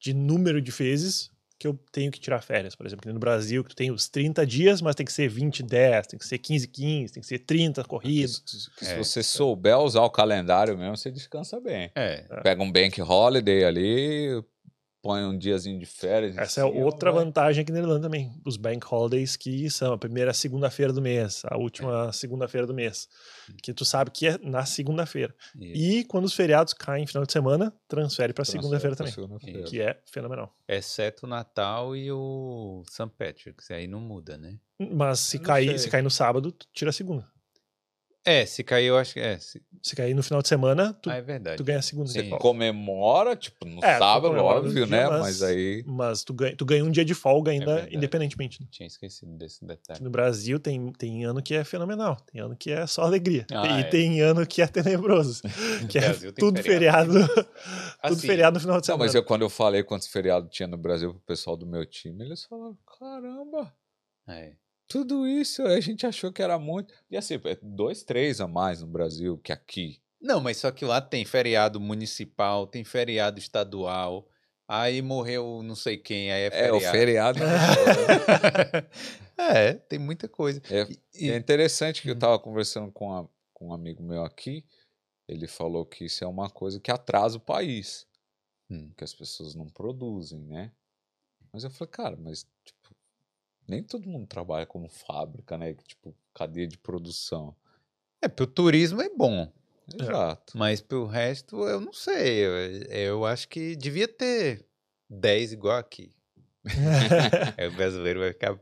[0.00, 2.74] de número de vezes que eu tenho que tirar férias.
[2.74, 5.28] Por exemplo, que no Brasil, que tu tem os 30 dias, mas tem que ser
[5.28, 8.42] 20, 10, tem que ser 15, 15, tem que ser 30 corridos.
[8.46, 8.96] Se, se É.
[8.98, 11.90] você souber usar o calendário mesmo, você descansa bem.
[11.94, 12.24] É.
[12.42, 14.42] Pega um bank holiday ali,
[15.06, 16.36] põe um diazinho de férias.
[16.36, 17.24] Essa é cima, outra vai.
[17.24, 18.32] vantagem aqui na Irlanda também.
[18.44, 23.08] Os bank holidays que são a primeira segunda-feira do mês, a última segunda-feira do mês.
[23.62, 25.34] Que tu sabe que é na segunda-feira.
[25.58, 29.12] E quando os feriados caem no final de semana, transfere para segunda-feira também.
[29.12, 29.62] segunda-feira.
[29.62, 30.52] Que é fenomenal.
[30.68, 33.08] Exceto o Natal e o St.
[33.16, 34.58] Patrick's, aí não muda, né?
[34.78, 37.24] Mas se cair, se cair no sábado, tu tira a segunda.
[38.26, 39.38] É, se cair, eu acho que é.
[39.38, 39.62] Se...
[39.82, 41.56] Se cair no final de semana, tu, Ah, é verdade.
[41.58, 42.08] tu ganha a segunda.
[42.08, 42.14] Sim.
[42.18, 42.42] de Você folga.
[42.42, 45.08] comemora, tipo, no É, sábado, óbvio, dia, né?
[45.08, 45.84] mas- Mas aí.
[45.86, 47.96] Mas tu ganha, tu ganha um dia de folga ainda, verdade.
[47.96, 48.60] independentemente.
[48.60, 48.66] né?
[48.68, 50.02] Tinha esquecido desse detalhe.
[50.02, 53.46] No Brasil tem, tem ano que é fenomenal, tem ano que é só alegria.
[53.52, 53.84] Ah, e é.
[53.84, 55.42] tem ano que é tenebroso.
[55.88, 57.12] que é tudo feriado.
[57.28, 57.46] tudo
[58.02, 59.04] Assim, feriado no final de Não, semana.
[59.04, 62.24] mas eu, quando eu falei quantos feriados tinha no Brasil pro pessoal do meu time,
[62.24, 63.72] eles falaram: caramba,
[64.28, 64.54] É.
[64.88, 66.92] tudo isso a gente achou que era muito.
[67.10, 70.00] E assim, é dois, três a mais no Brasil que aqui.
[70.20, 74.28] Não, mas só que lá tem feriado municipal, tem feriado estadual,
[74.66, 77.38] aí morreu não sei quem, aí é É, o feriado.
[77.38, 77.38] feriado.
[79.38, 80.60] é, tem muita coisa.
[80.70, 82.18] É, E- é interessante que eu Uhum.
[82.18, 84.64] tava conversando com, a- com um amigo meu aqui.
[85.28, 88.06] Ele falou que isso é uma coisa que atrasa o país.
[88.70, 88.92] Hum.
[88.96, 90.72] Que as pessoas não produzem, né?
[91.52, 92.75] Mas eu falei, cara, mas tipo,
[93.68, 95.74] nem todo mundo trabalha como fábrica, né?
[95.86, 97.54] Tipo, cadeia de produção.
[98.22, 99.50] É, pro turismo é bom,
[100.00, 100.02] É.
[100.02, 100.56] Exato.
[100.56, 102.44] mas pro resto eu não sei.
[102.44, 102.52] Eu,
[102.88, 104.64] eu acho que devia ter
[105.08, 106.10] 10 igual aqui.
[107.56, 108.58] Aí o brasileiro vai ficar.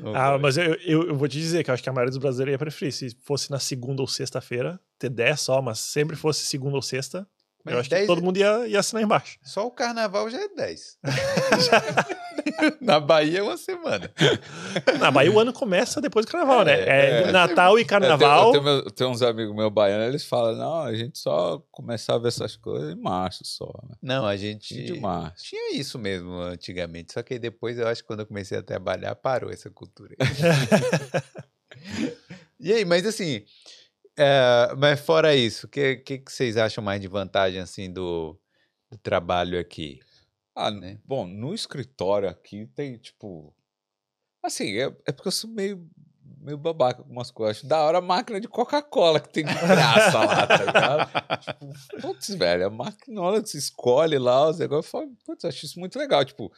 [0.00, 2.10] Não ah, mas eu, eu, eu vou te dizer que eu acho que a maioria
[2.10, 2.92] dos brasileiros ia preferir.
[2.92, 7.26] Se fosse na segunda ou sexta-feira, ter 10 só, mas sempre fosse segunda ou sexta,
[7.64, 9.36] Mas eu acho 10 que todo mundo ia, ia assinar embaixo.
[9.42, 10.98] Só o carnaval já é 10.
[12.80, 14.10] Na Bahia é uma semana.
[14.98, 16.72] Na Bahia o ano começa depois do carnaval, né?
[16.72, 17.32] É, É, é.
[17.32, 18.52] Natal e É, carnaval.
[18.52, 22.18] tem, eu tenho tem uns amigos meus baianos, eles falam, não, a gente só começava
[22.18, 23.96] a ver essas coisas em março só, né?
[24.02, 24.82] Não, a gente.
[24.82, 25.44] De março.
[25.44, 27.12] Tinha isso mesmo antigamente.
[27.12, 30.14] Só que aí depois eu acho que quando eu comecei a trabalhar, parou essa cultura.
[32.58, 33.44] e aí, mas assim.
[34.16, 38.38] é, mas fora isso, o que, que, que vocês acham mais de vantagem assim do,
[38.90, 40.00] do trabalho aqui?
[40.54, 40.98] Ah, né?
[41.04, 43.54] bom, no escritório aqui tem, tipo.
[44.42, 45.88] Assim, é, é porque eu sou meio,
[46.40, 47.58] meio babaca com algumas coisas.
[47.58, 51.10] Acho da hora a máquina de Coca-Cola que tem de graça lá, tá ligado?
[51.44, 55.44] tipo, putz, velho, a máquina, hora que você escolhe lá os negócios, eu falo, putz,
[55.44, 56.24] acho isso muito legal.
[56.24, 56.50] Tipo,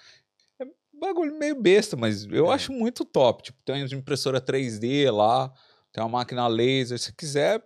[0.61, 2.55] é um bagulho meio besta, mas eu É.
[2.55, 3.43] acho muito top.
[3.43, 5.53] Tipo, tem uma impressora 3D lá,
[5.93, 6.99] tem uma máquina laser.
[6.99, 7.62] Se você quiser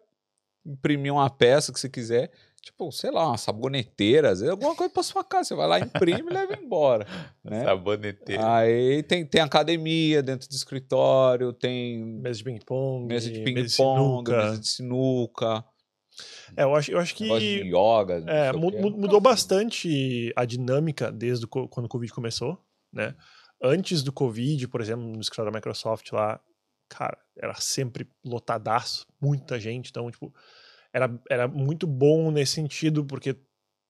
[0.65, 2.33] imprimir uma peça que você quiser,
[2.67, 5.45] tipo, sei lá, uma saboneteira, às vezes, alguma coisa pra sua casa.
[5.49, 7.07] Você vai lá, imprime e leva embora.
[7.45, 7.65] Né?
[7.65, 8.57] Saboneteira.
[8.57, 14.59] Aí tem, tem academia dentro do escritório, tem Mesa de ping-pong, mesa de ping-pong, mesa
[14.59, 15.65] de sinuca,
[16.57, 18.25] É, eu acho, eu acho que yoga.
[18.27, 22.59] é, mudou bastante a dinâmica desde quando o Covid começou,
[22.93, 23.15] né?
[23.63, 26.41] Antes do Covid, por exemplo, no escritório da Microsoft lá,
[26.89, 30.35] cara, era sempre lotadaço, muita gente, então, tipo,
[30.97, 33.37] era, era muito bom nesse sentido, porque,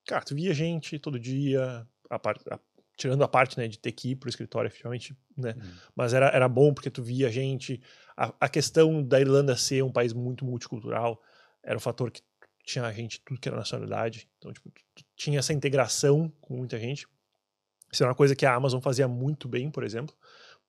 [0.09, 2.61] cara, tu via gente todo dia, a a-
[2.97, 5.55] tirando a parte, né, de ter que ir pro escritório, efetivamente, né?
[5.57, 5.73] Hum.
[5.95, 7.81] Mas era, era bom porque tu via gente.
[8.17, 11.23] A, a questão da Irlanda ser um país muito multicultural
[11.63, 12.23] era o fator que
[12.65, 14.29] tinha gente, tudo que era nacionalidade.
[14.39, 14.73] Então, tipo,
[15.15, 17.07] tinha essa integração com muita gente.
[17.93, 20.17] Isso é uma coisa que a Amazon fazia muito bem, por exemplo.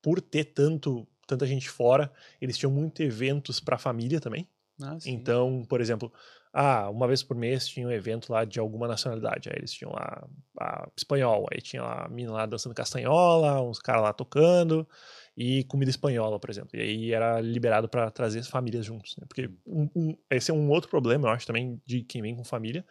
[0.01, 4.47] Por ter tanto, tanta gente fora, eles tinham muitos eventos para a família também.
[4.81, 4.97] Ah.
[5.05, 6.11] Então, por exemplo,
[6.53, 9.49] ah, uma vez por mês tinha um evento lá de alguma nacionalidade.
[9.49, 10.27] Aí eles tinham lá
[10.59, 14.87] a espanhol, aí tinha lá a mina lá dançando castanhola, uns caras lá tocando.
[15.35, 16.71] e comida espanhola, por exemplo.
[16.75, 19.15] E aí era liberado para trazer as famílias juntos.
[19.17, 19.25] Né?
[19.27, 22.43] Porque um, um, esse é um outro problema, eu acho, também, de quem vem com
[22.43, 22.83] família,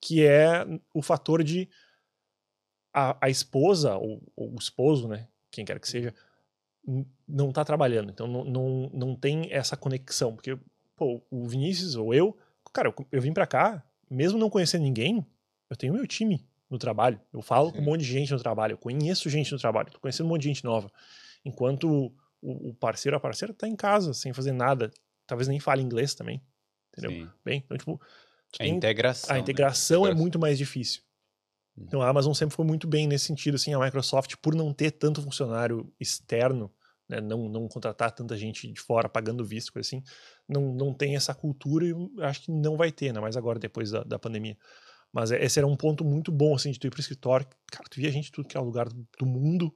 [0.00, 1.68] que é o fator de
[2.92, 5.28] a, a esposa, ou, ou, o esposo, né?
[5.50, 6.12] Quem quer que seja,
[7.26, 8.10] não tá trabalhando.
[8.10, 10.34] Então não, não, não tem essa conexão.
[10.34, 10.58] Porque,
[11.02, 12.36] pô, o Vinícius ou eu,
[12.72, 15.26] cara, eu, eu vim para cá, mesmo não conhecendo ninguém,
[15.68, 17.20] eu tenho meu time no trabalho.
[17.32, 17.76] Eu falo Sim.
[17.76, 20.28] com um monte de gente no trabalho, eu conheço gente no trabalho, tô conhecendo um
[20.28, 20.90] monte de gente nova.
[21.44, 24.92] Enquanto o, o parceiro, a parceira tá em casa, sem fazer nada.
[25.26, 26.40] Talvez nem fale inglês também.
[26.92, 27.10] Entendeu?
[27.10, 27.30] Sim.
[27.44, 28.00] Bem, então, tipo.
[28.60, 29.34] A integração.
[29.34, 30.10] A integração né?
[30.10, 31.02] é muito mais difícil.
[31.76, 31.84] Uhum.
[31.86, 34.92] Então a Amazon sempre foi muito bem nesse sentido, assim, a Microsoft, por não ter
[34.92, 36.72] tanto funcionário externo,
[37.08, 40.02] né, não, não contratar tanta gente de fora pagando visto, coisa assim,
[40.52, 43.90] não, não tem essa cultura e acho que não vai ter, né, mais agora depois
[43.90, 44.56] da, da pandemia.
[45.12, 47.88] Mas é, esse era um ponto muito bom, assim, de tu ir pro escritório, cara,
[47.90, 49.74] tu via gente de tudo que é lugar do mundo,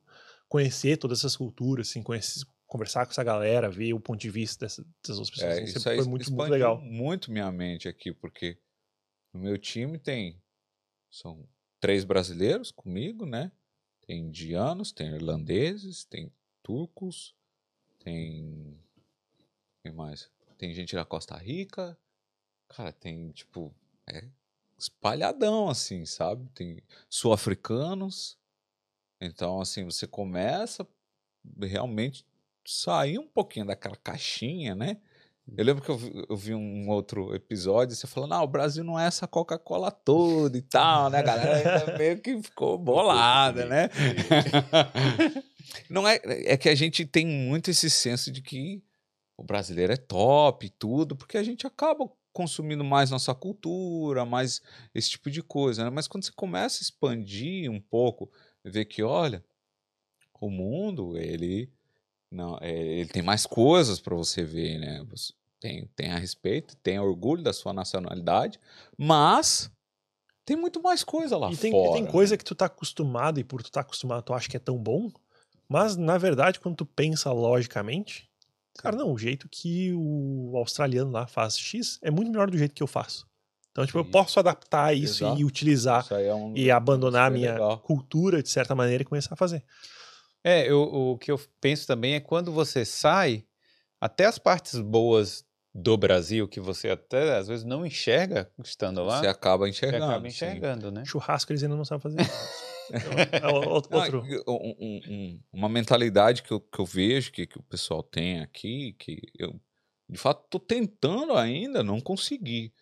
[0.48, 4.64] conhecer todas essas culturas, assim, conhecer, conversar com essa galera, ver o ponto de vista
[4.64, 5.58] dessas, dessas outras pessoas.
[5.58, 6.80] É, assim, isso aí foi muito, muito legal.
[6.80, 8.58] muito minha mente aqui, porque
[9.32, 10.40] no meu time tem
[11.10, 11.48] são
[11.80, 13.52] três brasileiros comigo, né?
[14.06, 16.32] Tem indianos, tem irlandeses, tem
[16.62, 17.34] turcos,
[17.98, 18.78] tem
[19.82, 20.28] quem mais?
[20.56, 21.96] Tem gente da Costa Rica.
[22.68, 23.74] Cara, tem tipo
[24.08, 24.24] é
[24.78, 26.48] espalhadão assim, sabe?
[26.54, 28.38] Tem sul-africanos.
[29.20, 30.86] Então, assim, você começa
[31.60, 32.26] realmente
[32.66, 34.98] sair um pouquinho daquela caixinha, né?
[35.56, 38.82] Eu lembro que eu vi, eu vi um outro episódio, você falando, não, o Brasil
[38.82, 41.20] não é essa Coca-Cola toda e tal, né?
[41.20, 43.88] A galera ainda meio que ficou bolada, né?
[45.88, 48.82] não é, é que a gente tem muito esse senso de que
[49.36, 54.60] o brasileiro é top e tudo, porque a gente acaba consumindo mais nossa cultura, mais
[54.94, 55.90] esse tipo de coisa, né?
[55.90, 58.30] Mas quando você começa a expandir um pouco,
[58.64, 59.44] ver que, olha,
[60.40, 61.70] o mundo, ele
[62.30, 65.04] não, é, ele tem mais coisas para você ver, né?
[65.10, 68.60] Você tem, tem a respeito, tem orgulho da sua nacionalidade,
[68.98, 69.70] mas
[70.44, 71.98] tem muito mais coisa lá e tem, fora.
[71.98, 74.56] E tem coisa que tu tá acostumado e por tu tá acostumado tu acha que
[74.56, 75.10] é tão bom,
[75.68, 78.28] mas na verdade quando tu pensa logicamente,
[78.76, 82.74] cara, não, o jeito que o australiano lá faz X é muito melhor do jeito
[82.74, 83.26] que eu faço.
[83.70, 84.06] Então, tipo, Sim.
[84.06, 85.38] eu posso adaptar isso Exato.
[85.38, 87.78] e utilizar é um, e abandonar a minha legal.
[87.80, 89.62] cultura de certa maneira e começar a fazer.
[90.42, 93.44] É, eu, o que eu penso também é quando você sai,
[94.00, 95.44] até as partes boas
[95.74, 99.20] do Brasil, que você até às vezes não enxerga estando lá.
[99.20, 100.04] Você acaba enxergando.
[100.04, 100.94] Você acaba enxergando, sim.
[100.94, 101.04] né?
[101.04, 102.16] Churrasco eles ainda não sabem fazer.
[103.32, 104.22] é outro.
[104.46, 108.94] Um, um, uma mentalidade que eu, que eu vejo que, que o pessoal tem aqui,
[108.98, 109.58] que eu
[110.08, 112.72] de fato estou tentando ainda, não consegui.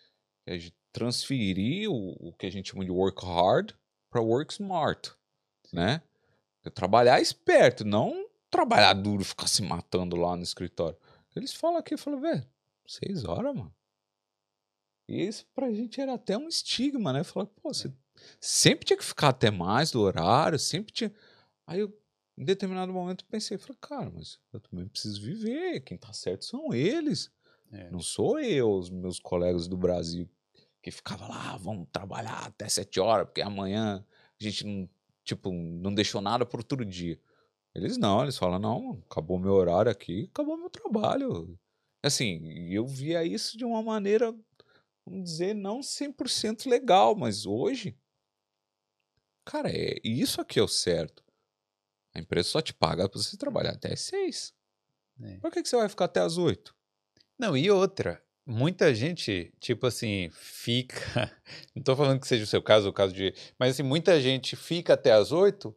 [0.45, 3.73] É de transferir o, o que a gente chama de work hard
[4.09, 5.11] para work smart,
[5.73, 6.01] né?
[6.73, 10.97] trabalhar esperto, não trabalhar duro, ficar se matando lá no escritório.
[11.35, 12.47] Eles falam aqui, falam, velho,
[12.87, 13.73] seis horas, mano.
[15.07, 17.23] E isso pra gente era até um estigma, né?
[17.23, 17.93] Falar, pô, você
[18.39, 21.13] sempre tinha que ficar até mais do horário, sempre tinha.
[21.67, 21.97] Aí eu,
[22.37, 25.81] em determinado momento, pensei, falei, cara, mas eu também preciso viver.
[25.81, 27.31] Quem tá certo são eles.
[27.71, 27.89] É.
[27.89, 30.29] Não sou eu, os meus colegas do Brasil,
[30.81, 34.05] que ficava lá, vamos trabalhar até sete horas, porque amanhã
[34.39, 34.89] a gente não
[35.25, 37.19] tipo, não deixou nada por outro dia.
[37.73, 41.59] Eles não, eles falam, não, acabou meu horário aqui, acabou meu trabalho.
[42.01, 44.33] Assim, eu via isso de uma maneira,
[45.05, 47.97] vamos dizer, não 100% legal, mas hoje,
[49.45, 51.23] cara, é isso aqui é o certo.
[52.13, 54.53] A empresa só te paga para você trabalhar até as seis.
[55.21, 55.37] É.
[55.37, 56.75] Por que, que você vai ficar até as oito?
[57.37, 61.31] Não, e outra, muita gente, tipo assim, fica.
[61.75, 63.33] Não estou falando que seja o seu caso, o caso de.
[63.59, 65.75] Mas assim, muita gente fica até as oito,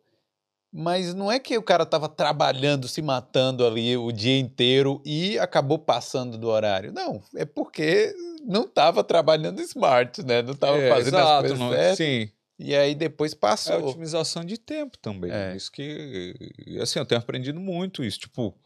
[0.73, 5.39] mas não é que o cara estava trabalhando, se matando ali o dia inteiro e
[5.39, 6.93] acabou passando do horário.
[6.93, 8.15] Não, é porque
[8.45, 10.43] não estava trabalhando smart, né?
[10.43, 11.97] Não estava é, fazendo exato, as coisas não, certas.
[11.97, 12.31] Sim.
[12.59, 13.75] E aí depois passou.
[13.75, 15.31] É otimização de tempo também.
[15.31, 15.55] É.
[15.55, 16.35] Isso que.
[16.81, 18.19] Assim, eu tenho aprendido muito isso.
[18.19, 18.59] Tipo,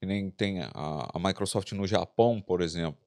[0.00, 3.00] que nem tem a, a Microsoft no Japão, por exemplo.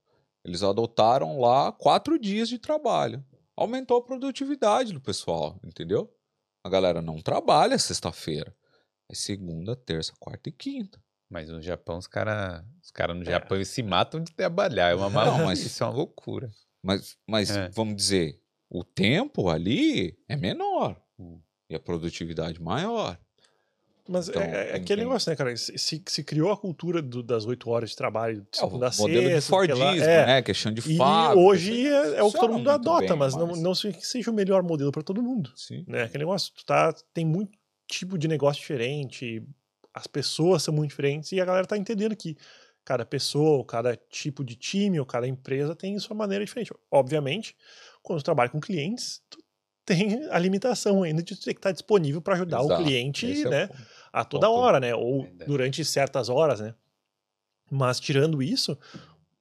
[0.46, 3.24] Eles adotaram lá quatro dias de trabalho.
[3.58, 6.14] Aumentou a produtividade do pessoal, entendeu?
[6.64, 8.56] A galera não trabalha sexta-feira.
[9.10, 11.04] É segunda, terça, quarta e quinta.
[11.30, 13.26] Mas no Japão, os caras os cara no é.
[13.26, 14.92] Japão eles se matam de trabalhar.
[14.92, 16.50] É uma não, mas Isso é uma loucura.
[16.84, 17.70] Mas, mas é.
[17.70, 18.40] vamos dizer,
[18.80, 21.02] o tempo ali é menor.
[21.18, 21.40] Hum.
[21.70, 23.18] E a produtividade maior.
[24.08, 25.56] Mas então, é, é aquele negócio, né, cara?
[25.58, 28.98] Se, se criou a cultura do, das oito horas de trabalho de segunda é, o
[28.98, 30.26] modelo sexta, de Fordismo, é.
[30.26, 30.42] né?
[30.44, 31.40] Questão de fábrica.
[31.40, 34.06] E hoje é, é, o que todo mundo adota, bem, mas, mas, não, não que
[34.06, 35.52] seja o melhor modelo para todo mundo.
[35.56, 35.84] Sim.
[35.88, 36.04] Né?
[36.04, 37.58] Aquele negócio, tu tá, tem muito
[37.88, 39.42] tipo de negócio diferente.
[39.94, 42.38] as pessoas são muito diferentes e a galera tá entendendo que
[42.86, 46.72] cada pessoa, ou cada tipo de time, ou cada empresa tem sua maneira diferente.
[46.92, 47.56] Obviamente,
[48.06, 49.44] quando tu trabalha com clientes, tu
[49.84, 53.46] tem a limitação ainda de ter que estar disponível para ajudar Exato, o cliente, esse
[53.46, 53.70] é o né,
[54.14, 54.60] a toda ponto.
[54.60, 55.46] hora, né, ou Verdade.
[55.46, 56.74] durante certas horas, né.
[57.70, 58.78] Mas tirando isso,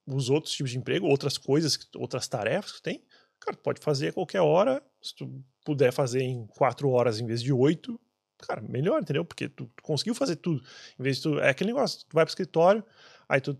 [0.05, 3.03] os outros tipos de emprego, outras coisas, outras tarefas que tu tem,
[3.39, 7.25] cara, tu pode fazer a qualquer hora, se tu puder fazer em quatro horas em
[7.25, 7.99] vez de oito,
[8.39, 9.25] cara, melhor, entendeu?
[9.25, 10.63] Porque tu, tu conseguiu fazer tudo.
[10.99, 11.39] Em vez de tu.
[11.39, 12.83] É aquele negócio, tu vai pro escritório,
[13.27, 13.57] aí tu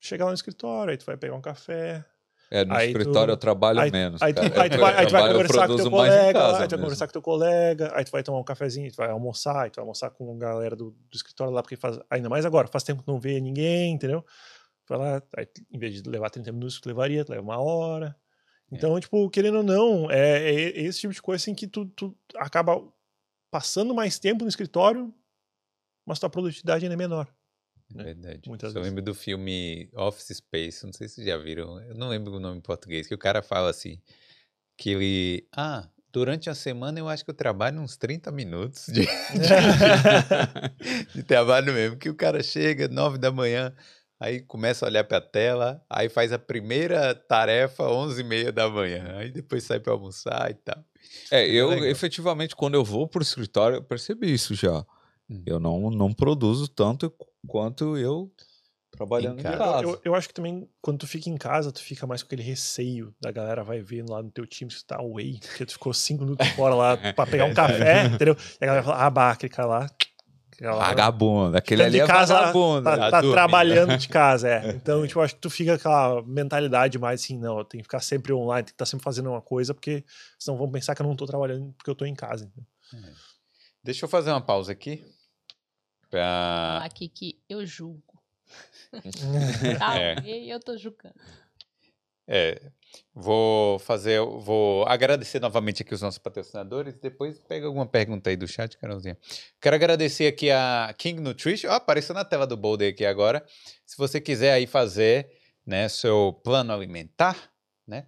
[0.00, 2.04] chega lá no escritório, aí tu vai pegar um café.
[2.50, 4.22] É, no Aí tu- escritório eu trabalho Aí, menos.
[4.22, 4.62] aí, tu, cara.
[4.62, 7.12] aí tu vai, aí tu vai conversar com teu colega, aí tu vai conversar com
[7.12, 10.10] teu colega, aí tu vai tomar um cafezinho, tu vai almoçar, aí tu vai almoçar
[10.10, 13.08] com a galera do, do escritório lá, porque faz, ainda mais agora, faz tempo que
[13.08, 14.22] não vê ninguém, entendeu?
[14.86, 17.60] Tu vai lá, aí, em vez de levar 30 minutos tu levaria, tu leva uma
[17.60, 18.16] hora.
[18.72, 22.16] Então, tipo, querendo ou não, é, é esse tipo de coisa assim que tu, tu
[22.36, 22.82] acaba
[23.50, 25.12] passando mais tempo no escritório,
[26.06, 27.28] mas tua produtividade ainda é menor.
[27.94, 28.04] Né?
[28.04, 28.48] Verdade.
[28.48, 28.88] Muitas Só vezes.
[28.88, 32.40] lembro do filme Office Space, não sei se vocês já viram, eu não lembro o
[32.40, 34.00] nome em português, que o cara fala assim,
[34.76, 39.06] que ele, ah, durante a semana eu acho que eu trabalho uns 30 minutos de,
[41.14, 43.74] de trabalho mesmo, que o cara chega, 9 da manhã,
[44.20, 48.68] aí começa a olhar pra tela, aí faz a primeira tarefa 11 e meia da
[48.68, 50.84] manhã, aí depois sai pra almoçar e tal.
[51.30, 51.86] É, eu legal.
[51.86, 54.84] efetivamente, quando eu vou pro escritório, eu percebi isso já.
[55.30, 55.42] Hum.
[55.46, 57.12] Eu não, não produzo tanto
[57.46, 58.30] quanto eu
[58.90, 59.58] trabalhando Em em casa.
[59.58, 59.82] casa.
[59.84, 62.42] Eu, eu acho que também, quando tu fica em casa, tu fica mais com aquele
[62.42, 65.72] receio da galera vai ver lá no teu time se tu tá away, porque tu
[65.72, 68.36] ficou cinco minutos fora lá pra pegar um café, entendeu?
[68.60, 69.84] E a galera fala, ah, bah, aquele cara lá.
[69.84, 71.56] aquele cara lá Vagabundo.
[71.56, 72.84] Aquele ali de é casa, vagabundo.
[72.84, 74.70] tá, tá tá trabalhando de casa, é.
[74.74, 77.86] Então, tipo, eu acho que tu fica com aquela mentalidade mais assim, não, tenho que
[77.88, 80.02] ficar sempre online, tem que estar sempre fazendo uma coisa, porque
[80.38, 82.46] senão vão pensar que eu não tô trabalhando porque eu tô em casa.
[82.46, 83.12] entendeu?
[83.84, 85.04] Deixa eu fazer uma pausa aqui.
[86.10, 86.74] Pra...
[86.74, 88.02] falar aqui que eu julgo.
[89.78, 90.16] Tá, É.
[90.24, 91.14] e eu tô julgando.
[92.30, 92.60] É,
[93.14, 98.46] vou fazer, vou agradecer novamente aqui os nossos patrocinadores, depois pega alguma pergunta aí do
[98.46, 99.16] chat, Carolzinha.
[99.60, 103.42] Quero agradecer aqui a King Nutrition, ó, apareceu na tela do Boulder aqui agora.
[103.86, 105.30] Se você quiser aí fazer,
[105.64, 107.50] né, seu plano alimentar,
[107.86, 108.06] né,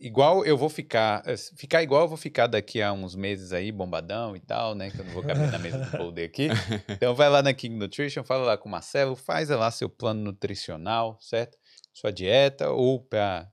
[0.00, 3.70] igual eu vou ficar, eh, ficar igual eu vou ficar daqui a uns meses aí,
[3.70, 6.48] bombadão e tal, né, que eu não vou caber na mesa do Boulder aqui.
[6.88, 10.22] Então vai lá na King Nutrition, fala lá com o Marcelo, faz lá seu plano
[10.22, 11.58] nutricional, certo?
[11.92, 13.50] Sua dieta, ou para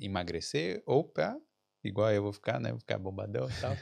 [0.00, 1.36] emagrecer, ou para,
[1.84, 2.70] igual eu vou ficar, né?
[2.70, 3.76] Vou ficar bombadão e tal.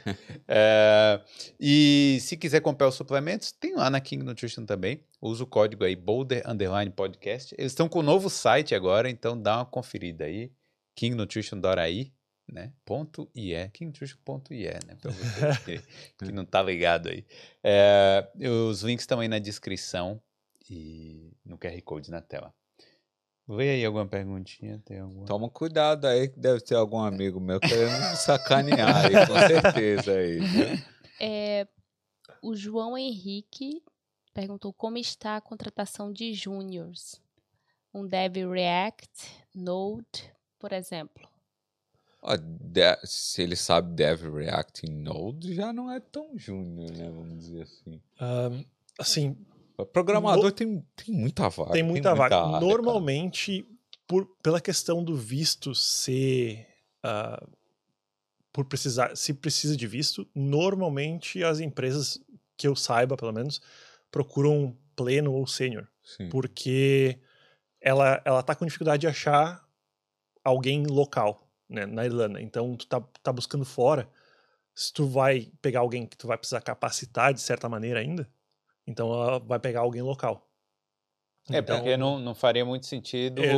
[0.47, 1.21] É,
[1.59, 5.03] e se quiser comprar os suplementos, tem lá na King Nutrition também.
[5.21, 7.55] Usa o código aí, Boulder Underline Podcast.
[7.57, 10.51] Eles estão com um novo site agora, então dá uma conferida aí.
[10.95, 12.11] kingnutrition.ai,
[12.47, 12.73] né?
[12.85, 14.95] Ponto IE, kingnutrition.ie, né?
[15.01, 15.81] Pra você que,
[16.25, 17.25] que não tá ligado aí.
[17.63, 18.29] É,
[18.69, 20.21] os links estão aí na descrição
[20.69, 22.53] e no QR Code na tela.
[23.47, 25.25] Vê aí alguma perguntinha, tem alguma?
[25.27, 30.13] Toma cuidado aí, que deve ter algum amigo meu querendo me sacanear aí, com certeza
[30.13, 30.39] aí.
[31.21, 31.67] É,
[32.41, 33.83] o João Henrique
[34.33, 37.21] perguntou como está a contratação de júniors.
[37.93, 40.34] Um Dev React, Node,
[40.65, 41.29] por exemplo.
[42.23, 47.07] Ó, de- se ele sabe Dev React em Node, já não é tão júnior, né?
[47.11, 48.01] Vamos dizer assim.
[48.19, 48.63] Ahn,
[48.97, 49.37] assim,
[49.93, 51.71] Programador No- tem, tem muita vaga.
[51.73, 52.37] tem muita vaga.
[52.37, 52.65] área, cara.
[52.65, 53.63] Normalmente,
[54.07, 56.65] por, pela questão do visto ser.
[57.03, 57.45] ah,
[58.53, 62.17] por precisar, se precisa de visto, normalmente as empresas,
[62.57, 63.61] que eu saiba pelo menos,
[64.09, 65.87] procuram pleno ou sênior.
[66.31, 67.19] Porque
[67.81, 69.64] ela, ela tá com dificuldade de achar
[70.45, 72.41] alguém local, né, na Irlanda.
[72.41, 74.09] Então, tu tá, tá buscando fora.
[74.75, 78.29] Se tu vai pegar alguém que tu vai precisar capacitar de certa maneira ainda,
[78.87, 80.49] então ela vai pegar alguém local.
[81.51, 83.53] É, Então, porque não, não faria muito sentido Ex-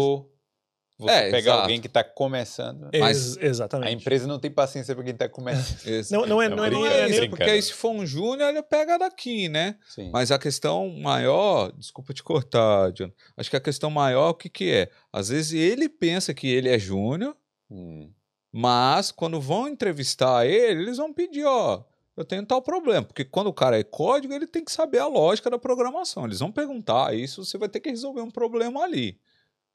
[0.98, 1.61] você É, pegar exato.
[1.61, 2.90] alguém que está começando.
[2.91, 3.90] ex- mas exatamente.
[3.90, 5.78] A empresa não tem paciência para quem está começando.
[6.11, 8.49] Não, não é, Não, não é, Não é é porque aí se for um júnior,
[8.49, 9.78] ele pega daqui, né?
[9.88, 10.10] Sim.
[10.11, 13.11] Mas a questão maior, desculpa te cortar, John.
[13.36, 14.90] Acho que a questão maior, o que que é?
[15.14, 17.36] Às vezes ele pensa que ele é júnior,
[17.69, 18.10] Hum.
[18.52, 21.84] mas quando vão entrevistar ele, eles vão pedir, ó,
[22.15, 23.03] eu tenho tal problema.
[23.06, 26.26] Porque quando o cara é código, ele tem que saber a lógica da programação.
[26.26, 29.19] Eles vão perguntar isso, você vai ter que resolver um problema ali.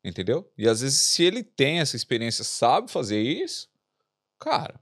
[0.04, 0.50] Entendeu?
[0.58, 3.68] E às vezes, se ele tem essa experiência, sabe fazer isso,
[4.38, 4.80] cara,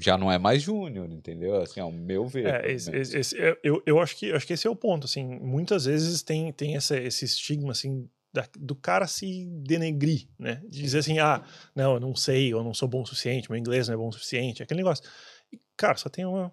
[0.00, 1.56] já não é mais júnior, entendeu?
[1.62, 2.46] Assim, ao meu ver.
[2.46, 5.84] É, esse, esse- eu- eu, acho que acho que esse é o ponto, assim, muitas
[5.84, 10.98] vezes tem, tem essa, esse estigma, assim, da- do cara se denegrir, né, de dizer
[10.98, 11.42] assim, ah,
[11.74, 14.08] não, eu não sei, eu não sou bom o suficiente, meu inglês não é bom
[14.08, 15.04] o suficiente, aquele negócio.
[15.52, 16.52] E, cara, só tem uma,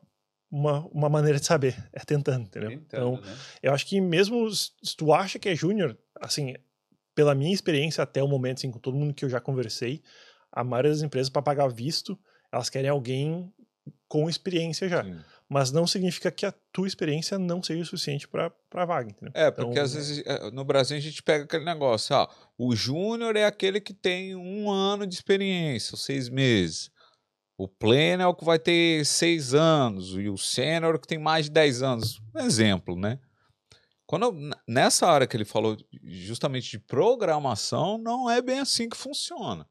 [0.50, 2.70] uma, uma maneira de saber, é tentando, entendeu?
[2.70, 3.38] Tentando, então, né?
[3.62, 6.56] eu acho que mesmo se tu acha que é júnior, assim,
[7.18, 10.04] pela minha experiência até o momento, assim, com todo mundo que eu já conversei,
[10.52, 12.16] a maioria das empresas, para pagar visto,
[12.52, 13.52] elas querem alguém
[14.08, 15.04] com experiência já.
[15.04, 15.18] Sim.
[15.50, 19.32] Mas não significa que a tua experiência não seja o suficiente para a vaga, entendeu?
[19.34, 22.76] É, porque Então, às vezes é, no Brasil a gente pega aquele negócio, ah, o
[22.76, 26.92] júnior é aquele que tem um ano de experiência, ou seis meses.
[27.58, 31.08] O pleno é o que vai ter seis anos, e o sênior é o que
[31.08, 32.22] tem mais de dez anos.
[32.36, 33.18] Um exemplo, né?
[34.08, 34.34] Quando
[34.68, 39.70] nessa área que ele falou justamente de programação, não é bem assim que funciona,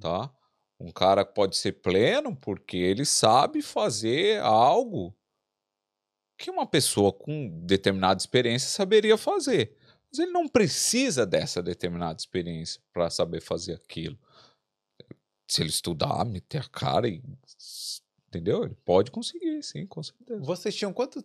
[0.00, 0.32] tá?
[0.78, 5.14] Um cara pode ser pleno porque ele sabe fazer algo
[6.38, 9.76] que uma pessoa com determinada experiência saberia fazer.
[10.10, 14.18] Mas ele não precisa dessa determinada experiência para saber fazer aquilo.
[15.48, 17.22] Se ele estudar, meter a cara e.
[18.28, 18.64] Entendeu?
[18.64, 20.40] Ele pode conseguir, sim, com certeza.
[20.42, 21.24] Vocês tinham quanto, an-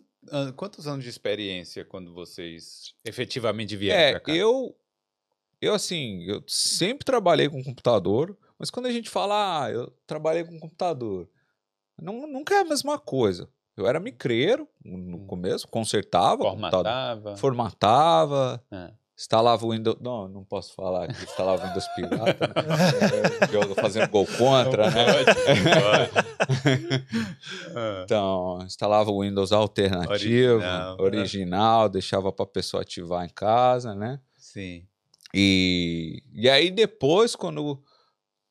[0.56, 4.34] quantos anos de experiência quando vocês efetivamente vieram É, pra cá?
[4.34, 4.74] eu.
[5.60, 10.44] Eu, assim, eu sempre trabalhei com computador, mas quando a gente fala, ah, eu trabalhei
[10.44, 11.28] com computador,
[12.00, 13.48] não, nunca é a mesma coisa.
[13.76, 15.26] Eu era micreiro no Hum.
[15.26, 17.36] começo, consertava Formatava.
[17.36, 18.92] formatava, É.
[19.18, 19.96] instalava o Windows.
[20.00, 22.46] Não, não posso falar que instalava o Windows pirata.
[22.46, 22.54] Né?
[23.42, 25.06] É, jogo fazendo gol contra, né?
[28.04, 31.88] Então, instalava o Windows alternativo, Original, original, né?
[31.90, 34.20] deixava para a pessoa ativar em casa, né?
[34.36, 34.84] Sim.
[35.34, 37.82] E, e aí depois, quando,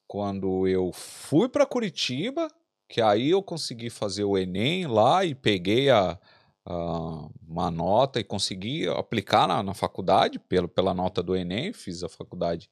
[0.08, 2.48] quando eu fui para Curitiba,
[2.88, 6.20] que aí eu consegui fazer o Enem lá e peguei a,
[6.68, 12.04] a- uma nota e consegui aplicar na, na faculdade pelo, pela nota do Enem, fiz
[12.04, 12.70] a faculdade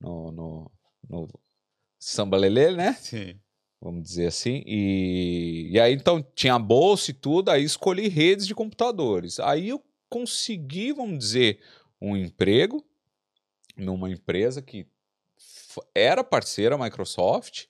[0.00, 0.70] no, no,
[1.08, 1.28] no
[1.98, 2.92] Samba Lelê, né?
[2.94, 3.40] Sim.
[3.80, 4.62] Vamos dizer assim.
[4.66, 9.40] E, e aí então tinha bolsa e tudo, aí escolhi redes de computadores.
[9.40, 11.60] Aí eu consegui, vamos dizer,
[12.00, 12.84] um emprego
[13.76, 14.86] numa empresa que
[15.94, 17.66] era parceira Microsoft,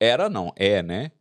[0.00, 1.12] era não, é, né?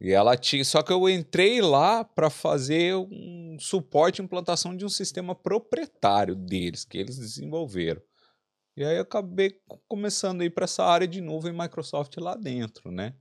[0.00, 4.84] E ela tinha, só que eu entrei lá para fazer um suporte e implantação de
[4.84, 8.00] um sistema proprietário deles, que eles desenvolveram.
[8.76, 12.34] E aí eu acabei co- começando a ir para essa área de nuvem Microsoft lá
[12.34, 13.14] dentro, né?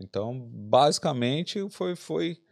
[0.00, 2.42] Então, basicamente, foi, foi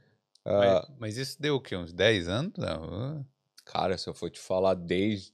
[0.45, 1.77] ah, Mas, mas isso deu o quê?
[1.77, 2.53] Uns 10 anos?
[2.57, 3.27] Não.
[3.65, 5.33] cara, se eu for te falar desde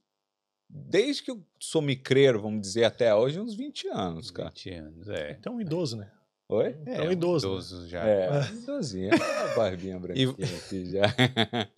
[0.68, 4.48] desde que eu sou micreiro, vamos dizer, até hoje, uns 20 anos, cara.
[4.48, 5.32] 20 anos, é.
[5.38, 6.10] Então, um idoso, né?
[6.48, 6.76] Oi?
[6.86, 7.52] É um idoso, né?
[7.54, 8.06] idoso já.
[8.06, 11.02] É, idosinho, é uma barbinha branquinha aqui já.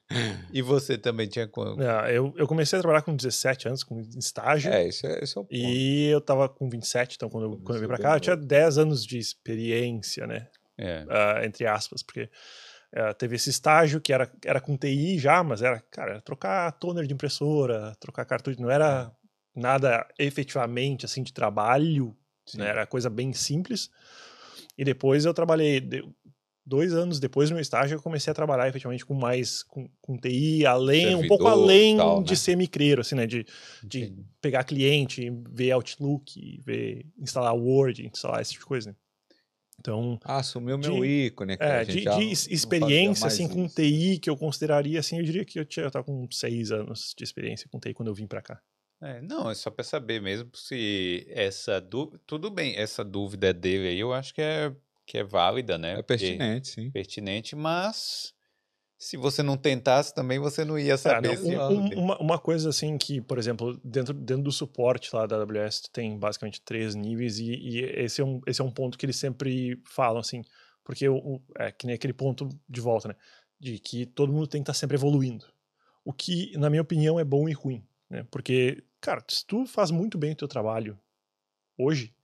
[0.52, 1.46] E você também tinha.
[1.48, 4.72] quan- É, eu, eu comecei a trabalhar com 17 anos, com estágio.
[4.72, 5.54] É, esse é, esse é o ponto.
[5.56, 8.36] E eu tava com 27, então quando eu, quando eu vim pra cá, eu tinha
[8.36, 10.48] 10 anos de experiência, né?
[10.78, 11.04] É.
[11.08, 12.30] Ah, entre aspas, porque
[12.94, 16.70] ah, teve esse estágio que era, era com TI já, mas era, cara, era trocar
[16.72, 19.10] toner de impressora, trocar cartucho, não era
[19.54, 22.16] nada efetivamente assim de trabalho,
[22.54, 22.68] né?
[22.68, 23.90] Era coisa bem simples.
[24.78, 25.80] E depois eu trabalhei,
[26.64, 30.18] dois anos depois do meu estágio, eu comecei a trabalhar efetivamente com mais, com, com
[30.18, 32.36] TI, além, um pouco Servidor, além tal, de né?
[32.36, 33.26] ser micreiro, assim, né?
[33.26, 33.46] De,
[33.84, 34.26] de Entendi.
[34.40, 38.96] pegar cliente, ver Outlook, ver, instalar Word, instalar esse tipo de coisa, né?
[39.78, 41.56] Então, Ah, sumiu meu de- ícone.
[41.56, 43.74] cara, é, de, de experiência, assim, com isso.
[43.76, 47.14] TI, que eu consideraria, assim, eu diria que eu tinha, eu tava com seis anos
[47.16, 48.60] de experiência com TI quando eu vim pra cá.
[49.00, 52.20] É, não, é só para saber mesmo se essa dúvida.
[52.26, 54.74] Tudo bem, essa dúvida dele aí eu acho que é,
[55.04, 55.92] que é válida, né?
[55.92, 56.90] É Porque- pertinente, sim.
[56.90, 58.32] pertinente, mas
[58.98, 61.54] se você não tentasse também você não ia É, saber não, se.
[61.56, 65.36] um- um- uma, uma coisa assim que, por exemplo, dentro, dentro do suporte lá da
[65.36, 68.96] AWS tu tem basicamente três níveis e, e esse, é um, esse é um ponto
[68.96, 70.40] que eles sempre falam, assim,
[70.82, 73.14] porque o, o- é que nem aquele ponto de volta, né?
[73.60, 75.44] De que todo mundo tem que estar sempre evoluindo.
[76.02, 78.26] O que, na minha opinião, é bom e ruim, né?
[78.30, 80.98] Porque, cara, se tu faz muito bem o teu trabalho
[81.78, 82.14] hoje,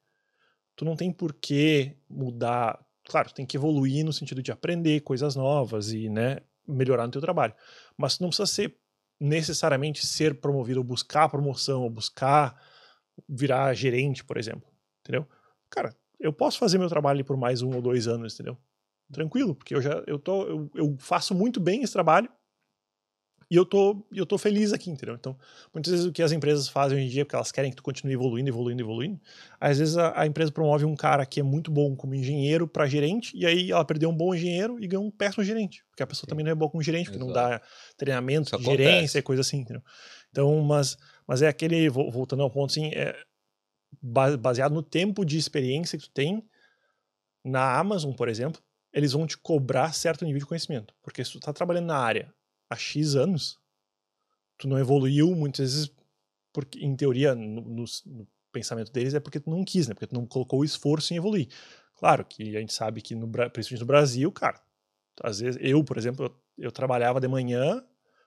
[0.77, 2.85] tu não tem por que mudar.
[3.05, 7.13] Claro, tu tem que evoluir no sentido de aprender coisas novas e, né, melhorar no
[7.13, 7.55] teu trabalho.
[7.97, 8.77] Mas tu não precisa ser
[9.21, 12.61] necessariamente ser promovido ou buscar promoção ou buscar
[13.29, 14.69] virar gerente, por exemplo,
[15.01, 15.29] entendeu?
[15.71, 18.57] Cara, eu posso fazer meu trabalho por mais um ou dois anos, entendeu?
[19.13, 22.31] Tranquilo, porque eu já eu tô eu, eu faço muito bem esse trabalho
[23.53, 25.15] e eu tô eu tô feliz aqui, entendeu?
[25.15, 25.37] Então,
[25.75, 27.83] muitas vezes o que as empresas fazem hoje em dia, porque elas querem que tu
[27.83, 29.21] continue evoluindo, evoluindo, evoluindo,
[29.61, 32.87] às vezes a, a empresa promove um cara que é muito bom como engenheiro para
[32.87, 36.07] gerente e aí ela perdeu um bom engenheiro e ganhou um péssimo gerente, porque a
[36.07, 37.61] pessoa também não é boa como gerente, porque não dá
[37.97, 39.83] treinamento Isso gerência e coisa assim, entendeu?
[40.31, 40.97] Então, mas,
[41.27, 43.15] mas é aquele, vo- voltando ao ponto, assim, é
[44.01, 46.43] ba- baseado no tempo de experiência que tu tem
[47.45, 48.63] na Amazon, por exemplo,
[48.93, 50.95] eles vão te cobrar certo nível de conhecimento.
[51.03, 52.33] Porque se tu tá trabalhando na área
[52.73, 53.61] há X anos,
[54.59, 55.93] tu não evoluiu muitas vezes,
[56.53, 59.95] porque em teoria, no, no, no pensamento deles, é porque tu não quis, né?
[59.95, 61.49] Porque tu não colocou o esforço em evoluir.
[61.97, 64.61] Claro que a gente sabe que, no, principalmente no Brasil, cara,
[65.23, 67.85] às vezes, eu, por exemplo, eu, eu trabalhava de manhã,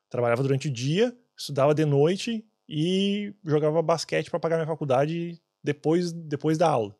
[0.10, 6.12] trabalhava durante o dia, estudava de noite e jogava basquete para pagar minha faculdade depois,
[6.12, 6.96] depois da aula,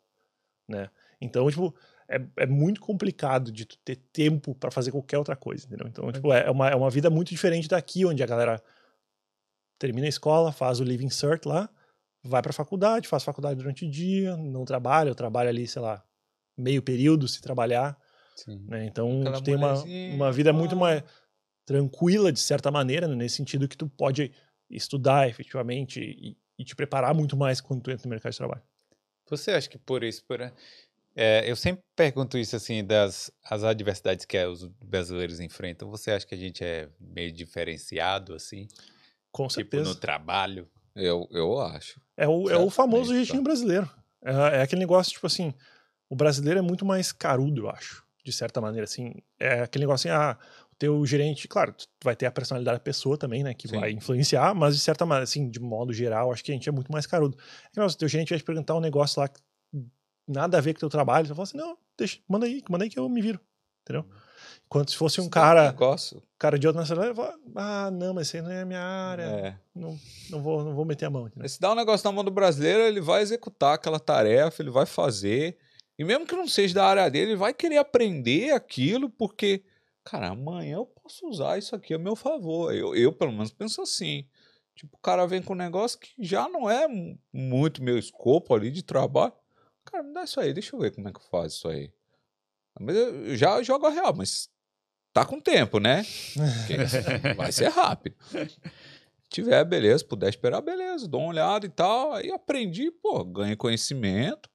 [0.68, 0.90] né?
[1.20, 1.74] Então, tipo,
[2.08, 5.86] é, é muito complicado de tu ter tempo para fazer qualquer outra coisa, entendeu?
[5.88, 8.62] Então, tipo, é uma, é uma vida muito diferente daqui, onde a galera
[9.78, 11.68] termina a escola, faz o Living Cert lá,
[12.22, 15.82] vai para a faculdade, faz faculdade durante o dia, não trabalha, eu trabalho ali, sei
[15.82, 16.04] lá,
[16.56, 17.96] meio período se trabalhar.
[18.46, 18.86] Né?
[18.86, 19.74] Então, tu tem uma,
[20.14, 21.02] uma vida muito mais
[21.64, 23.14] tranquila, de certa maneira, né?
[23.14, 24.32] nesse sentido que tu pode
[24.70, 28.62] estudar efetivamente e, e, te preparar muito mais quando tu entra no mercado de trabalho.
[29.28, 30.40] Você acha que por isso, por,
[31.16, 36.26] é, eu sempre pergunto isso assim, das as adversidades que os brasileiros enfrentam, você acha
[36.26, 38.68] que a gente é meio diferenciado assim?
[39.32, 39.88] Com tipo, certeza.
[39.88, 40.68] no trabalho?
[40.94, 42.00] Eu, eu acho.
[42.16, 43.88] É o, é o famoso jeitinho brasileiro.
[44.22, 45.54] É, é, aquele negócio, tipo assim,
[46.08, 49.14] o brasileiro é muito mais carudo, eu acho, de certa maneira, assim.
[49.38, 50.38] É aquele negócio assim, ah,
[50.70, 53.78] o teu gerente, claro, tu vai ter a personalidade da pessoa também, né, que Sim.
[53.78, 56.72] vai influenciar, mas de certa maneira, assim, de modo geral, acho que a gente é
[56.72, 57.36] muito mais carudo.
[57.74, 59.30] É o teu gerente vai te perguntar um negócio lá,
[60.26, 62.84] nada a ver com o teu trabalho, você fala assim, não, deixa, manda aí, manda
[62.84, 63.40] aí que eu me viro,
[63.82, 64.02] entendeu?
[64.02, 64.26] Uhum.
[64.66, 65.70] Enquanto se fosse um cara.
[65.70, 66.22] Negócio.
[66.38, 69.22] Cara de outra nacionalidade, ah, não, mas isso aí não é a minha área.
[69.22, 69.58] É.
[69.74, 69.98] Não,
[70.28, 71.26] não, vou, não vou meter a mão.
[71.26, 71.48] Entendeu?
[71.48, 74.84] Se dá um negócio na mão do brasileiro, ele vai executar aquela tarefa, ele vai
[74.84, 75.56] fazer.
[75.98, 79.64] E mesmo que não seja da área dele, ele vai querer aprender aquilo, porque,
[80.04, 82.74] cara, amanhã eu posso usar isso aqui a meu favor.
[82.74, 84.26] Eu, eu pelo menos, penso assim.
[84.74, 86.86] Tipo, o cara vem com um negócio que já não é
[87.32, 89.32] muito meu escopo ali de trabalho.
[89.86, 91.92] Cara, me dá isso aí, deixa eu ver como é que faz isso aí.
[92.78, 94.50] Mas eu já jogo a real, mas
[95.12, 96.04] tá com tempo, né?
[97.36, 98.16] vai ser rápido.
[99.30, 102.12] Tiver, beleza, puder esperar, beleza, dou uma olhada e tal.
[102.12, 104.50] Aí aprendi, pô, ganhei conhecimento,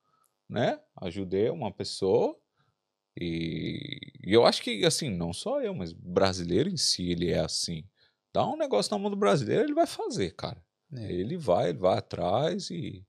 [0.48, 0.80] né?
[1.02, 2.38] Ajudei uma pessoa.
[3.20, 7.40] E, e eu acho que, assim, não só eu, mas brasileiro em si, ele é
[7.40, 7.84] assim.
[8.34, 10.64] Dá um negócio na mão do brasileiro, ele vai fazer, cara.
[10.94, 11.12] É.
[11.12, 13.06] Ele vai, ele vai atrás e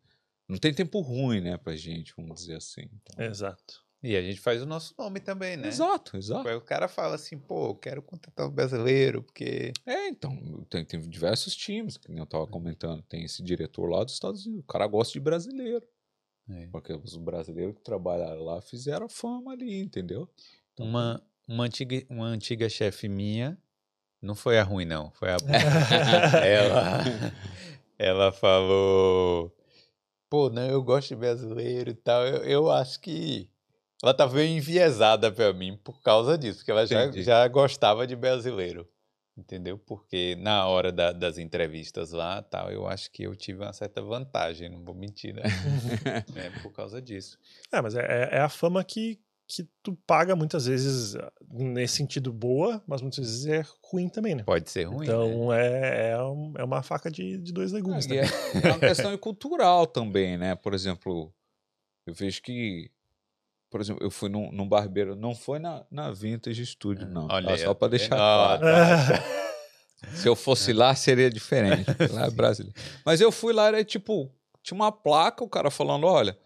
[0.48, 2.88] não tem tempo ruim, né, pra gente, vamos dizer assim.
[2.92, 3.82] Então, Exato.
[4.02, 5.68] E a gente faz o nosso nome também, né?
[5.68, 6.48] Exato, exato.
[6.48, 9.72] Aí o cara fala assim, pô, eu quero contratar um brasileiro, porque.
[9.86, 10.36] É, então,
[10.68, 13.00] tem, tem diversos times, que eu tava comentando.
[13.02, 14.64] Tem esse diretor lá dos Estados Unidos.
[14.64, 15.86] O cara gosta de brasileiro.
[16.50, 16.66] É.
[16.72, 20.28] Porque os brasileiros que trabalharam lá fizeram fama ali, entendeu?
[20.72, 23.56] Então, uma, uma antiga, uma antiga chefe minha,
[24.20, 25.36] não foi a ruim, não, foi a.
[26.44, 27.04] ela,
[27.96, 29.56] ela falou.
[30.32, 32.26] Pô, não, eu gosto de brasileiro e tal.
[32.26, 33.50] Eu, eu acho que
[34.02, 38.16] ela tá meio enviesada para mim por causa disso, porque ela já, já gostava de
[38.16, 38.88] brasileiro.
[39.36, 39.76] Entendeu?
[39.76, 44.00] Porque na hora da, das entrevistas lá, tal, eu acho que eu tive uma certa
[44.00, 45.42] vantagem, não vou mentir, né?
[46.34, 47.38] é por causa disso.
[47.70, 49.20] É, mas é, é, é a fama que,
[49.56, 51.16] que tu paga muitas vezes
[51.50, 54.42] nesse sentido boa, mas muitas vezes é ruim também, né?
[54.42, 55.04] Pode ser ruim.
[55.04, 55.66] Então né?
[55.66, 58.06] é, é, é uma faca de, de dois legumes.
[58.06, 58.28] É, né?
[58.64, 60.54] é uma questão cultural também, né?
[60.54, 61.32] Por exemplo,
[62.06, 62.90] eu vejo que
[63.70, 67.26] por exemplo, eu fui num, num barbeiro, não foi na, na Vintage Studio, não.
[67.30, 68.60] Olha, só para deixar claro.
[68.60, 69.42] Tá.
[70.14, 71.86] Se eu fosse lá, seria diferente.
[72.10, 72.76] Lá é brasileiro.
[73.04, 74.30] Mas eu fui lá, era tipo,
[74.62, 76.36] tinha uma placa, o cara falando: olha,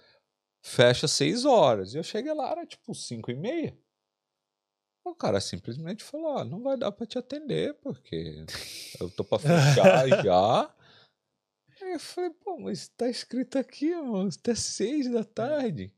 [0.66, 1.94] fecha seis horas.
[1.94, 3.78] E eu cheguei lá, era tipo cinco e meia.
[5.04, 8.44] O cara simplesmente falou: ah, não vai dar para te atender, porque
[9.00, 10.74] eu tô para fechar já.
[11.80, 15.92] Aí eu falei: pô, mas tá escrito aqui, mano, até seis da tarde.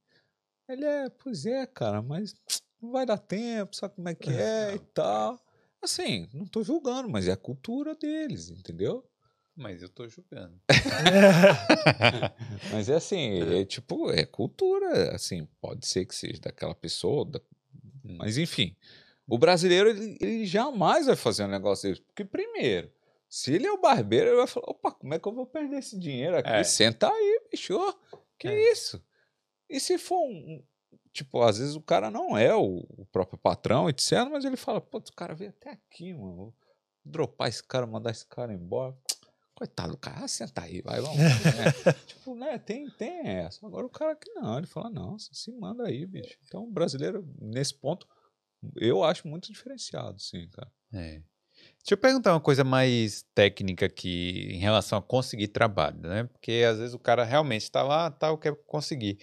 [0.69, 2.35] Ele é, pois é, cara, mas
[2.81, 5.43] não vai dar tempo, sabe como é que é e tal.
[5.81, 9.09] Assim, não tô julgando, mas é a cultura deles, entendeu?
[9.59, 10.57] Mas eu tô julgando.
[12.71, 17.41] mas é assim, é tipo, é cultura, assim, pode ser que seja daquela pessoa, da...
[18.05, 18.77] Mas enfim.
[19.27, 22.89] O brasileiro, ele, ele, jamais vai fazer um negócio desse, porque primeiro,
[23.29, 25.81] se ele é o barbeiro, ele vai falar, opa, como é que eu vou perder
[25.81, 26.51] esse dinheiro aqui?
[26.51, 26.63] É.
[26.63, 27.77] Senta aí, bicho,
[28.39, 28.73] que é.
[28.73, 29.05] isso?
[29.69, 30.63] E se for um.
[31.13, 34.81] Tipo, às vezes o cara não é o, o próprio patrão, etc., mas ele fala,
[34.81, 36.37] pô, o cara veio até aqui, mano.
[36.37, 36.55] Vou
[37.05, 38.97] dropar esse cara, mandar esse cara embora.
[39.59, 41.19] Coitado do cara, ah, senta aí, vai, vamos.
[41.19, 41.25] né?
[42.07, 43.67] tipo, né, tem, tem essa.
[43.67, 46.39] Agora o cara que não, ele fala, não, se manda aí, bicho.
[46.47, 48.07] Então o brasileiro, nesse ponto,
[48.77, 50.71] eu acho muito diferenciado, sim, cara.
[50.93, 51.21] É.
[51.79, 56.23] Deixa eu perguntar uma coisa mais técnica aqui em relação a conseguir trabalho, né?
[56.23, 59.19] Porque às vezes o cara realmente está lá, tal, quer conseguir.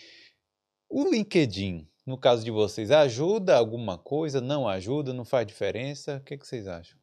[0.90, 4.40] O LinkedIn no caso de vocês, ajuda alguma coisa?
[4.40, 5.12] Não ajuda?
[5.12, 6.18] Não faz diferença?
[6.18, 7.00] O que, que vocês acham?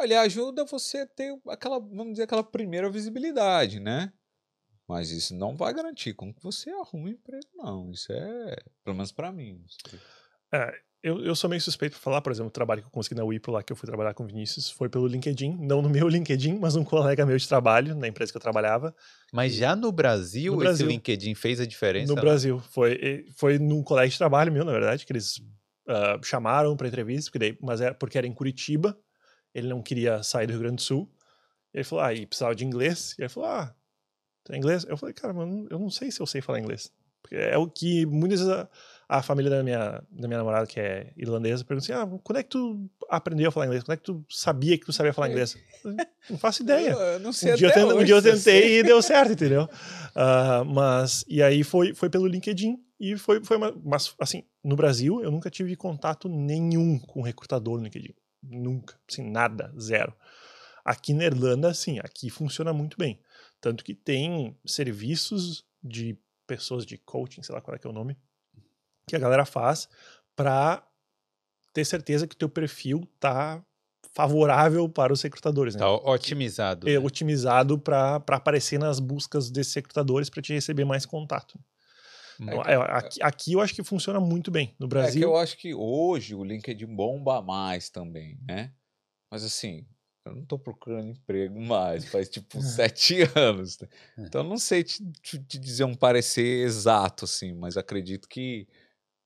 [0.00, 4.10] Olha, ajuda você a ter aquela, vamos dizer, aquela primeira visibilidade, né?
[4.88, 7.90] Mas isso não vai garantir com que você arrume um emprego, não.
[7.90, 9.62] Isso é, pelo menos para mim.
[10.52, 13.14] É, eu, eu sou meio suspeito para falar, por exemplo, o trabalho que eu consegui
[13.14, 15.58] na Wipro lá, que eu fui trabalhar com o Vinícius, foi pelo LinkedIn.
[15.60, 18.96] Não no meu LinkedIn, mas um colega meu de trabalho, na empresa que eu trabalhava.
[19.32, 20.88] Mas já no Brasil, No esse Brasil.
[20.88, 22.08] LinkedIn fez a diferença?
[22.08, 22.22] No lá?
[22.22, 22.58] Brasil.
[22.58, 25.42] Foi, foi num colégio de trabalho meu, na verdade, que eles
[25.86, 28.98] ah, chamaram para entrevista, porque daí, mas era porque era em Curitiba.
[29.54, 31.08] Ele não queria sair do Rio Grande do Sul.
[31.74, 33.14] E ele falou, ah, e precisava de inglês.
[33.18, 33.74] E ele falou, ah,
[34.44, 34.84] tem inglês?
[34.88, 36.92] Eu falei, cara, mas eu não- sei se eu sei falar inglês.
[37.22, 38.68] Porque é o que muitas vezes a,
[39.06, 42.42] a família da minha, da minha namorada, que é irlandesa, pergunta assim, ah, quando é
[42.42, 43.84] que tu aprendeu a falar inglês?
[43.84, 45.56] Quando é que tu sabia que tu sabia falar inglês?
[46.30, 46.92] Não faço ideia.
[46.92, 49.02] Eu, eu não sei Um dia, eu até ten- um dia eu tentei e deu
[49.02, 49.68] certo, entendeu?
[50.14, 54.74] Ah, mas, e aí foi, foi pelo LinkedIn e foi, foi uma, mas, assim, no
[54.76, 58.14] Brasil eu nunca tive contato nenhum com recrutador no LinkedIn.
[58.42, 60.14] Nunca, assim, nada, zero.
[60.84, 63.20] Aqui na Irlanda, sim, aqui funciona muito bem.
[63.60, 67.92] Tanto que tem serviços de pessoas de coaching, sei lá qual é que é o
[67.92, 68.16] nome,
[69.06, 69.88] que a galera faz
[70.34, 70.86] para
[71.72, 73.64] ter certeza que o teu perfil tá
[74.12, 75.80] favorável para os recrutadores, né?
[75.80, 76.88] Tá otimizado.
[76.88, 76.98] é, né?
[76.98, 81.58] otimizado para aparecer nas buscas desses recrutadores para te receber mais contato.
[82.40, 84.74] Então, é, aqui, aqui eu acho que funciona muito bem.
[84.78, 88.72] No É que Brasil, eu acho que hoje o LinkedIn bomba mais também, né?
[89.30, 89.86] Mas assim,
[90.24, 93.78] eu não tô procurando emprego mais, faz tipo sete anos.
[93.78, 93.88] né?
[94.18, 98.66] Então eu não sei te, te- dizer um parecer exato, assim, mas acredito que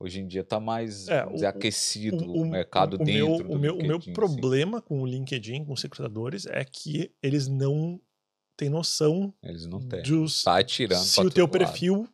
[0.01, 3.53] hoje em dia tá mais É, dizer, o- aquecido o, mercado o meu, dentro o
[3.53, 4.12] do meu, o meu LinkedIn, assim.
[4.12, 8.01] problema com o LinkedIn, com os recrutadores, é que eles não
[8.57, 10.03] têm noção Eles não têm.
[10.03, 11.59] dos, Sai tirando se o teu lado.
[11.59, 12.09] perfil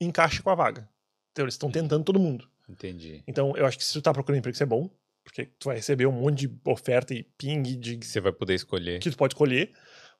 [0.00, 0.88] encaixa com a vaga.
[1.32, 2.48] Então eles estão tentando todo mundo.
[2.68, 3.22] Entendi.
[3.26, 4.90] Então eu acho que se tu tá procurando emprego, isso é bom,
[5.24, 8.54] porque tu vai receber um monte de oferta e ping de Que você vai poder
[8.54, 9.00] escolher.
[9.00, 9.72] que tu pode escolher,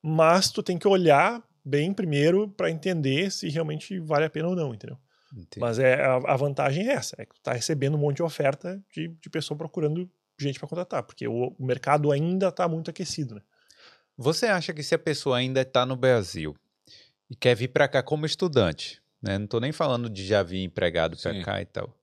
[0.03, 4.57] mas tu tem que olhar bem primeiro para entender se realmente vale a pena ou
[4.57, 4.99] não, entendeu?
[5.33, 5.61] Entendi.
[5.61, 8.23] Mas é, a, a vantagem é essa, é que tu tá recebendo um monte de
[8.23, 10.11] oferta de, de pessoa procurando
[10.41, 13.43] gente para contratar, porque o, o mercado ainda tá muito aquecido, né?
[14.17, 16.57] Você acha que se a pessoa ainda está no Brasil
[17.31, 19.39] e quer vir para cá como estudante, né?
[19.39, 21.95] Não estou nem falando de já vir empregado para cá e tal.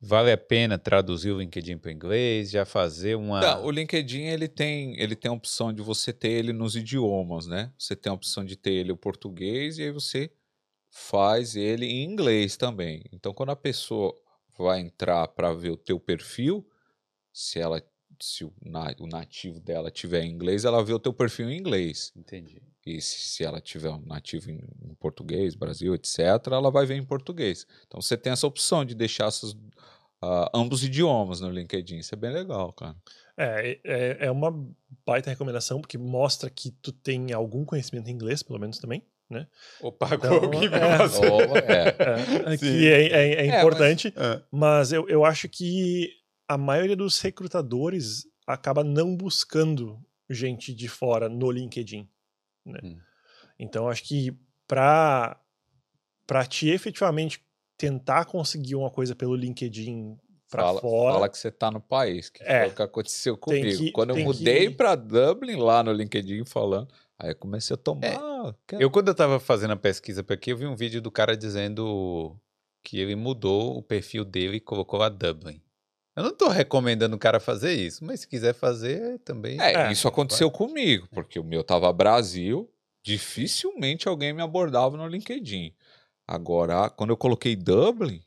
[0.00, 3.40] Vale a pena traduzir o LinkedIn para inglês, já fazer uma.
[3.40, 7.48] Tá, o LinkedIn ele tem, ele tem a opção de você ter ele nos idiomas,
[7.48, 7.72] né?
[7.76, 10.30] Você tem a opção de ter ele o português e aí você
[10.88, 13.04] faz ele em inglês também.
[13.12, 14.14] Então, quando a pessoa
[14.56, 16.64] vai entrar para ver o teu perfil,
[17.32, 17.82] se ela
[18.20, 18.52] se o
[19.06, 22.12] nativo dela tiver em inglês, ela vê o teu perfil em inglês.
[22.16, 22.62] Entendi.
[22.86, 26.94] E se, se ela tiver um nativo em, em português, Brasil, etc., ela vai ver
[26.96, 27.66] em português.
[27.86, 29.54] Então você tem essa opção de deixar essas,
[30.22, 31.98] ah, ambos idiomas no LinkedIn.
[31.98, 32.96] Isso é bem legal, cara.
[33.36, 34.50] É, é, é uma
[35.06, 39.46] baita recomendação, porque mostra que tu tem algum conhecimento em inglês, pelo menos também, né?
[39.80, 41.30] Opa, Então, alguém é.
[41.30, 42.52] Ou- é.
[42.52, 42.64] É, Sim.
[42.64, 46.10] que é, é- é mas- importante, Ah, mas eu, eu acho que
[46.48, 50.00] a maioria dos recrutadores acaba não buscando
[50.30, 52.08] gente de fora no LinkedIn.
[52.68, 52.80] Né?
[52.82, 52.98] Hum.
[53.58, 54.36] Então, acho que
[54.66, 55.40] para
[56.26, 57.42] para te efetivamente
[57.76, 60.18] tentar conseguir uma coisa pelo LinkedIn
[60.50, 62.60] para Fala, fora, fala que você tá no país, que É.
[62.64, 63.78] foi o que aconteceu comigo.
[63.78, 66.88] que- Quando eu mudei que- pra Dublin lá no LinkedIn falando,
[67.18, 68.06] aí eu comecei a tomar.
[68.06, 71.00] É, quero- Eu, quando eu tava fazendo a pesquisa para aqui, eu vi um vídeo
[71.00, 72.38] do cara dizendo
[72.82, 75.62] que ele mudou o perfil dele e colocou a Dublin.
[76.18, 79.60] Eu não tô recomendando o cara fazer isso, mas se quiser fazer, também.
[79.60, 82.68] É, É, isso aconteceu comigo, porque o meu tava Brasil,
[83.04, 85.72] dificilmente alguém me abordava no LinkedIn.
[86.26, 88.20] Agora, quando eu coloquei Dublin,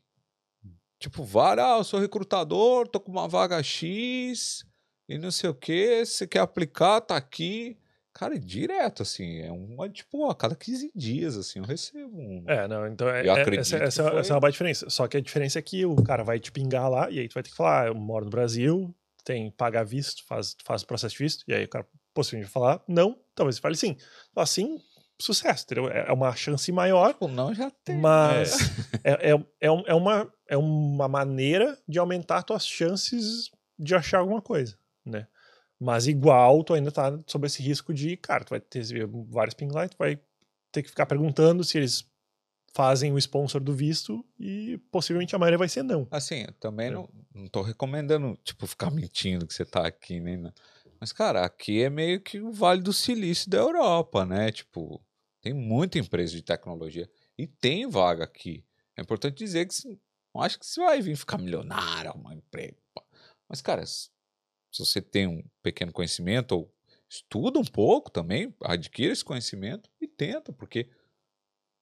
[0.98, 4.64] tipo, vara, ah, eu sou recrutador, tô com uma vaga X
[5.06, 7.76] e não sei o que, você quer aplicar, tá aqui.
[8.14, 12.44] Cara, é direto, assim, é uma, tipo, a cada 15 dias, assim, eu recebo um.
[12.46, 14.52] É, não, então é, Eu é- acredito essa, que essa, foi- essa é uma baita
[14.52, 14.90] diferença.
[14.90, 17.34] Só que a diferença é que o cara vai te pingar lá e aí tu
[17.34, 18.94] vai ter que falar, ah, eu moro no Brasil,
[19.24, 22.62] tem pagar visto, faz, faz o processo de visto, e aí o cara possivelmente vai
[22.62, 23.96] falar, não, talvez ele fale sim.
[24.36, 24.78] Assim,
[25.18, 25.88] sucesso, entendeu?
[25.90, 27.96] É é uma chance maior, Tipo, não, já tem.
[27.96, 28.58] mas
[29.04, 34.42] é, é, é, é uma, é uma maneira de aumentar tuas chances de achar alguma
[34.42, 34.76] coisa,
[35.06, 35.26] né?
[35.82, 38.84] Mas igual, tu ainda tá sob esse risco de, cara, tu vai ter
[39.28, 40.16] vários ping tu vai
[40.70, 42.08] ter que ficar perguntando se eles
[42.72, 46.06] fazem o sponsor do visto e possivelmente a maioria vai ser não.
[46.10, 46.90] Assim, eu também É.
[46.92, 50.54] não, não tô recomendando, tipo, ficar mentindo que você tá aqui, nem nada.
[51.00, 54.52] Mas, cara, aqui é meio que o Vale do Silício da Europa, né?
[54.52, 55.04] Tipo,
[55.40, 58.64] tem muita empresa de tecnologia e tem vaga aqui.
[58.96, 59.98] É importante dizer que
[60.32, 62.78] Não acho que você vai vir ficar milionário, arrumar emprego.
[62.94, 63.02] pá.
[63.48, 64.11] Mas, cara, se
[64.72, 66.74] se você tem um pequeno conhecimento, ou
[67.08, 70.88] estuda um pouco também, adquira esse conhecimento e tenta, porque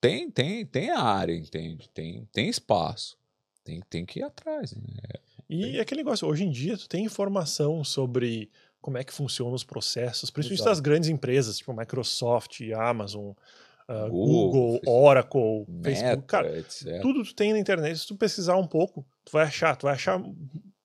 [0.01, 1.89] tem, tem, tem a área, entende?
[1.91, 3.17] Tem, tem espaço.
[3.63, 4.75] Tem, tem que ir atrás.
[4.75, 4.83] Né?
[5.49, 8.51] E é aquele negócio, hoje em dia tu tem informação sobre
[8.81, 10.71] como é que funcionam os processos, principalmente Exato.
[10.71, 13.33] das grandes empresas, tipo Microsoft, Amazon,
[13.87, 16.17] ah, Google, Google, Facebook, Oracle, Facebook.
[16.17, 17.03] Meta, Cara, etc.
[17.03, 17.99] tudo tu tem na internet.
[17.99, 20.23] Se tu pesquisar um pouco, tu vai achar, tu vai achar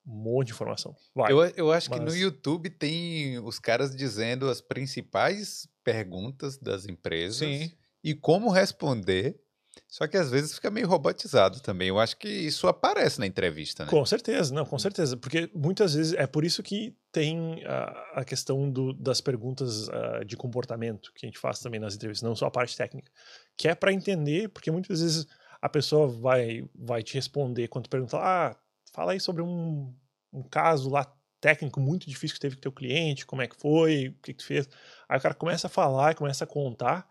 [0.06, 0.94] um monte de informação.
[1.14, 1.32] Vai.
[1.32, 6.86] Eu, eu acho que no Mas- YouTube tem os caras dizendo as principais perguntas das
[6.86, 7.72] empresas Sim.
[8.02, 9.40] e como responder.
[9.88, 11.88] Só que às vezes fica meio robotizado também.
[11.88, 13.90] Eu acho que isso aparece na entrevista, né?
[13.90, 15.18] Com certeza, não, com certeza.
[15.18, 20.24] Porque muitas vezes é por isso que tem a, a questão do- das perguntas ah,
[20.24, 23.12] de comportamento que a gente faz também nas entrevistas, não só a parte técnica.
[23.54, 25.26] Que é para entender, porque muitas vezes
[25.60, 28.56] a pessoa vai, vai te responder quando tu pergunta, ah,
[28.96, 29.94] fala aí sobre um,
[30.32, 31.06] um caso lá
[31.38, 34.38] técnico muito difícil que teve com teu cliente, como é que foi, o que, que
[34.38, 34.66] tu fez.
[35.06, 37.06] Aí o cara começa a falar, começa a contar,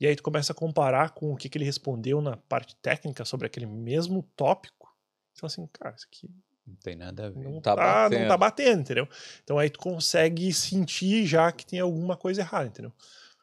[0.00, 3.24] e aí tu começa a comparar com o que, que ele respondeu na parte técnica
[3.24, 4.92] sobre aquele mesmo tópico.
[5.32, 6.28] Então assim, cara, isso aqui
[6.66, 7.44] Não tem nada a ver.
[7.44, 9.08] não tá tá, não tá batendo, entendeu?
[9.44, 12.92] Então aí tu consegue sentir já que tem alguma coisa errada, entendeu?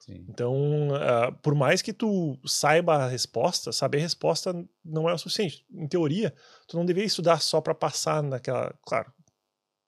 [0.06, 0.23] Sim.
[0.30, 4.53] Então, ah, por mais que tu saiba a resposta, saber a resposta
[4.84, 5.65] não é o suficiente.
[5.73, 6.34] Em teoria,
[6.68, 8.72] tu não deveria estudar só para passar naquela.
[8.86, 9.11] Claro,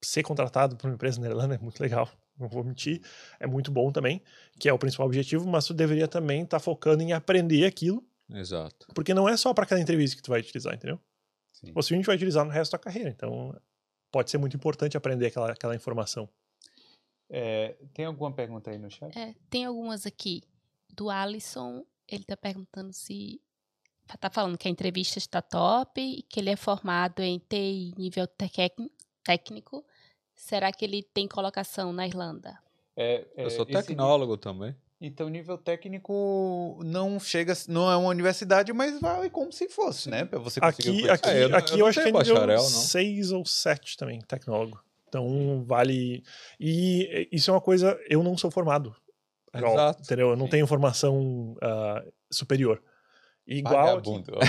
[0.04, 3.02] ser contratado por uma empresa na Irlanda é muito legal, não vou mentir,
[3.40, 4.24] é muito bom também,
[4.60, 8.88] que é o principal objetivo, mas tu deveria também estar focando em aprender aquilo, Exato.
[8.96, 11.00] porque não é só para aquela entrevista que tu vai utilizar, entendeu?
[11.54, 11.74] Sim.
[11.74, 13.10] Possivelmente vai utilizar no resto da carreira.
[13.10, 13.56] Então,
[14.12, 16.28] pode ser muito importante aprender aquela, aquela informação.
[17.30, 19.18] É, tem alguma pergunta aí no chat?
[19.18, 20.44] É, tem algumas aqui.
[20.90, 23.42] Do Alisson, ele tá perguntando se.
[24.20, 28.26] Tá falando que a entrevista está top e que ele é formado em TI nível
[28.26, 28.74] tec-
[29.24, 29.86] técnico.
[30.34, 32.58] Será que ele tem colocação na Irlanda?
[32.96, 34.74] É, Eu sou esse tecnólogo também.
[35.00, 40.26] Então, nível técnico não chega, não é uma universidade, mas vale como se fosse, né?
[40.26, 41.30] Pra você conseguir Aqui, o aqui.
[41.30, 42.64] É, eu aqui eu eu, acho que é tenho nível bacharel.
[42.64, 44.84] 6 ou 7 também, tecnólogo.
[45.08, 46.24] Então, vale.
[46.60, 47.98] E isso é uma coisa.
[48.10, 48.96] Eu não sou formado.
[49.56, 50.02] Igual, Exato.
[50.04, 50.30] Entendeu?
[50.32, 50.52] Eu não Sim.
[50.52, 52.82] tenho formação ah, superior.
[53.48, 53.86] Igual.
[53.86, 54.34] Vagabundo.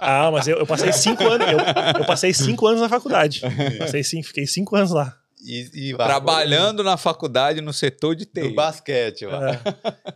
[0.00, 1.48] ah, mas eu, eu passei cinco anos.
[1.48, 1.58] Eu,
[1.98, 3.42] eu passei cinco anos na faculdade.
[3.78, 5.18] Passei cinco, fiquei cinco anos lá.
[5.44, 8.42] E, e Trabalhando na faculdade no setor de TI.
[8.42, 9.54] no basquete lá.
[9.54, 9.60] É,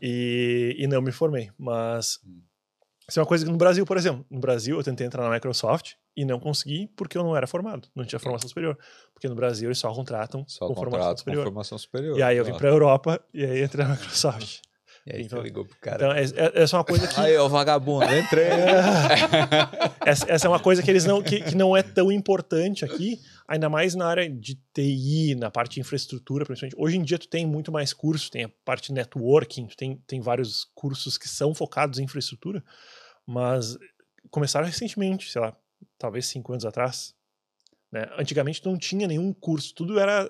[0.01, 1.51] e, e não me formei.
[1.59, 2.41] Mas Hum.
[3.09, 5.35] isso é uma coisa que no Brasil, por exemplo, no Brasil eu tentei entrar na
[5.35, 8.78] Microsoft e não consegui porque eu não era formado, não tinha formação superior.
[9.12, 11.44] Porque no Brasil eles só contratam Só com formação contrato com superior.
[11.44, 12.18] formação superior.
[12.18, 12.60] E aí eu vim claro.
[12.62, 14.60] pra Europa e aí entrei na Microsoft.
[15.09, 15.97] E aí Então- ligou pro cara.
[15.97, 17.20] Então, é- é- essa é uma coisa que.
[17.20, 18.48] Aí, ô vagabundo, entrei.
[20.05, 23.20] essa, essa é uma coisa que eles não que, que não é tão importante aqui,
[23.47, 26.74] ainda mais na área de TI, na parte de infraestrutura, principalmente.
[26.76, 29.97] Hoje em dia tu tem muito mais cursos, tem a parte de networking, tu tem,
[30.09, 32.64] tem vários cursos que são focados em infraestrutura,
[33.24, 33.78] mas
[34.28, 35.56] começaram recentemente, sei lá,
[35.98, 37.15] talvez cinco anos atrás.
[37.93, 38.09] Né?
[38.19, 40.28] Antigamente não tinha nenhum curso, tudo era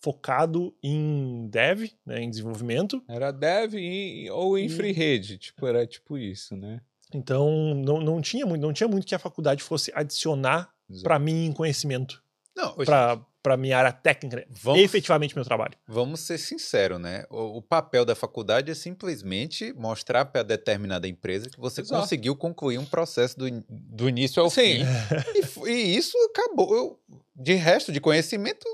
[0.00, 5.38] focado em dev, né, em desenvolvimento, Era dev e- ou em E- free rede.
[5.38, 6.80] Tipo, era tipo isso, né?
[7.12, 11.46] então não, não tinha muito, não tinha muito que a faculdade fosse adicionar para mim
[11.46, 12.22] em conhecimento,
[12.56, 14.46] Não, hoje- para para minha área técnica?
[14.48, 15.74] Vamos- efetivamente meu trabalho.
[15.86, 17.26] Vamos ser sinceros, né?
[17.28, 22.00] O, o papel da faculdade é simplesmente mostrar para determinada empresa que você Exato.
[22.00, 24.78] conseguiu concluir um processo do, do início ao Sim.
[24.78, 25.66] fim.
[25.66, 26.74] E, e isso acabou.
[26.74, 27.00] Eu-
[27.36, 28.64] de resto, de conhecimento,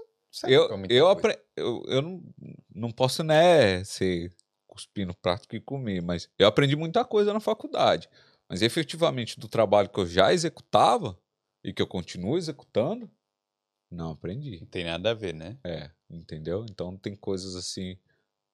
[0.47, 1.37] Eu, eu, apre...
[1.57, 2.23] eu, eu não,
[2.73, 4.31] não posso, né, ser
[4.69, 8.09] cuspir no prato que comer, mas eu aprendi muita coisa na faculdade.
[8.49, 11.19] Mas efetivamente do trabalho que eu já executava
[11.65, 13.11] e que eu continuo executando,
[13.91, 14.59] não aprendi.
[14.61, 15.57] Não tem nada a ver, né?
[15.65, 16.65] É, entendeu?
[16.71, 17.97] Então tem coisas assim.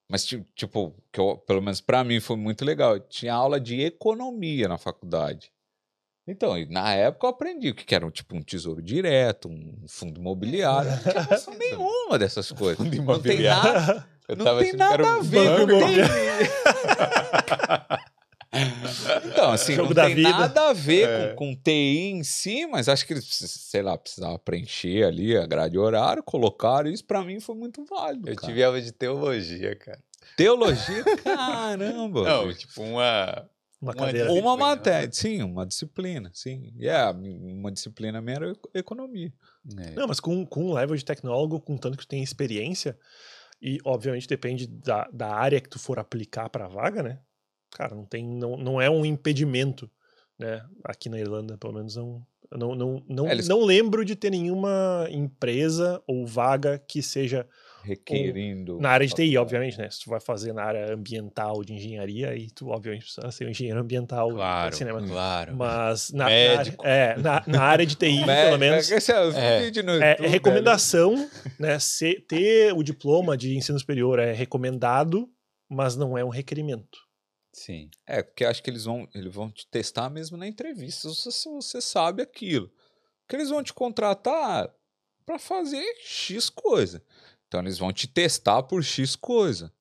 [0.08, 2.94] Mas, ti- tipo, que eu, pelo menos pra mim foi muito legal.
[2.94, 5.50] Eu tinha aula de economia na faculdade.
[6.28, 10.20] Então, na época eu aprendi o que era um, tipo um tesouro direto, um fundo
[10.20, 10.90] imobiliário.
[10.90, 12.76] Não tinha noção nenhuma dessas coisas.
[12.78, 13.72] Fundo Não tem imobiliário.
[13.72, 16.46] nada, não tem nada a ver banco com imobiliário.
[19.24, 20.30] Então, assim, Jogo não da tem vida.
[20.30, 21.28] nada a ver É.
[21.34, 25.46] com, com TI em si, mas acho que eles, sei lá, precisavam preencher ali a
[25.46, 26.88] grade horária, colocaram.
[26.90, 28.28] Isso pra mim foi muito válido.
[28.28, 28.46] Eu cara.
[28.48, 29.98] tive aula de teologia, cara.
[30.36, 32.22] Teologia, caramba.
[32.24, 33.48] Não, tipo, uma.
[33.78, 34.18] Uma Uma cadeira.
[34.28, 35.12] disciplina, uma matéria, né?
[35.12, 36.72] sim, uma disciplina, sim.
[36.78, 39.30] E é, uma disciplina minha era eco- economia.
[39.78, 39.90] É.
[39.90, 42.96] Não, mas com, com um level de tecnólogo, com tanto que tu tem experiência,
[43.60, 47.18] e obviamente depende da, da área que tu for aplicar para a vaga, né?
[47.72, 49.90] Cara, não tem, não, não é um impedimento
[50.38, 50.62] né?
[50.84, 52.22] Aqui na Irlanda, pelo menos, não,
[52.52, 57.46] não, não, não, É, eles- não lembro de ter nenhuma empresa ou vaga que seja
[57.82, 58.78] Requerindo.
[58.78, 59.88] na área de TI, obviamente, né?
[59.90, 63.50] Se tu vai fazer na área ambiental de engenharia, aí tu, obviamente, precisa ser um
[63.50, 64.28] engenheiro ambiental.
[64.30, 64.92] Claro, assim, né?
[64.92, 65.56] Mas- claro.
[65.56, 66.86] Mas na, na, Médico.
[66.86, 68.98] é, na, na área de TI, Né, pelo menos, é, É.
[69.62, 71.14] é, YouTube, é recomendação,
[71.58, 71.78] né?
[71.78, 75.26] Se, ter o diploma de ensino superior é recomendado,
[75.66, 77.05] mas não é um requerimento.
[77.56, 77.90] Sim.
[78.06, 81.48] É, porque acho que eles vão, eles vão te testar mesmo na entrevista, se se
[81.48, 82.70] você sabe aquilo.
[83.22, 84.70] Porque eles vão te contratar
[85.24, 87.02] para fazer X coisa.
[87.48, 89.72] Então eles vão te testar por X coisa.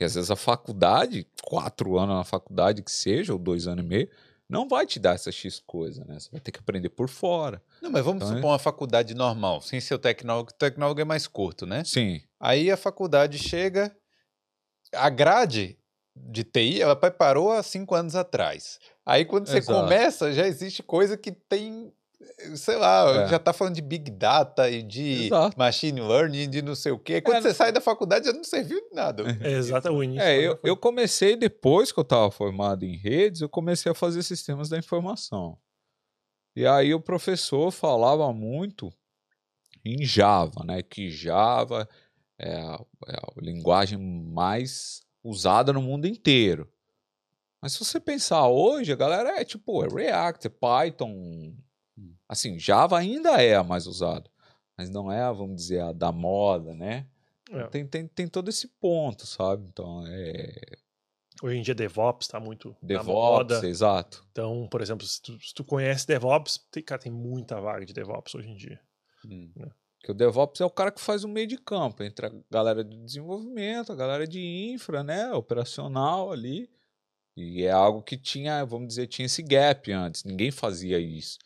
[0.00, 3.88] E às vezes a faculdade, quatro anos na faculdade que seja, ou dois anos e
[3.88, 4.10] meio,
[4.48, 6.18] não vai te dar essa X coisa, né?
[6.18, 7.62] Você vai ter que aprender por fora.
[7.80, 11.00] Não, mas vamos Então, é- supor uma faculdade normal, sem ser o tecnólogo, o tecnólogo
[11.00, 11.84] é mais curto, né?
[11.84, 12.20] Sim.
[12.40, 13.96] Aí a faculdade chega,
[14.92, 15.78] a grade
[16.14, 18.78] de TI, ela preparou há cinco anos atrás.
[19.04, 19.80] Aí quando você Exato.
[19.80, 21.92] começa, já existe coisa que tem,
[22.54, 23.28] sei lá, É.
[23.28, 25.58] já tá falando de Big Data e de Exato.
[25.58, 27.20] Machine Learning, de não sei o quê.
[27.20, 29.24] Quando É, você sai da faculdade, já não serviu de nada.
[29.46, 30.22] Exato, o início.
[30.22, 33.94] É, eu, foi- eu comecei depois que eu estava formado em redes, eu comecei a
[33.94, 35.58] fazer sistemas da informação.
[36.54, 38.92] E aí o professor falava muito
[39.84, 40.82] em Java, né?
[40.82, 41.88] Que Java
[42.38, 42.78] é a,
[43.08, 46.70] é a linguagem mais usada no mundo inteiro.
[47.60, 51.54] Mas se você pensar hoje, a galera é tipo, é React, é Python.
[52.28, 54.28] Assim, Java ainda é a mais usada.
[54.76, 57.06] Mas não é, vamos dizer, a da moda, né?
[57.50, 57.66] É.
[57.68, 59.66] Tem, tem, tem todo esse ponto, sabe?
[59.68, 60.52] Então, é
[61.42, 63.06] Hoje em dia DevOps tá muito na DevOps,
[63.56, 63.66] moda.
[63.66, 64.24] exato.
[64.30, 67.92] Então, por exemplo, se tu, se tu conhece DevOps, tem, cara, tem muita vaga de
[67.92, 68.80] DevOps hoje em dia.
[69.24, 69.50] Hum.
[70.02, 72.82] Que o DevOps é o cara que faz o meio de campo entre a galera
[72.82, 74.40] de desenvolvimento, a galera de
[74.72, 75.32] infra, né?
[75.32, 76.68] Operacional ali.
[77.36, 80.24] E é algo que tinha, vamos dizer, tinha esse gap antes.
[80.24, 81.38] Ninguém fazia isso.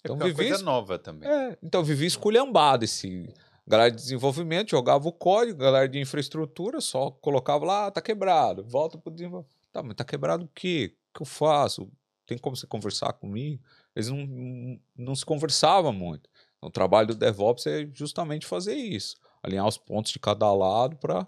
[0.00, 1.28] Então, Então é uma vivi, coisa nova também.
[1.28, 3.32] é, então vivi esculhambado esse.
[3.66, 8.64] Galera de desenvolvimento jogava o código, galera de infraestrutura só colocava lá, ah, tá quebrado,
[8.64, 9.54] volta pro desenvolvimento.
[9.70, 10.96] Tá, mas tá quebrado o quê?
[11.10, 11.88] O que eu faço?
[12.26, 13.62] Tem como você conversar comigo?
[13.94, 16.28] Eles não, não se conversavam muito.
[16.60, 19.16] Então, o trabalho do DevOps é justamente fazer isso.
[19.42, 21.26] Alinhar os pontos de cada lado para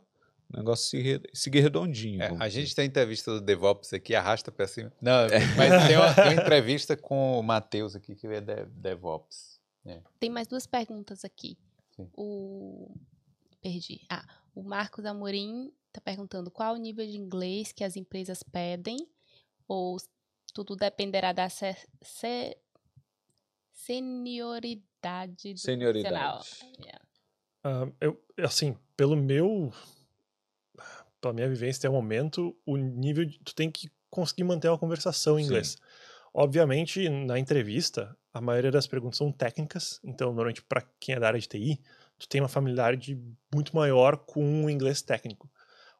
[0.53, 2.21] o negócio se re- seguir redondinho.
[2.23, 2.51] É, a dizer.
[2.61, 4.93] gente tem entrevista do DevOps aqui, arrasta pra cima.
[5.01, 5.27] Não,
[5.57, 9.59] mas tem uma, tem uma entrevista com o Matheus aqui, que ele é de- DevOps.
[10.21, 11.57] Tem mais duas perguntas aqui.
[11.97, 12.09] Sim.
[12.15, 12.95] O.
[13.63, 14.03] Perdi.
[14.11, 19.09] Ah, o Marcos Amorim tá perguntando qual o nível de inglês que as empresas pedem,
[19.67, 19.97] ou
[20.53, 22.57] tudo dependerá da se- se-
[23.73, 26.49] senioridade do Senioridade.
[26.79, 27.01] Yeah.
[27.65, 29.73] Ah, eu, assim, pelo meu.
[31.20, 33.24] Pela minha vivência até o momento, o nível.
[33.24, 35.49] De, tu tem que conseguir manter uma conversação em Sim.
[35.49, 35.77] inglês.
[36.35, 41.27] Obviamente, na entrevista, a maioria das perguntas são técnicas, então, normalmente, para quem é da
[41.27, 41.79] área de TI,
[42.19, 43.20] tu tem uma familiaridade
[43.55, 45.51] muito maior com o inglês técnico.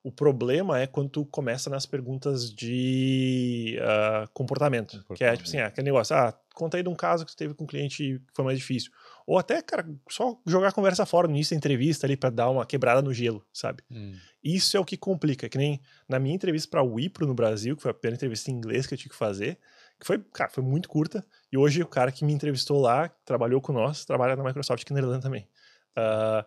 [0.05, 5.59] O problema é quando tu começa nas perguntas de ah, comportamento, que é tipo assim,
[5.59, 8.19] ah, aquele negócio, ah, conta aí de um caso que tu teve com um cliente
[8.19, 8.91] que foi mais difícil.
[9.25, 12.51] Ou até, cara, só jogar a conversa fora no início da entrevista ali para dar
[12.51, 13.85] uma quebrada no gelo, sabe?
[13.89, 14.15] Hum.
[14.43, 17.77] Isso é o que complica, que nem na minha entrevista para o Wipro no Brasil,
[17.77, 19.57] que foi a primeira entrevista em inglês que eu tive que fazer,
[20.01, 23.25] que foi, cara, foi muito curta, e hoje o cara que me entrevistou lá, que
[23.25, 25.47] trabalhou com nós, trabalha na Microsoft aqui na Irlanda também.
[25.95, 26.45] Ah,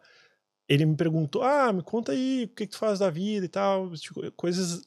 [0.67, 3.49] ele me perguntou, ah, me conta aí o que, que tu faz da vida e
[3.49, 4.81] tal, tipo, coisas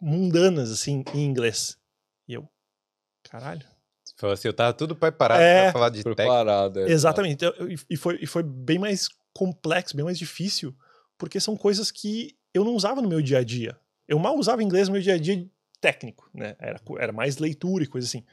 [0.00, 1.76] mundanas, assim, em inglês.
[2.28, 2.48] E eu,
[3.24, 3.66] caralho.
[4.16, 5.64] Falou assim, eu tava tudo preparado É.
[5.64, 6.14] pra falar de tech.
[6.16, 6.80] Preparado.
[6.80, 6.90] é.
[6.90, 7.34] Exatamente.
[7.34, 10.74] Então, eu- e, foi, e foi bem mais complexo, bem mais difícil,
[11.16, 13.78] porque são coisas que eu não usava no meu dia a dia.
[14.06, 15.48] Eu mal usava inglês no meu dia a dia
[15.80, 16.56] técnico, né?
[16.58, 18.24] Era, era mais leitura e coisa assim.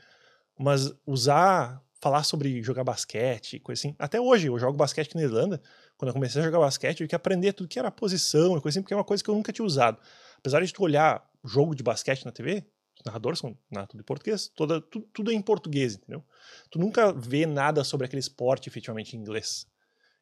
[0.60, 3.96] Mas usar, falar sobre jogar basquete, coisa assim.
[4.00, 5.62] Até hoje, eu jogo basquete aqui na Irlanda.
[5.98, 8.62] Quando eu comecei a jogar basquete, eu tive que aprender tudo que era posição e
[8.62, 10.00] coisa assim, porque é uma coisa que eu nunca tinha usado.
[10.38, 12.64] Apesar de tu olhar jogo de basquete na TV,
[13.00, 13.58] os narradores são
[13.90, 16.24] tudo em português, toda, tudo, tudo é em português, entendeu?
[16.70, 19.66] Tu nunca vê nada sobre aquele esporte efetivamente em inglês.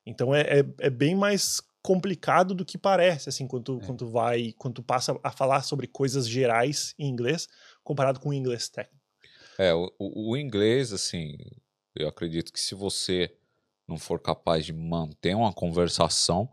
[0.06, 3.86] Então é, é, é bem mais complicado do que parece, assim, quando tu, É.
[3.86, 7.48] quando tu vai, quando tu passa a falar sobre coisas gerais em inglês,
[7.84, 9.04] comparado com o inglês técnico.
[9.58, 11.38] É, o, o- o inglês, assim,
[11.96, 13.36] eu acredito que se você
[13.88, 16.49] não for capaz de manter uma conversação,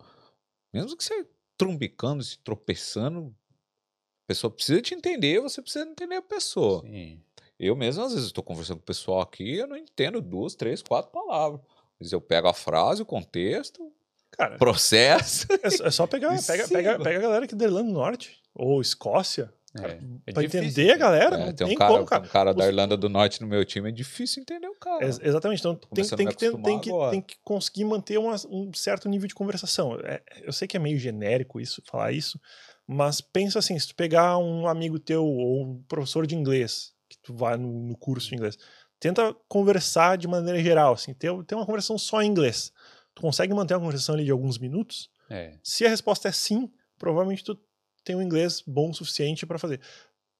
[0.72, 1.26] mesmo que você
[1.56, 6.82] trumbicando, se tropeçando, a pessoa precisa te entender, você precisa entender a pessoa.
[6.82, 7.20] Sim.
[7.59, 10.82] Eu mesmo, às vezes, estou conversando com o pessoal aqui, eu não entendo duas, três,
[10.82, 11.60] quatro palavras.
[12.00, 13.92] Mas eu pego a frase, o contexto,
[14.32, 15.46] Cara, processo.
[15.62, 18.80] é, só- é pegar, pega, pega, pega a galera aqui da Irlanda do Norte, ou
[18.80, 22.23] Escócia, É, é pra entender a galera, É, não tem um cara, como, cara.
[22.24, 25.03] um cara da Irlanda do Norte no meu time, é difícil entender o cara.
[25.05, 25.61] Ex- exatamente.
[25.61, 29.35] Então tem, tem que tem, que, tem que conseguir manter uma- um certo nível de
[29.35, 29.99] conversação.
[30.05, 32.39] É, eu sei que é meio genérico isso, falar isso,
[32.86, 37.16] mas pensa assim: se tu pegar um amigo teu ou um professor de inglês, que
[37.23, 38.59] tu vai no, no curso de inglês,
[39.01, 42.70] tenta conversar de maneira geral, assim, ter, ter uma conversação só em inglês.
[43.15, 45.09] Tu consegue manter uma conversação ali de alguns minutos?
[45.31, 45.55] É.
[45.62, 47.59] Se a resposta é sim, provavelmente tu
[48.04, 49.80] tem um inglês bom o suficiente para fazer.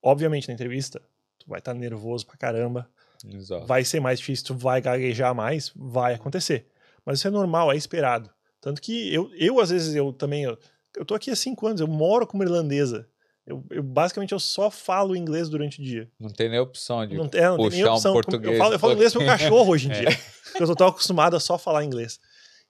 [0.01, 1.01] Obviamente, na entrevista,
[1.39, 2.89] tu vai estar nervoso pra caramba,
[3.25, 3.65] Exato.
[3.65, 6.67] vai ser mais difícil, tu vai gaguejar mais, vai acontecer.
[7.05, 8.29] Mas isso é normal, é esperado.
[8.61, 10.57] Tanto que eu, eu às vezes, eu também, eu,
[10.97, 13.07] eu tô aqui há cinco anos, eu moro como irlandesa.
[13.45, 16.09] Eu, eu basicamente eu só falo inglês durante o dia.
[16.17, 18.13] Não tem nem opção de Não, é, não tem nem puxar um opção.
[18.13, 18.53] português.
[18.53, 19.99] eu falo, eu falo inglês pro meu cachorro hoje em É.
[19.99, 20.19] dia.
[20.53, 22.19] Porque eu tô acostumado a só falar inglês.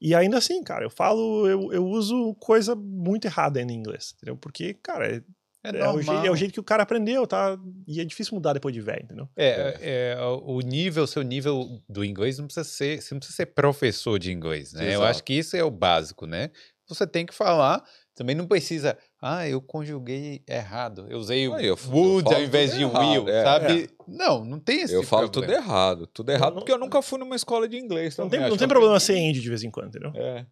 [0.01, 4.35] E ainda assim, cara, eu falo, eu, eu uso coisa muito errada em inglês, entendeu?
[4.35, 5.21] Porque, cara, é,
[5.63, 7.57] É, é o, jeito, é o jeito que o cara aprendeu, tá?
[7.87, 9.29] E é difícil mudar depois de velho, entendeu?
[9.35, 13.45] É, é, o nível, seu nível do inglês não precisa ser, você não precisa ser
[13.45, 14.87] professor de inglês, né?
[14.87, 15.05] Eu Exato.
[15.05, 16.51] acho que isso é o básico, né?
[16.89, 17.81] Você tem que falar,
[18.13, 22.77] também não precisa, ah, eu conjuguei errado, eu usei o eu- would ao invés tudo
[22.79, 23.43] de errado, will, é.
[23.43, 23.89] sabe?
[24.07, 25.63] Não, não tem esse Eu falo tudo problema.
[25.65, 26.07] errado.
[26.07, 28.17] Tudo errado, não- porque eu nunca fui numa escola de inglês.
[28.17, 30.11] Não tem, não tem problema ser indie de vez em quando, entendeu?
[30.15, 30.45] É.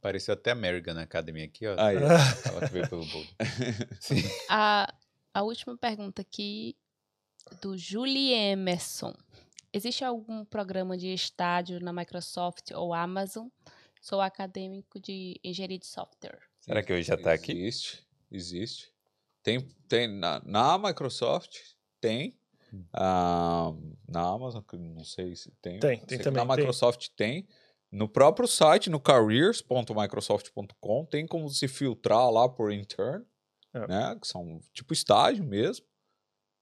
[0.00, 1.74] Pareceu até American Academy aqui, ó.
[1.78, 1.96] Aí.
[1.96, 3.26] Ela que veio pelo bolo.
[4.50, 4.92] A,
[5.32, 6.76] a última pergunta aqui
[7.60, 9.14] do Julie Emerson.
[9.72, 13.48] Existe algum programa de estágio na Microsoft ou Amazon?
[14.00, 16.38] Sou acadêmico de engenharia de software.
[16.64, 17.52] Será que hoje já tá aqui?
[17.52, 18.92] Existe, existe.
[19.42, 21.58] Tem, tem na, na Microsoft,
[22.00, 22.38] tem.
[22.92, 23.72] Ah,
[24.08, 25.78] na Amazon, não sei se tem.
[25.78, 26.64] Tem, tem também, Na tem.
[26.64, 27.46] Microsoft tem.
[27.92, 33.22] No próprio site, no careers.microsoft.com, tem como se filtrar lá por intern,
[33.72, 33.86] É.
[33.86, 34.18] né?
[34.20, 35.86] Que são tipo estágio mesmo.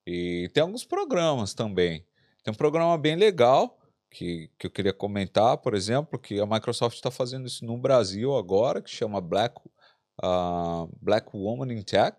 [0.06, 2.04] E tem alguns programas também.
[2.42, 3.78] Tem um programa bem legal
[4.10, 8.36] que, que eu queria comentar, por exemplo, que a Microsoft está fazendo isso no Brasil
[8.36, 9.54] agora, que chama Black,
[10.20, 12.16] ah, Black Woman in Tech,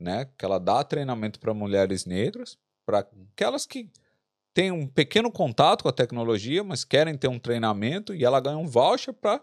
[0.00, 0.28] né?
[0.38, 2.56] Que ela dá treinamento para mulheres negras,
[2.86, 3.00] para
[3.34, 3.90] aquelas que
[4.54, 8.56] têm um pequeno contato com a tecnologia, mas querem ter um treinamento e ela ganha
[8.56, 9.42] um voucher para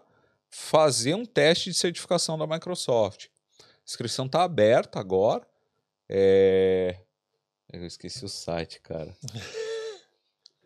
[0.50, 3.26] fazer um teste de certificação da Microsoft.
[3.60, 5.46] A inscrição está aberta agora.
[6.08, 7.00] É...
[7.72, 9.16] Eu esqueci o site, cara.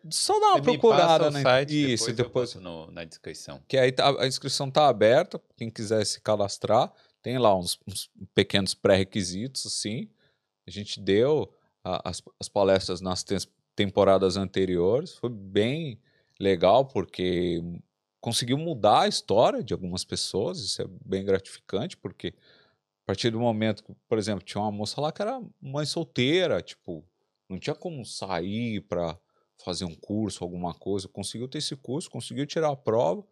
[0.09, 2.55] Só dá uma Você procurada na site, Isso, depois, depois.
[2.55, 3.61] no- na descrição.
[3.67, 6.91] Que aí tá- a inscrição está aberta, quem quiser se cadastrar,
[7.21, 10.09] tem lá uns, uns pequenos pré-requisitos, assim.
[10.67, 11.53] A gente deu
[11.83, 13.37] a- as, as palestras nas tem-
[13.75, 15.99] temporadas anteriores, foi bem
[16.39, 17.61] legal, porque
[18.21, 22.33] conseguiu mudar a história de algumas pessoas, isso é bem gratificante, porque
[23.03, 26.61] a partir do momento que, por exemplo, tinha uma moça lá que era mãe solteira,
[26.61, 27.03] tipo,
[27.49, 29.17] não tinha como sair para
[29.63, 33.23] fazer um curso, alguma coisa, conseguiu ter esse curso, conseguiu tirar a prova,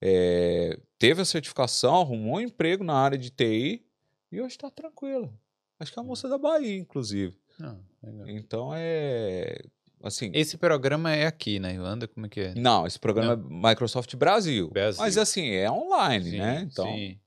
[0.00, 3.84] é, teve a certificação, arrumou um emprego na área de TI
[4.30, 5.32] e hoje está tranquila.
[5.80, 7.36] Acho que é a moça da Bahia, inclusive.
[7.58, 8.28] Não, legal.
[8.28, 9.60] Então é.
[10.02, 10.30] Assim.
[10.32, 12.54] Esse programa é aqui na Irlanda, como é que é?
[12.54, 14.70] Não, esse programa é Microsoft Brasil.
[14.70, 15.02] Brasil.
[15.02, 16.68] Mas assim, é online, Sim, né?
[16.70, 17.20] Então, sim.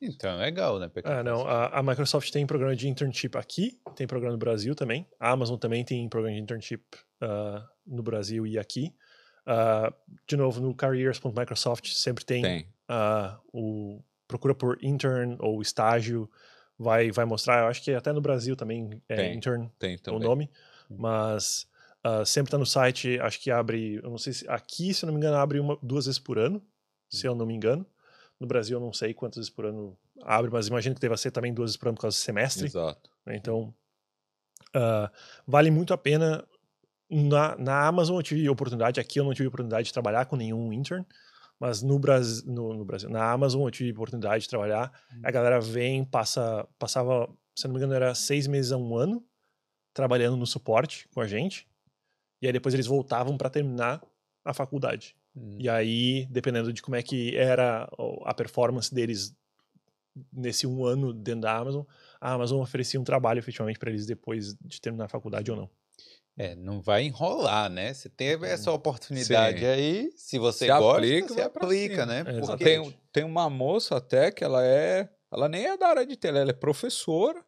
[0.00, 0.90] Então, legal, né?
[1.04, 1.46] Ah, não.
[1.46, 5.06] A, a Microsoft tem programa de internship aqui, tem programa no Brasil também.
[5.20, 6.82] A Amazon também tem programa de internship
[7.20, 8.92] ah, no Brasil e aqui.
[9.46, 9.92] Ah,
[10.26, 12.68] de novo, no careers.microsoft sempre tem, tem.
[12.88, 16.30] ah, o procura por intern ou estágio,
[16.78, 17.60] vai vai mostrar.
[17.60, 20.20] Eu acho que até no Brasil também é Tem, intern Tem o também.
[20.22, 20.50] nome,
[20.88, 21.66] mas
[22.02, 23.18] ah, sempre tá no site.
[23.20, 25.78] Acho que abre, eu não sei se aqui, se eu não me engano, abre uma,
[25.82, 26.62] duas vezes por ano,
[27.08, 27.86] se eu não me engano.
[28.40, 31.30] No Brasil, eu não sei quantas vezes por ano abre, mas imagino que deva ser
[31.30, 32.66] também duas vezes por ano por causa do semestre.
[32.66, 33.10] Exato.
[33.28, 33.72] Então,
[35.46, 36.44] vale muito a pena.
[37.10, 40.72] Na, na Amazon eu tive oportunidade, aqui eu não tive oportunidade de trabalhar com nenhum
[40.72, 41.04] intern,
[41.60, 44.92] mas no, Bras, no, no Brasil, na Amazon eu tive oportunidade de trabalhar.
[45.22, 49.24] A galera vem, passa, passava, se não me engano, era seis meses a um ano
[49.92, 51.68] trabalhando no suporte com a gente,
[52.42, 54.02] e aí depois eles voltavam para terminar
[54.44, 55.16] a faculdade.
[55.36, 55.56] Hum.
[55.58, 57.88] E aí, dependendo de como é que era
[58.24, 59.34] a performance deles
[60.32, 61.84] nesse um ano dentro da Amazon,
[62.20, 65.70] a Amazon oferecia um trabalho efetivamente para eles depois de terminar a faculdade ou não.
[66.36, 67.94] É, não vai enrolar, né?
[67.94, 69.66] Você teve essa oportunidade Sim.
[69.66, 72.24] aí, se você Se gosta, aplica, você aplica, né?
[72.26, 75.08] É, Porque- Tem, tem uma moça até que ela é.
[75.32, 77.44] Ela nem é da área de tele, ela é professora.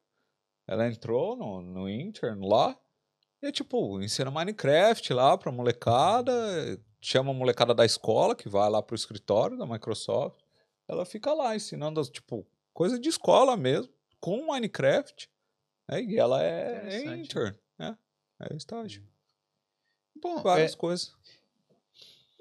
[0.69, 2.77] Ela entrou no, no intern lá.
[3.43, 6.33] E é tipo, ensina Minecraft lá pra molecada.
[7.01, 10.41] Chama a molecada da escola que vai lá pro escritório da Microsoft.
[10.89, 15.29] Ela fica lá ensinando, tipo, coisa de escola mesmo, com Minecraft.
[15.89, 17.57] É, e ela é, é intern.
[18.41, 19.03] É, é estágio.
[20.21, 21.13] Bom, Várias é, coisas.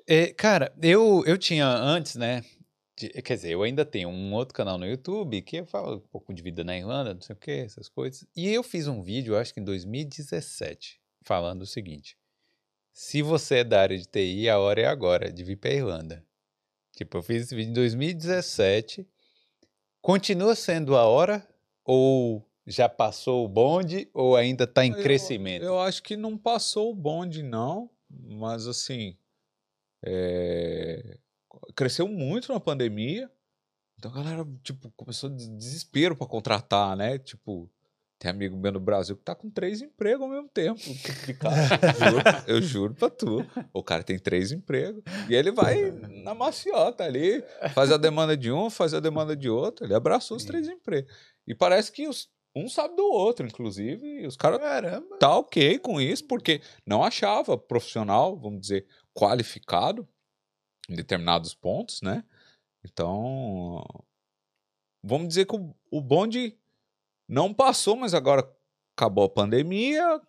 [0.07, 2.43] é, cara, eu, eu tinha antes, né?
[2.97, 6.07] de- quer dizer, eu ainda tenho um outro canal no YouTube que eu falo um
[6.07, 8.26] pouco de vida na Irlanda, não sei o que, essas coisas.
[8.35, 12.17] E eu fiz um vídeo, acho que em 2017, falando o seguinte:
[12.93, 16.26] se você é da área de TI, a hora é agora de vir pra Irlanda.
[16.95, 19.05] Tipo, eu fiz esse vídeo em 2017.
[20.01, 21.45] Continua sendo a hora?
[21.84, 24.10] Ou já passou o bonde?
[24.14, 25.64] Ou ainda tá em Eu- crescimento?
[25.64, 27.90] Eu acho que não passou o bonde, não.
[28.10, 29.18] Mas, assim,
[30.04, 31.18] é,
[31.76, 33.30] cresceu muito na pandemia.
[33.98, 37.18] Então a galera, tipo, começou de desespero para contratar, né?
[37.18, 37.70] Tipo,
[38.20, 40.80] tem amigo meu no Brasil que tá com três empregos ao mesmo tempo.
[41.40, 41.56] Cara,
[42.12, 43.46] juro, eu juro pra tu.
[43.74, 45.02] O cara tem três empregos.
[45.30, 45.92] E ele vai
[46.24, 47.44] na maciota ali,
[47.74, 49.86] faz a demanda de um, faz a demanda de outro.
[49.86, 51.12] Ele abraçou os três empregos.
[51.48, 54.22] E parece que os, um sabe do outro, inclusive.
[54.22, 54.60] E os caras
[55.19, 60.07] tá ok com isso, porque não achava profissional, vamos dizer, qualificado
[60.90, 62.23] em determinados pontos, né?
[62.84, 63.84] Então,
[65.03, 66.57] vamos dizer que o, o bonde
[67.27, 68.48] não passou, mas agora
[68.95, 70.22] acabou a pandemia.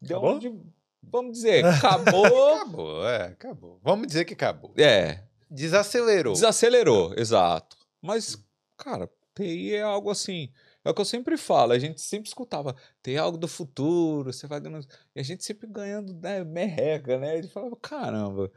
[0.00, 0.36] Deu Acabou?
[0.36, 0.72] onde-
[1.02, 2.54] vamos dizer, acabou.
[2.54, 3.80] Acabou, é, acabou.
[3.82, 4.72] Vamos dizer que acabou.
[4.78, 6.32] é, Desacelerou.
[6.32, 7.76] desacelerou, exato.
[8.00, 8.42] Mas,
[8.78, 10.50] cara, TI é algo assim.
[10.84, 14.46] É o que eu sempre falo, a gente sempre escutava, tem algo do futuro, você
[14.46, 14.86] vai ganhando.
[15.14, 17.38] E a gente sempre ganhando né, merreca, né?
[17.38, 18.50] Ele falava, caramba.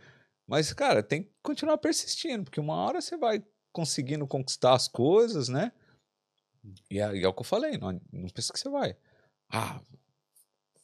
[0.48, 3.44] Mas, cara, tem que continuar persistindo, porque uma hora você vai
[3.74, 5.72] conseguindo conquistar as coisas, né?
[6.90, 8.96] E é, e é o que eu falei, não, não pensa que você vai.
[9.50, 9.82] Ah,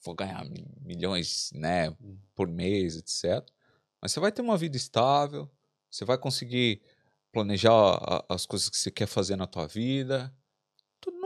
[0.04, 1.96] vou ganhar mi- milhões, né,
[2.36, 3.52] por mês, etc.
[4.02, 5.50] Mas você vai ter uma vida estável,
[5.90, 6.82] você vai conseguir
[7.32, 10.34] planejar as coisas que você quer fazer na tua vida.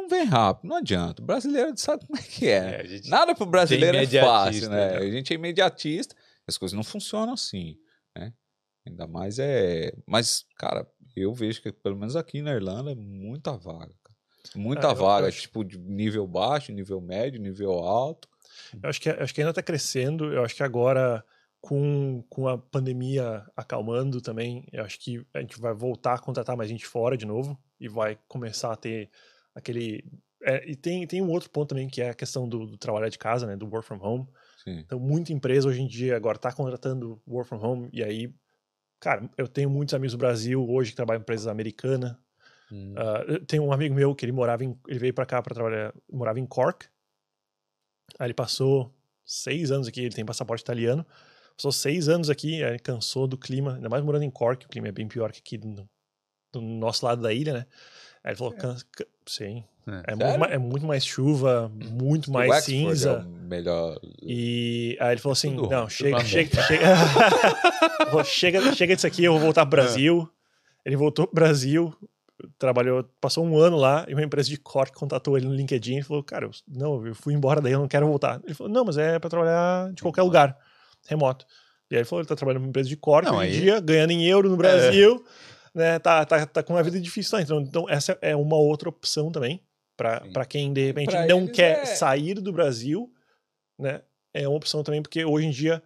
[0.05, 1.21] Não vem rápido, não adianta.
[1.21, 2.85] O brasileiro sabe como é que é.
[2.85, 4.91] É, Nada pro brasileiro é fácil, né?
[4.91, 4.97] né?
[4.97, 6.15] A gente é imediatista,
[6.47, 7.75] as coisas não funcionam assim,
[8.15, 8.31] né?
[8.87, 9.91] Ainda mais é.
[10.05, 13.93] Mas, cara, eu vejo que pelo menos aqui na Irlanda é muita vaga.
[14.03, 14.15] cara.
[14.55, 18.27] Muita Ah, eu vaga, acho- tipo, de nível baixo, nível médio, nível alto.
[18.81, 20.31] Eu acho que, acho que ainda está crescendo.
[20.31, 21.25] Eu acho que agora,
[21.59, 26.55] com, com a pandemia acalmando também, eu acho que a gente vai voltar a contratar
[26.55, 29.09] mais gente fora de novo e vai começar a ter
[29.55, 30.03] aquele.
[30.43, 33.09] é, e tem, tem um outro ponto também que é a questão do, do trabalhar
[33.09, 33.55] de casa, né?
[33.55, 34.27] Do work from home.
[34.63, 34.79] Sim.
[34.79, 37.89] Então, muita empresa hoje em dia agora está contratando work from home.
[37.93, 38.33] E aí,
[38.99, 42.15] cara, eu tenho muitos amigos do Brasil hoje que trabalham em empresas americanas.
[42.71, 42.93] Hum.
[42.97, 45.53] Ah, eu tenho um amigo meu que ele morava em, ele veio para cá para
[45.53, 46.87] trabalhar, morava em Cork.
[48.19, 48.93] Aí ele passou
[49.25, 51.05] seis anos aqui, ele tem passaporte italiano.
[51.55, 54.89] Passou seis anos aqui, aí cansou do clima, ainda mais morando em Cork, o clima
[54.89, 55.89] é bem pior que aqui no,
[56.51, 57.65] do nosso lado da ilha, né?
[58.25, 60.13] Aí ele falou, can, can- sim, É.
[60.13, 63.19] é muito, é muito mais chuva, muito O mais é cinza.
[63.19, 63.99] o melhor.
[64.23, 66.85] E aí ele falou assim: Tudo não, chega, chega, chega,
[68.25, 70.27] chega, chega disso aqui, eu vou voltar pro Brasil.
[70.83, 71.93] Ele voltou pro Brasil,
[72.59, 76.03] trabalhou, passou um ano lá, e uma empresa de corte contatou ele no LinkedIn e
[76.03, 78.41] falou: Cara, eu, não, eu fui embora daí, eu não quero voltar.
[78.43, 80.57] Ele falou: Não, mas é pra trabalhar de qualquer lugar,
[81.07, 81.45] remoto.
[81.91, 83.61] E aí ele falou: Ele tá trabalhando numa empresa de corte Não, hoje em aí-
[83.61, 85.23] dia, ganhando em euro no Brasil,
[85.75, 85.99] né?
[85.99, 87.43] Tá, tá, tá com uma vida difícil lá.
[87.43, 89.61] Então, então, essa é uma outra opção também,
[89.97, 93.13] pra quem de repente pra não quer é- sair do Brasil,
[93.77, 94.01] né?
[94.33, 95.83] É uma opção também, porque hoje em dia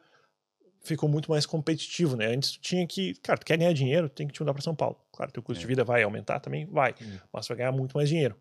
[0.82, 2.28] ficou muito mais competitivo, né?
[2.28, 4.74] Antes tu tinha que, cara, tu quer ganhar dinheiro, tem que te mudar para São
[4.74, 4.98] Paulo.
[5.12, 5.62] Claro, teu custo É.
[5.62, 7.18] de vida vai aumentar também, vai, Hum.
[7.34, 8.36] mas tu vai ganhar muito mais dinheiro.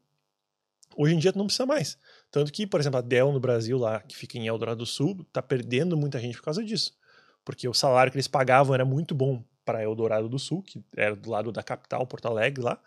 [0.97, 1.99] Hoje em dia tu não precisa mais.
[2.31, 5.25] Tanto que, por exemplo, a Dell no Brasil lá, que fica em Eldorado do Sul,
[5.33, 6.97] tá perdendo muita gente por causa disso.
[7.45, 11.15] Porque o salário que eles pagavam era muito bom para Eldorado do Sul, que era
[11.15, 12.81] do lado da capital, Porto Alegre lá.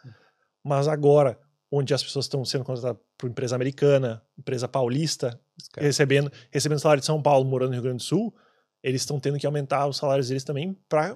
[0.66, 1.40] Mas agora,
[1.72, 5.40] onde as pessoas estão sendo contratadas por empresa americana, empresa paulista,
[5.78, 8.36] recebendo, recebendo salário de São Paulo, morando no Rio Grande do Sul,
[8.82, 11.16] eles estão tendo que aumentar os salários deles também para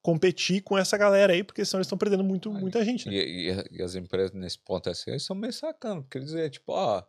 [0.00, 3.06] competir com essa galera aí, porque senão eles estão perdendo muito, Ai, muita gente.
[3.08, 3.14] Né?
[3.14, 6.48] E, e- e as empresas nesse ponto assim, eles são meio sacando, porque eles dizem,
[6.50, 7.02] tipo, ó,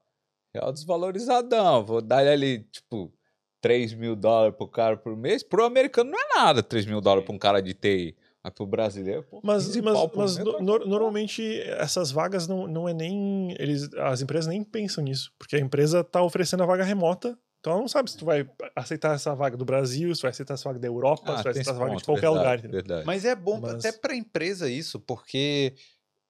[0.56, 3.14] real desvalorizadão, vou dar ali, tipo,
[3.62, 5.44] 3 mil dólares pro cara por mês.
[5.44, 8.16] Pro americano não é nada 3 mil dólares pra um cara de TI.
[8.44, 10.64] Mas pro brasileiro, pô, Mas, 15 mas, mas no- tá bom.
[10.88, 13.52] normalmente essas vagas não, não é nem.
[13.60, 17.38] Eles, as empresas nem pensam nisso, porque a empresa tá oferecendo a vaga remota.
[17.60, 20.56] Então ela não sabe se tu vai aceitar essa vaga do Brasil, se vai aceitar
[20.56, 22.58] essa vaga da Europa, Ah, se vai aceitar essa vaga de qualquer verdade, lugar.
[22.58, 22.80] entendeu?
[22.82, 23.06] Verdade.
[23.06, 25.76] Mas é bom Mas- até para a empresa isso, porque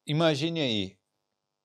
[0.06, 0.98] imagine aí,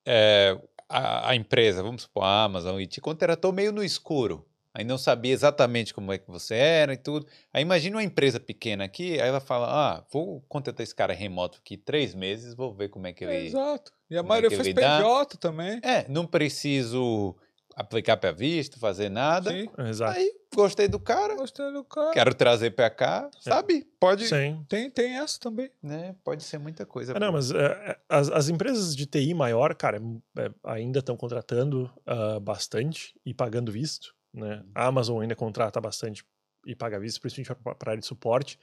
[0.06, 0.56] é,
[0.88, 4.46] a, a empresa, vamos supor, a Amazon, e te contratou meio no escuro.
[4.76, 7.26] Aí não sabia exatamente como é que você era e tudo.
[7.50, 11.58] Aí imagina uma empresa pequena aqui, aí ela fala, ah, vou contratar esse cara remoto
[11.64, 13.46] aqui três meses, vou ver como é que É, ele...
[13.46, 13.90] Exato.
[14.10, 14.74] E a é maioria que fez?
[14.74, 15.80] PJ também.
[15.82, 17.34] É, não preciso
[17.74, 19.50] aplicar para visto, fazer nada.
[19.50, 20.18] Sim, Exato.
[20.18, 22.12] Aí gostei do cara, gostei do cara.
[22.12, 23.86] quero trazer para cá, sabe?
[23.98, 24.62] Pode, Sim.
[24.68, 25.70] Tem, tem essa também.
[25.82, 26.14] né?
[26.22, 27.12] Pode ser muita coisa.
[27.16, 27.32] Ah, não, boa.
[27.32, 30.02] mas é, é, as, as empresas de TI maior, cara,
[30.36, 34.15] é, ainda estão contratando ah, bastante e pagando visto.
[34.36, 34.62] Né?
[34.74, 36.22] A Amazon ainda contrata bastante
[36.66, 38.58] e paga visto, principalmente para área de suporte.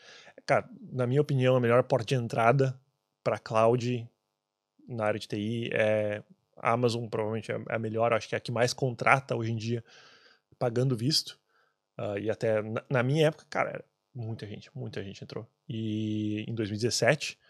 [0.45, 2.79] Cara, na minha opinião, a melhor porta de entrada
[3.23, 4.07] para cloud
[4.87, 6.21] na área de TI é
[6.57, 9.55] a Amazon, provavelmente é a melhor, acho que é a que mais contrata hoje em
[9.55, 9.83] dia
[10.59, 11.39] pagando visto.
[11.97, 13.83] Ah, e até na, na minha época, cara,
[14.13, 15.47] muita gente, muita gente entrou.
[15.67, 17.42] E em 2017, né?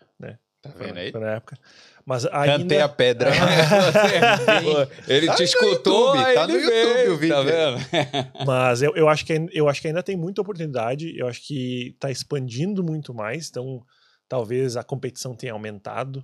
[0.63, 1.11] Tá vendo aí?
[1.11, 1.59] Na época.
[2.05, 2.59] Mas ainda...
[2.59, 3.29] Cantei a pedra.
[5.09, 7.35] Ele Tá te no escutou, YouTube, tá ele no YouTube veio, o vídeo.
[7.35, 8.45] Tá vendo?
[8.47, 11.13] Mas eu, eu, acho que, eu acho que ainda tem muita oportunidade.
[11.17, 13.49] Eu acho que está expandindo muito mais.
[13.49, 13.85] Então,
[14.29, 16.23] talvez a competição tenha aumentado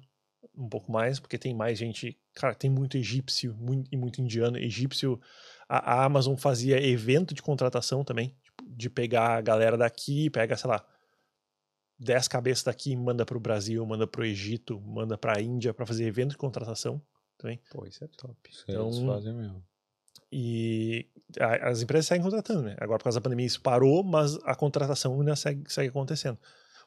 [0.57, 2.18] um pouco mais, porque tem mais gente.
[2.34, 4.57] Cara, tem muito egípcio muito, e muito indiano.
[4.57, 5.20] Egípcio,
[5.68, 10.56] a, a Amazon fazia evento de contratação também, tipo, de pegar a galera daqui, pega,
[10.56, 10.82] sei lá,
[11.99, 15.73] 10 cabeças daqui, manda para o Brasil, manda para o Egito, manda para a Índia
[15.73, 17.01] para fazer evento de contratação
[17.38, 17.59] também.
[17.71, 18.35] Pô, isso é top.
[18.49, 19.63] Isso Então- eles fazem mesmo.
[20.31, 21.07] E
[21.39, 22.76] a- as empresas seguem contratando, né?
[22.80, 26.38] Agora, por causa da pandemia, isso parou, mas a contratação ainda segue, segue acontecendo.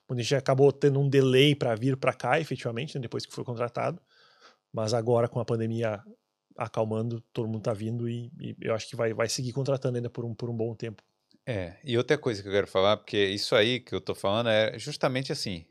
[0.08, 3.44] O gente acabou tendo um delay para vir para cá, efetivamente, né, depois que foi
[3.44, 4.00] contratado.
[4.72, 6.02] Mas agora, com a pandemia
[6.56, 10.10] acalmando, todo mundo tá vindo e, e eu acho que vai, vai seguir contratando ainda
[10.10, 11.02] por um, por um bom tempo.
[11.46, 14.48] É, e outra coisa que eu quero falar, porque isso aí que eu tô falando
[14.48, 15.66] é justamente assim.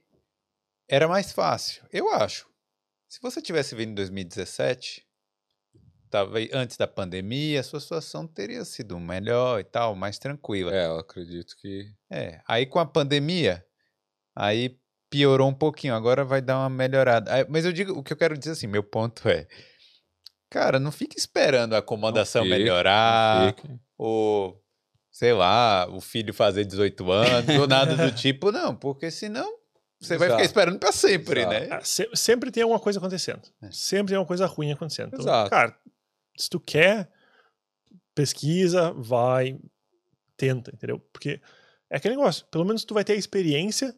[0.90, 2.50] Era mais fácil, eu acho.
[3.08, 5.06] Se você tivesse vindo em 2017,
[6.10, 10.74] tava antes da pandemia, a sua situação teria sido melhor e tal, mais tranquila.
[10.76, 11.90] É, eu acredito que.
[12.12, 13.66] É, aí com a pandemia,
[14.36, 14.78] aí
[15.10, 17.34] piorou um pouquinho, agora vai dar uma melhorada.
[17.34, 19.48] Aí- Mas eu digo, o que eu quero dizer assim, meu ponto é,
[20.50, 23.56] cara, não fique esperando a acomodação melhorar,
[23.98, 24.62] ou
[25.12, 29.60] sei lá, o filho fazer 18 anos, ou nada do tipo, não, porque senão
[30.00, 31.54] você vai ficar esperando pra sempre, Exato.
[31.60, 31.68] né?
[31.72, 33.42] Ah, se- sempre tem alguma coisa acontecendo.
[33.62, 33.70] É.
[33.72, 35.10] Sempre tem uma coisa ruim acontecendo.
[35.10, 35.50] Então, Exato.
[35.52, 35.78] cara,
[36.38, 37.12] se tu quer,
[38.16, 39.60] pesquisa, vai,
[40.38, 41.00] tenta, entendeu?
[41.12, 41.40] Porque
[41.90, 43.96] é aquele negócio, pelo menos tu vai ter a experiência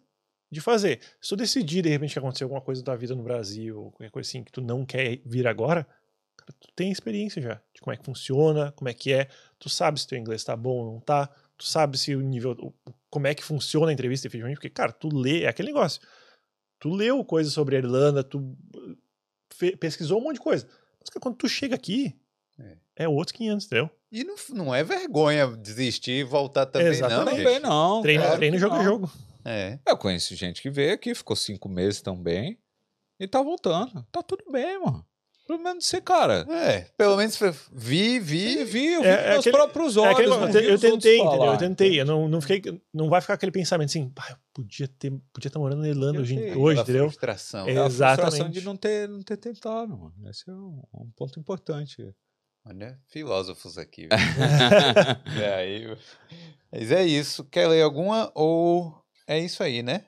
[0.51, 0.99] de fazer.
[1.21, 4.11] Se tu decidir, de repente, que aconteceu alguma coisa da tua vida no Brasil, qualquer
[4.11, 5.87] coisa assim, que tu não quer vir agora,
[6.59, 9.27] tu tem experiência já de como é que funciona, como é que é,
[9.59, 12.73] tu sabe se teu inglês tá bom ou não tá, tu sabe se o nível,
[13.09, 16.01] como é que funciona a entrevista efetivamente, porque, cara, tu lê, é aquele negócio.
[16.79, 20.67] Tu leu coisas sobre a Irlanda, tu uh, pesquisou um monte de coisa.
[20.99, 22.13] Mas cara, quando tu chega aqui,
[22.59, 23.03] É.
[23.03, 23.89] é, outros 500, entendeu?
[24.11, 27.37] E não, não é vergonha desistir e voltar também, Exatamente.
[27.37, 27.43] não.
[27.43, 28.01] Também não.
[28.01, 28.81] Treino, claro treino jogo não.
[28.81, 29.11] é jogo.
[29.45, 29.79] É.
[29.87, 32.57] Eu conheço gente que veio aqui, ficou cinco meses também
[33.19, 34.05] e tá voltando.
[34.11, 35.05] Tá tudo bem, mano.
[35.45, 36.45] Pelo menos você, cara.
[36.49, 37.37] É, pelo menos
[37.71, 38.63] vi, vi.
[38.63, 40.11] vi, eu vi É- com é meus aquele- próprios É olhos.
[40.13, 41.45] aquele- não eu, te- eu tentei, entendeu?
[41.51, 41.99] Eu tentei.
[42.01, 45.49] Eu não, não, fiquei, não vai ficar aquele pensamento assim, pá, eu podia ter, podia
[45.49, 47.05] estar morando na Irlanda hoje, hoje entendeu?
[47.09, 47.67] frustração.
[47.67, 47.73] É.
[47.73, 48.53] É a frustração Exatamente.
[48.59, 50.13] de não ter, não ter tentado, mano.
[50.29, 51.97] Esse é um, um ponto importante.
[52.65, 54.07] Olha, filósofos aqui.
[55.43, 55.97] É, aí,
[56.71, 57.43] mas é isso.
[57.45, 58.95] Quer ler alguma ou
[59.27, 60.05] é isso aí, né?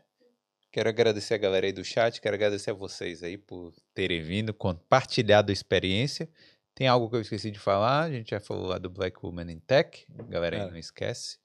[0.76, 4.54] Quero agradecer a galera aí do chat, quero agradecer a vocês aí por terem vindo,
[4.54, 6.28] compartilhado a experiência.
[6.76, 9.50] Tem algo que eu esqueci de falar, a gente já falou lá do Black Woman
[9.54, 10.70] in Tech, galera aí É.
[10.70, 11.38] não esquece.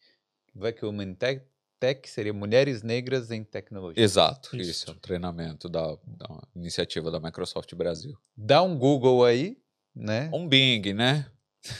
[0.52, 1.42] Black Woman in Tech,
[1.78, 4.02] Tech seria Mulheres Negras em Tecnologia.
[4.02, 4.70] Exato, Isso.
[4.72, 4.90] isso.
[4.90, 8.18] é um treinamento da, da iniciativa da Microsoft Brasil.
[8.36, 9.56] Dá um Google aí,
[9.94, 10.28] né?
[10.34, 11.24] Um Bing, né?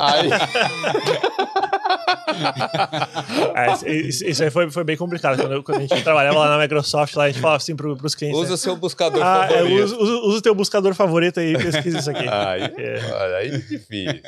[0.00, 1.70] Aí, Ah,
[4.08, 5.36] esse- isso aí foi, foi bem complicado.
[5.40, 7.96] Quando, eu- quando a gente trabalhava lá na Microsoft, lá a gente falava assim pro,
[7.96, 8.38] pros clientes.
[8.40, 8.56] Usa né?
[8.56, 9.84] seu buscador Ah, é, favorito.
[9.84, 12.26] usa, usa, usa o teu buscador favorito aí e pesquisa isso aqui.
[12.28, 13.12] Aí, É.
[13.12, 14.22] olha, aí é difícil.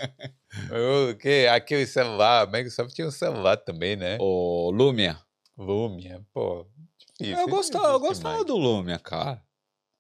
[1.10, 1.46] O que?
[1.46, 4.16] Aquele celular, a Microsoft tinha um celular também, né?
[4.20, 5.16] O Lumia.
[5.56, 6.66] Lumia, pô.
[7.20, 7.40] Difícil.
[7.42, 9.40] Eu gostava, eu gostava do Lumia, cara.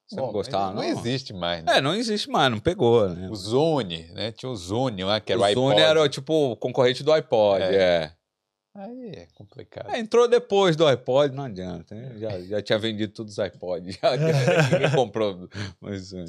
[0.08, 0.76] Você Bom, não gostava, não?
[0.76, 1.76] Não existe mais, né?
[1.76, 3.28] É, não existe mais, não pegou, né?
[3.28, 4.32] O Zune, né?
[4.32, 5.68] Tinha o Zune lá, que era o, o iPod.
[5.70, 7.74] Zune era tipo o concorrente do iPod, É.
[7.76, 8.12] é.
[8.74, 9.90] Aí é complicado.
[9.90, 11.94] É, entrou depois do iPod, não adianta.
[11.94, 12.14] né?
[12.16, 13.98] Já, já tinha vendido todos os iPods.
[14.00, 15.48] Já, ninguém comprou.
[15.80, 16.24] Mas, é.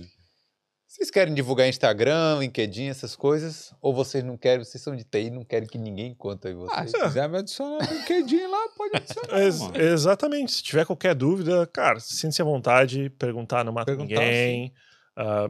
[0.91, 3.75] Vocês querem divulgar Instagram, LinkedIn, essas coisas?
[3.79, 6.55] Ou vocês não querem, vocês são de TI não querem que ninguém conte aí Ah,
[6.85, 6.91] vocês?
[6.91, 9.39] se quiser me adicionar no LinkedIn lá, pode adicionar.
[9.43, 9.77] Ex- mano.
[9.79, 10.51] exatamente.
[10.51, 14.73] Se tiver qualquer dúvida, cara, sinta-se à vontade, perguntar, não mata Perguntar, ninguém.
[15.15, 15.47] ah,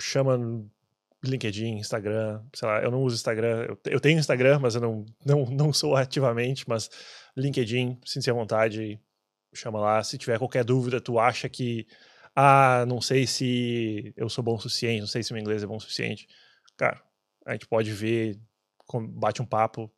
[0.00, 0.68] chama no
[1.24, 5.06] LinkedIn, Instagram, sei lá, eu não uso Instagram, eu, eu tenho Instagram, mas eu não,
[5.24, 6.90] não, não sou ativamente, mas
[7.36, 9.00] LinkedIn, sinta-se à vontade,
[9.54, 10.02] chama lá.
[10.02, 11.86] Se tiver qualquer dúvida, tu acha que
[12.34, 15.62] ah, não sei se eu sou bom o suficiente, não sei se o meu inglês
[15.62, 16.26] é bom o suficiente.
[16.76, 17.02] Cara,
[17.46, 18.38] a gente pode ver,
[19.10, 19.90] bate um papo,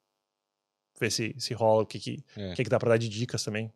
[1.00, 2.54] ver se, se rola, o que que, É.
[2.54, 3.72] que que dá pra dar de dicas também.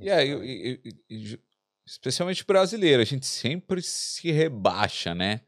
[0.00, 0.96] E aí, eu- e- e-
[1.32, 1.40] e
[1.86, 5.40] especialmente brasileiro, a gente sempre se rebaixa, né?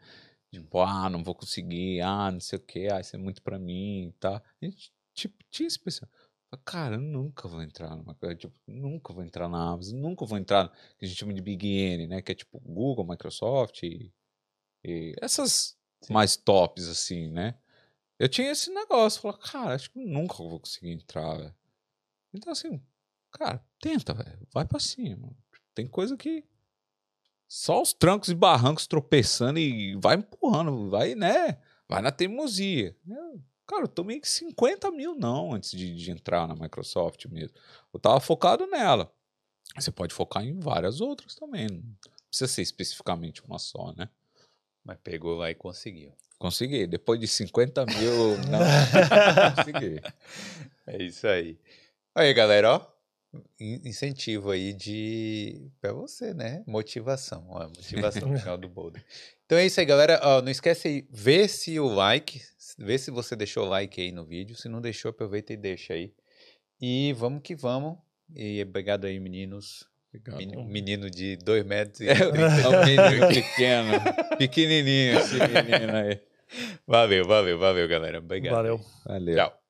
[0.53, 3.59] Tipo, ah, não vou conseguir, ah, não sei o quê, ah, isso é muito pra
[3.59, 4.43] mim, tá?
[4.61, 6.13] A gente, tipo, tinha esse pensamento.
[6.65, 10.37] Cara, eu nunca vou entrar numa coisa, tipo, nunca vou entrar na Amazon, nunca vou
[10.37, 12.23] entrar no que a gente chama de Big N, né?
[12.23, 14.13] Que é tipo Google, Microsoft e,
[14.85, 15.79] e essas
[16.09, 17.57] mais tops, assim, né?
[18.19, 21.55] Eu tinha esse negócio, falar, cara, acho que nunca vou conseguir entrar, velho.
[22.35, 22.83] Então, assim,
[23.31, 24.47] cara, tenta, velho.
[24.53, 25.31] Vai pra cima.
[25.75, 26.45] Tem coisa que.
[27.49, 31.61] Só os trancos e barrancos tropeçando e vai empurrando, vai, né?
[31.89, 32.97] Vai na teimosia.
[33.09, 37.57] Eu, cara, eu tomei 50 mil não antes de, de entrar na Microsoft mesmo.
[37.93, 39.13] Eu tava focado nela.
[39.77, 41.69] Você pode focar em várias outras também.
[41.69, 41.83] Não
[42.29, 44.09] precisa ser especificamente uma só, né?
[44.85, 46.13] Mas pegou lá e conseguiu.
[46.39, 46.87] Consegui.
[46.87, 48.61] Depois de 50 mil, não,
[49.57, 50.01] consegui.
[50.87, 51.59] É isso aí.
[52.15, 52.87] Aí, galera, ó.
[53.61, 55.71] in- Incentivo aí de.
[55.81, 56.65] pra você, né?
[56.67, 57.47] Motivação.
[57.51, 59.05] Ó, motivação no final do Boulder.
[59.51, 60.21] Então é isso aí, galera.
[60.43, 62.41] Não esquece aí, vê se o like.
[62.79, 64.55] Vê se você deixou o like aí no vídeo.
[64.55, 66.15] Se não deixou, aproveita e deixa aí.
[66.81, 67.99] E vamos que vamos.
[68.33, 69.89] E obrigado aí, meninos.
[70.39, 72.69] Menino, menino de 2 metros e É 30.
[72.69, 73.93] um menino pequeno,
[74.39, 76.21] pequenininho esse menino aí.
[76.87, 78.19] Valeu, valeu, valeu, galera.
[78.19, 78.55] Obrigado.
[78.55, 78.81] Valeu.
[79.05, 79.35] Valeu.
[79.35, 79.61] Tchau.